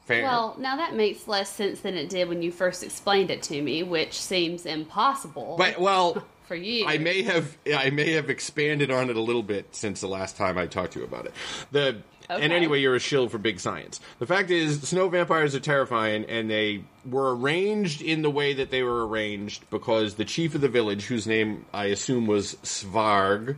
[0.04, 0.22] Fair.
[0.22, 3.60] Well, now that makes less sense than it did when you first explained it to
[3.60, 6.86] me, which seems impossible but well, for you.
[6.86, 10.36] I may have I may have expanded on it a little bit since the last
[10.36, 11.34] time I talked to you about it.
[11.72, 14.00] The and anyway, you're a shill for big science.
[14.18, 18.70] The fact is, snow vampires are terrifying, and they were arranged in the way that
[18.70, 23.56] they were arranged because the chief of the village, whose name I assume was Svarg,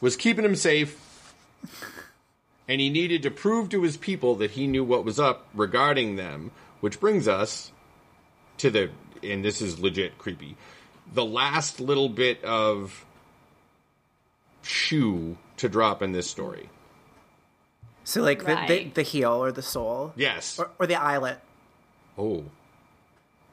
[0.00, 1.00] was keeping him safe.
[2.68, 6.16] And he needed to prove to his people that he knew what was up regarding
[6.16, 6.50] them,
[6.80, 7.72] which brings us
[8.58, 8.90] to the,
[9.22, 10.56] and this is legit creepy,
[11.12, 13.04] the last little bit of
[14.62, 16.68] shoe to drop in this story.
[18.04, 20.58] So like the, the the heel or the sole, Yes.
[20.58, 21.38] or, or the eyelet.
[22.18, 22.44] Oh.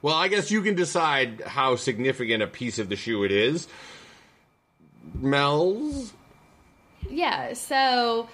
[0.01, 3.67] Well, I guess you can decide how significant a piece of the shoe it is.
[5.15, 6.13] Mel's?
[7.09, 8.27] Yeah, so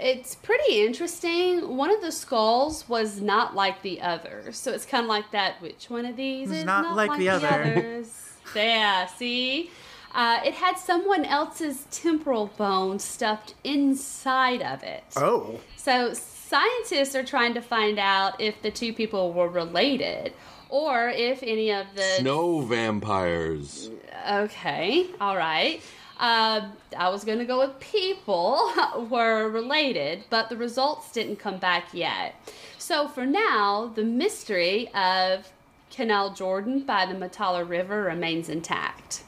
[0.00, 1.76] it's pretty interesting.
[1.76, 4.50] One of the skulls was not like the other.
[4.52, 7.28] So it's kind of like that which one of these It's is not like the
[7.30, 7.46] other.
[7.48, 8.30] others?
[8.54, 9.70] yeah, see?
[10.14, 15.04] Uh, it had someone else's temporal bone stuffed inside of it.
[15.16, 20.32] Oh, So scientists are trying to find out if the two people were related
[20.70, 23.90] or if any of the Snow vampires.
[24.30, 25.82] Okay, all right.
[26.18, 28.72] Uh, I was going to go with people
[29.10, 32.34] were related, but the results didn't come back yet.
[32.78, 35.52] So for now, the mystery of
[35.90, 39.22] Canal Jordan by the Motala River remains intact.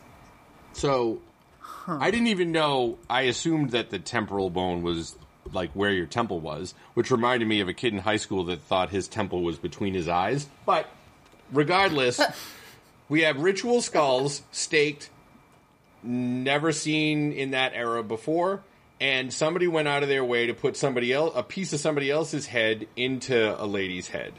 [0.73, 1.21] So,
[1.87, 2.99] I didn't even know.
[3.09, 5.17] I assumed that the temporal bone was
[5.53, 8.61] like where your temple was, which reminded me of a kid in high school that
[8.63, 10.47] thought his temple was between his eyes.
[10.67, 10.89] But
[11.53, 12.21] regardless,
[13.09, 15.11] we have ritual skulls staked,
[16.03, 18.63] never seen in that era before,
[19.01, 22.11] and somebody went out of their way to put somebody else a piece of somebody
[22.11, 24.35] else's head into a lady's head.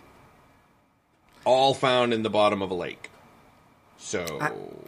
[1.44, 3.10] All found in the bottom of a lake.
[3.98, 4.40] So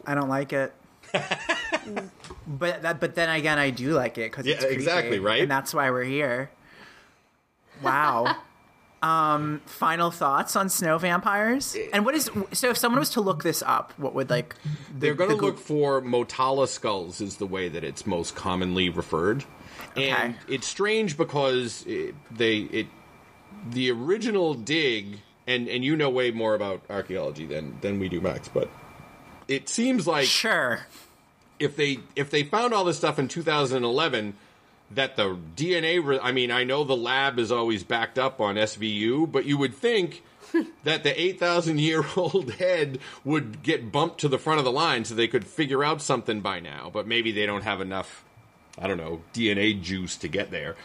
[0.05, 0.73] I don't like it.
[2.47, 5.41] but that, but then again, I do like it because Yeah, it's exactly, right?
[5.41, 6.49] and that's why we're here.
[7.81, 8.37] Wow.
[9.03, 12.69] um, final thoughts on snow vampires, and what is so?
[12.69, 14.69] If someone was to look this up, what would like the,
[14.99, 18.35] They're going to the gl- look for Motala skulls, is the way that it's most
[18.35, 19.43] commonly referred.
[19.95, 22.87] And it's strange because it, they it
[23.69, 28.21] the original dig, and and you know way more about archaeology than than we do,
[28.21, 28.47] Max.
[28.47, 28.69] But
[29.55, 30.85] it seems like Sure.
[31.59, 34.35] if they if they found all this stuff in 2011
[34.91, 38.55] that the DNA re- I mean I know the lab is always backed up on
[38.55, 40.23] SVU but you would think
[40.83, 45.05] that the 8000 year old head would get bumped to the front of the line
[45.05, 48.23] so they could figure out something by now but maybe they don't have enough
[48.79, 50.75] I don't know DNA juice to get there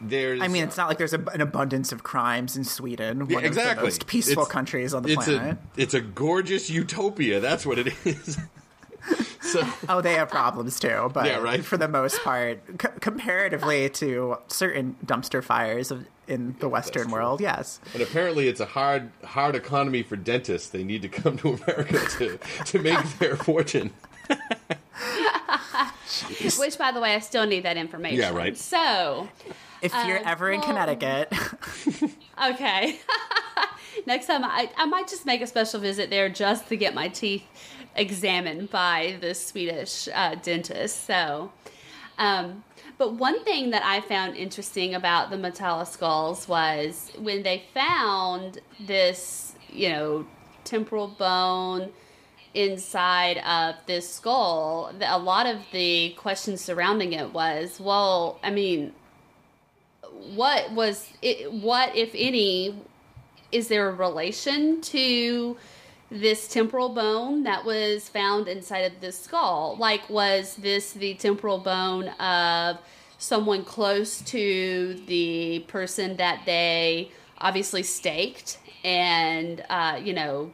[0.00, 3.30] there's I mean, it's not like there's a, an abundance of crimes in Sweden, one
[3.30, 5.58] Yeah, of exactly the most peaceful It's- countries on the it's planet.
[5.76, 8.38] a it's a gorgeous utopia that's what it is
[9.40, 11.64] so Oh, they have problems too, but Yeah, right.
[11.64, 17.40] for the most part, c- comparatively to certain dumpster fires of, in the Western world,
[17.40, 17.80] yes.
[17.94, 20.68] And apparently, it's a hard, hard economy for dentists.
[20.68, 23.92] They need to come to America to to make their fortune.
[26.58, 28.18] Which, by the way, I still need that information.
[28.18, 28.56] Yeah, right.
[28.56, 29.28] So,
[29.82, 31.32] If you're Uh, ever in well- Connecticut,
[32.50, 32.98] okay.
[34.06, 37.08] Next time, I, I might just make a special visit there just to get my
[37.08, 37.44] teeth
[37.96, 41.04] examined by the Swedish uh, dentist.
[41.06, 41.50] So,
[42.18, 42.62] um,
[42.96, 48.60] but one thing that I found interesting about the Motala skulls was when they found
[48.80, 50.26] this, you know,
[50.64, 51.90] temporal bone
[52.54, 58.92] inside of this skull, a lot of the questions surrounding it was, well, I mean,
[60.34, 61.52] what was it?
[61.52, 62.80] What, if any,
[63.52, 65.56] is there a relation to
[66.10, 69.76] this temporal bone that was found inside of this skull?
[69.78, 72.78] Like, was this the temporal bone of
[73.18, 80.50] someone close to the person that they obviously staked and, uh, you know,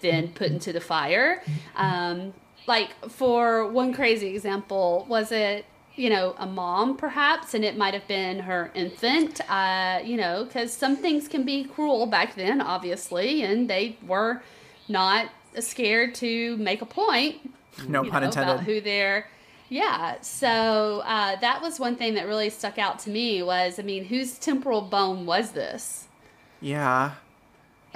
[0.00, 1.42] then put into the fire?
[1.76, 2.34] Um,
[2.66, 5.64] like, for one crazy example, was it
[5.94, 10.44] you know, a mom perhaps, and it might have been her infant, uh, you know,
[10.44, 14.42] because some things can be cruel back then, obviously, and they were
[14.88, 15.28] not
[15.60, 17.52] scared to make a point
[17.86, 18.52] no pun know, intended.
[18.52, 19.26] about who their
[19.68, 23.82] Yeah, so uh, that was one thing that really stuck out to me was, I
[23.82, 26.08] mean, whose temporal bone was this?
[26.60, 27.12] Yeah.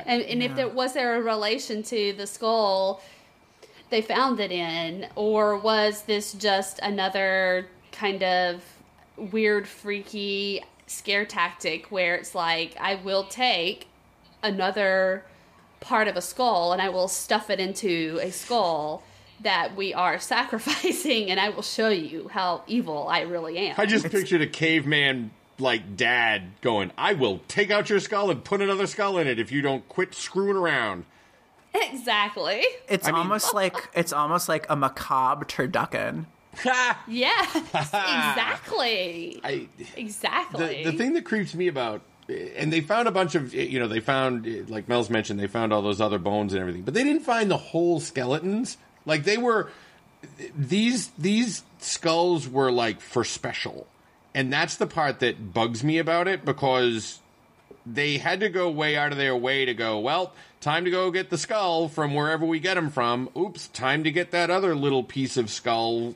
[0.05, 3.01] And, and if there was there a relation to the skull
[3.89, 8.63] they found it in, or was this just another kind of
[9.17, 13.89] weird, freaky scare tactic where it's like I will take
[14.43, 15.25] another
[15.81, 19.03] part of a skull and I will stuff it into a skull
[19.41, 23.75] that we are sacrificing, and I will show you how evil I really am.
[23.79, 28.43] I just pictured a caveman like dad going, "I will take out your skull and
[28.45, 31.05] put another skull in it if you don't quit screwing around."
[31.75, 32.65] exactly.
[32.89, 36.27] It's I mean- almost like it's almost like a macabre turducken.
[36.63, 37.05] Ha!
[37.09, 39.41] Yes, exactly.
[39.45, 40.85] I exactly.
[40.85, 43.89] the the thing that creeps me about and they found a bunch of you know
[43.89, 47.05] they found like Mel's mentioned they found all those other bones and everything but they
[47.05, 49.71] didn't find the whole skeletons like they were
[50.57, 53.87] these these skulls were like for special
[54.35, 57.21] and that's the part that bugs me about it because
[57.85, 61.11] they had to go way out of their way to go well time to go
[61.13, 64.75] get the skull from wherever we get them from oops time to get that other
[64.75, 66.15] little piece of skull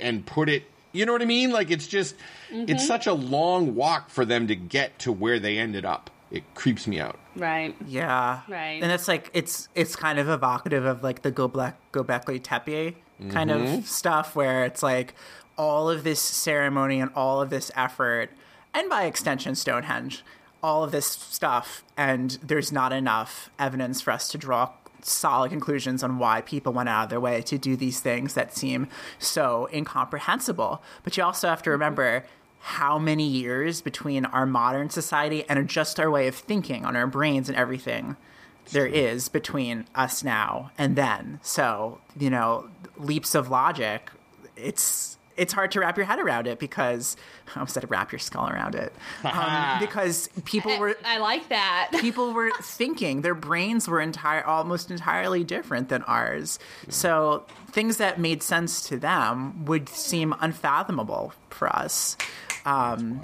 [0.00, 2.14] and put it you know what i mean like it's just
[2.50, 2.86] it's mm-hmm.
[2.86, 6.86] such a long walk for them to get to where they ended up it creeps
[6.86, 7.76] me out right.
[7.86, 8.40] Yeah.
[8.48, 8.82] Right.
[8.82, 12.40] And it's like it's it's kind of evocative of like the Go Black go Gobekli
[12.42, 12.96] Tepe
[13.28, 13.80] kind of mm-hmm.
[13.82, 15.14] stuff where it's like
[15.56, 18.30] all of this ceremony and all of this effort
[18.74, 20.24] and by extension Stonehenge,
[20.60, 24.70] all of this stuff and there's not enough evidence for us to draw
[25.04, 28.56] solid conclusions on why people went out of their way to do these things that
[28.56, 28.88] seem
[29.18, 30.82] so incomprehensible.
[31.02, 32.24] But you also have to remember
[32.60, 37.06] how many years between our modern society and just our way of thinking on our
[37.06, 38.16] brains and everything
[38.70, 41.40] there is between us now and then.
[41.42, 44.10] So, you know, leaps of logic,
[44.56, 47.16] it's it's hard to wrap your head around it because
[47.48, 48.94] I almost said wrap your skull around it.
[49.24, 51.90] Um, because people were I like that.
[52.00, 56.58] people were thinking their brains were entire almost entirely different than ours.
[56.88, 62.16] So things that made sense to them would seem unfathomable for us.
[62.64, 63.22] Um,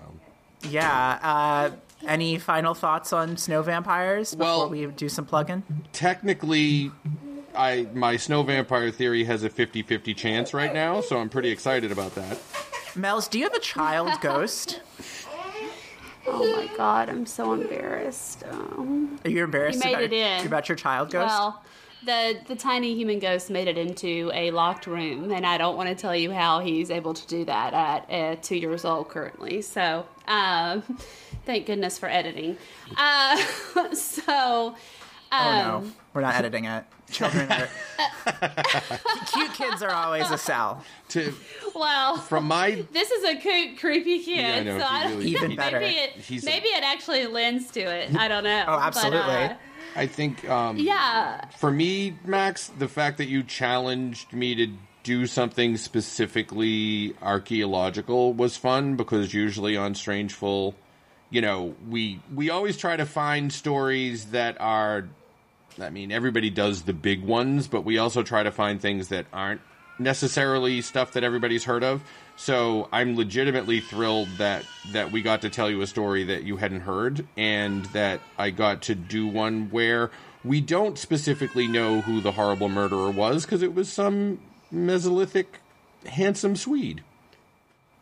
[0.68, 1.70] yeah uh,
[2.06, 5.62] any final thoughts on snow vampires before Well- we do some plug-in
[5.92, 6.90] technically
[7.59, 11.90] I my snow vampire theory has a 50-50 chance right now, so I'm pretty excited
[11.93, 12.39] about that.
[12.94, 14.80] Mels, do you have a child ghost?
[16.26, 18.44] Oh my god, I'm so embarrassed.
[18.51, 20.47] Um, Are you embarrassed You made about, it in.
[20.47, 21.26] about your child ghost?
[21.26, 21.62] well,
[22.05, 25.89] the the tiny human ghost made it into a locked room, and I don't want
[25.89, 29.62] to tell you how he's able to do that at uh, two years old currently.
[29.62, 30.82] So, um,
[31.47, 32.56] thank goodness for editing.
[32.97, 33.36] Uh,
[33.94, 34.76] so,
[35.32, 36.84] oh no, we're not editing it.
[37.10, 37.68] Children are
[39.32, 39.52] cute.
[39.55, 40.84] Kids are always a sell.
[41.10, 41.32] To
[41.74, 44.36] well, from my this is a cute, creepy kid.
[44.38, 45.80] Yeah, I know, so he I don't, really- Even he- better.
[45.80, 48.14] Maybe it, He's a- it actually lends to it.
[48.16, 48.64] I don't know.
[48.68, 49.34] Oh, But, absolutely.
[49.34, 49.55] uh,
[49.96, 51.46] I think um yeah.
[51.56, 54.68] for me, Max, the fact that you challenged me to
[55.02, 60.74] do something specifically archaeological was fun because usually on Strangeful,
[61.30, 65.09] you know, we we always try to find stories that are
[65.80, 69.26] I mean, everybody does the big ones, but we also try to find things that
[69.32, 69.60] aren't
[69.98, 72.02] necessarily stuff that everybody's heard of.
[72.36, 76.56] So I'm legitimately thrilled that that we got to tell you a story that you
[76.56, 80.10] hadn't heard, and that I got to do one where
[80.44, 84.40] we don't specifically know who the horrible murderer was because it was some
[84.72, 85.46] Mesolithic
[86.06, 87.02] handsome Swede.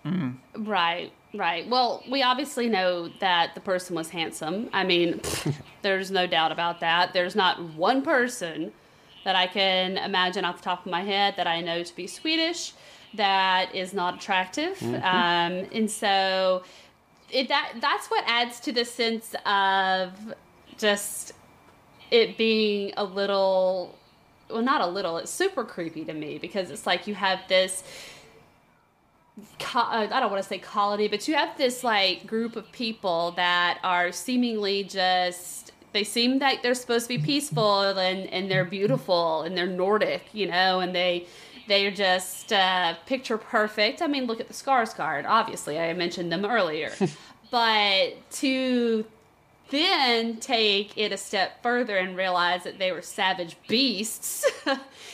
[0.05, 0.37] Mm.
[0.55, 1.69] Right, right.
[1.69, 4.69] Well, we obviously know that the person was handsome.
[4.73, 5.21] I mean,
[5.83, 7.13] there's no doubt about that.
[7.13, 8.73] There's not one person
[9.25, 12.07] that I can imagine off the top of my head that I know to be
[12.07, 12.73] Swedish
[13.15, 14.81] that is not attractive.
[14.83, 16.63] Um, and so
[17.31, 20.13] it that that's what adds to the sense of
[20.79, 21.33] just
[22.11, 23.99] it being a little
[24.49, 27.83] well not a little it's super creepy to me because it's like you have this
[29.59, 32.71] co- uh, I don't want to say colony, but you have this like group of
[32.73, 38.51] people that are seemingly just they seem like they're supposed to be peaceful and and
[38.51, 41.27] they're beautiful and they're Nordic, you know, and they
[41.69, 44.01] they're just uh, picture perfect.
[44.01, 45.25] I mean, look at the Skarsgård.
[45.27, 46.93] Obviously, I mentioned them earlier,
[47.51, 49.05] but to
[49.71, 54.47] then take it a step further and realize that they were savage beasts.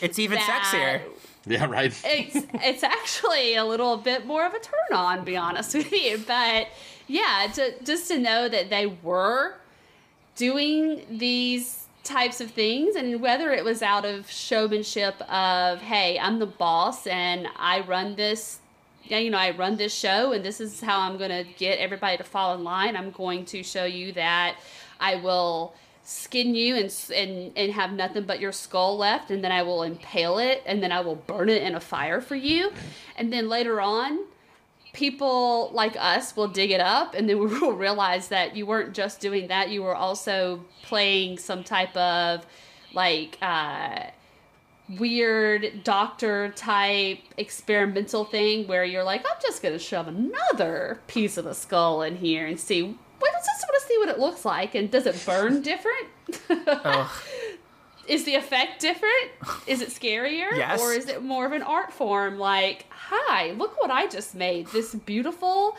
[0.02, 1.00] It's even sexier.
[1.46, 1.92] Yeah, right.
[2.04, 6.22] it's it's actually a little bit more of a turn on, be honest with you.
[6.24, 6.68] But
[7.08, 9.54] yeah, to, just to know that they were
[10.36, 16.38] doing these types of things, and whether it was out of showmanship of hey, I'm
[16.38, 18.60] the boss and I run this
[19.04, 21.78] yeah, you know, I run this show and this is how I'm going to get
[21.78, 22.96] everybody to fall in line.
[22.96, 24.56] I'm going to show you that
[25.00, 29.52] I will skin you and, and and have nothing but your skull left and then
[29.52, 32.72] I will impale it and then I will burn it in a fire for you.
[33.16, 34.24] And then later on,
[34.92, 38.94] people like us will dig it up and then we will realize that you weren't
[38.94, 42.46] just doing that, you were also playing some type of
[42.94, 44.04] like uh
[44.98, 51.44] weird doctor type experimental thing where you're like, I'm just gonna shove another piece of
[51.44, 52.82] the skull in here and see.
[52.82, 56.08] Well, I just want to see what it looks like, and does it burn different?
[58.08, 59.30] Is the effect different?
[59.68, 60.48] Is it scarier?
[60.56, 60.80] Yes.
[60.80, 62.36] Or is it more of an art form?
[62.38, 64.66] Like, hi, look what I just made.
[64.68, 65.76] This beautiful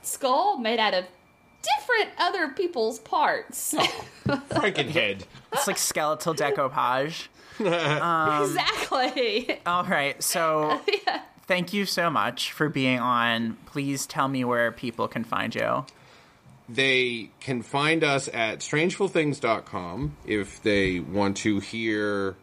[0.00, 1.04] skull made out of
[1.62, 3.74] different other people's parts.
[3.78, 5.24] Oh, Frankenhead.
[5.52, 7.28] It's like skeletal decoupage.
[7.60, 9.60] Um, exactly.
[9.64, 10.80] All right, so
[11.46, 13.56] thank you so much for being on.
[13.66, 15.84] Please tell me where people can find you.
[16.68, 22.36] They can find us at strangefulthings.com if they want to hear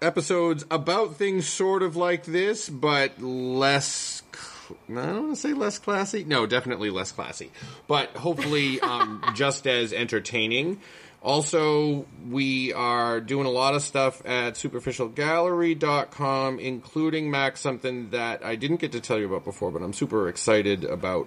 [0.00, 4.22] episodes about things sort of like this, but less.
[4.34, 6.24] cl- I don't want to say less classy.
[6.24, 7.50] No, definitely less classy,
[7.86, 10.80] but hopefully um, just as entertaining.
[11.20, 18.54] Also, we are doing a lot of stuff at superficialgallery.com, including Max, something that I
[18.54, 21.26] didn't get to tell you about before, but I'm super excited about.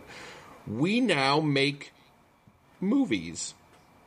[0.65, 1.91] We now make
[2.81, 3.53] movies.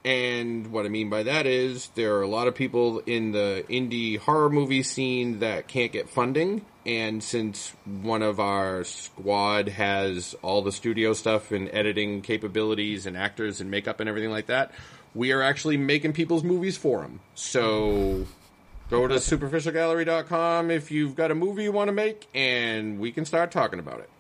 [0.05, 3.65] And what I mean by that is there are a lot of people in the
[3.71, 6.63] indie horror movie scene that can't get funding.
[6.85, 13.17] And since one of our squad has all the studio stuff and editing capabilities and
[13.17, 14.73] actors and makeup and everything like that,
[15.15, 17.21] we are actually making people's movies for them.
[17.35, 18.27] So
[18.91, 23.25] go to superficialgallery.com if you've got a movie you want to make, and we can
[23.25, 24.11] start talking about it.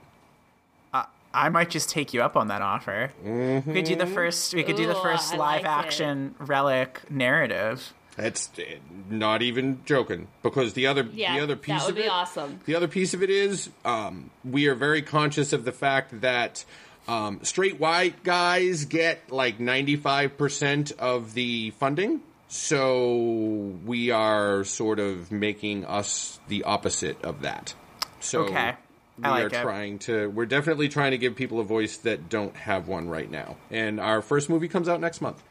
[1.34, 3.10] I might just take you up on that offer.
[3.22, 4.54] We could do the first.
[4.54, 5.66] We could do the first I live like it.
[5.66, 7.92] action relic narrative.
[8.16, 8.62] That's uh,
[9.10, 12.10] not even joking because the other Yeah, the other piece that would of be it,
[12.12, 12.60] awesome.
[12.64, 16.64] The other piece of it is um, we are very conscious of the fact that
[17.08, 22.20] um, straight white guys get like ninety five percent of the funding.
[22.46, 27.74] So we are sort of making us the opposite of that.
[28.20, 28.74] So Okay.
[29.18, 29.62] We I like are it.
[29.62, 30.28] trying to.
[30.30, 33.56] We're definitely trying to give people a voice that don't have one right now.
[33.70, 35.42] And our first movie comes out next month.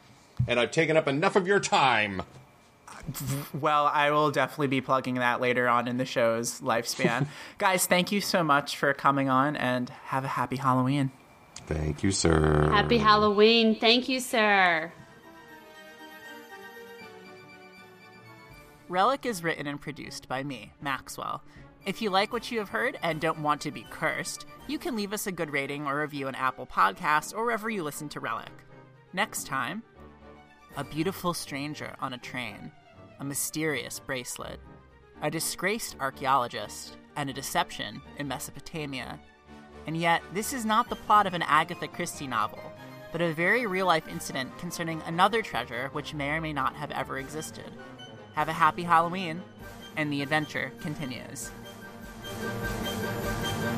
[0.46, 2.22] And I've taken up enough of your time.
[3.52, 7.26] Well, I will definitely be plugging that later on in the show's lifespan.
[7.58, 11.10] Guys, thank you so much for coming on and have a happy Halloween.
[11.66, 12.68] Thank you, sir.
[12.70, 13.78] Happy Halloween.
[13.78, 14.92] Thank you, sir.
[18.88, 21.42] Relic is written and produced by me, Maxwell.
[21.86, 24.96] If you like what you have heard and don't want to be cursed, you can
[24.96, 28.20] leave us a good rating or review on Apple Podcasts or wherever you listen to
[28.20, 28.52] Relic.
[29.12, 29.82] Next time,
[30.78, 32.72] a beautiful stranger on a train,
[33.20, 34.60] a mysterious bracelet,
[35.20, 39.20] a disgraced archaeologist, and a deception in Mesopotamia.
[39.86, 42.62] And yet, this is not the plot of an Agatha Christie novel,
[43.12, 46.90] but a very real life incident concerning another treasure which may or may not have
[46.92, 47.70] ever existed.
[48.36, 49.42] Have a happy Halloween,
[49.96, 51.50] and the adventure continues.
[52.34, 53.73] ハハハハ!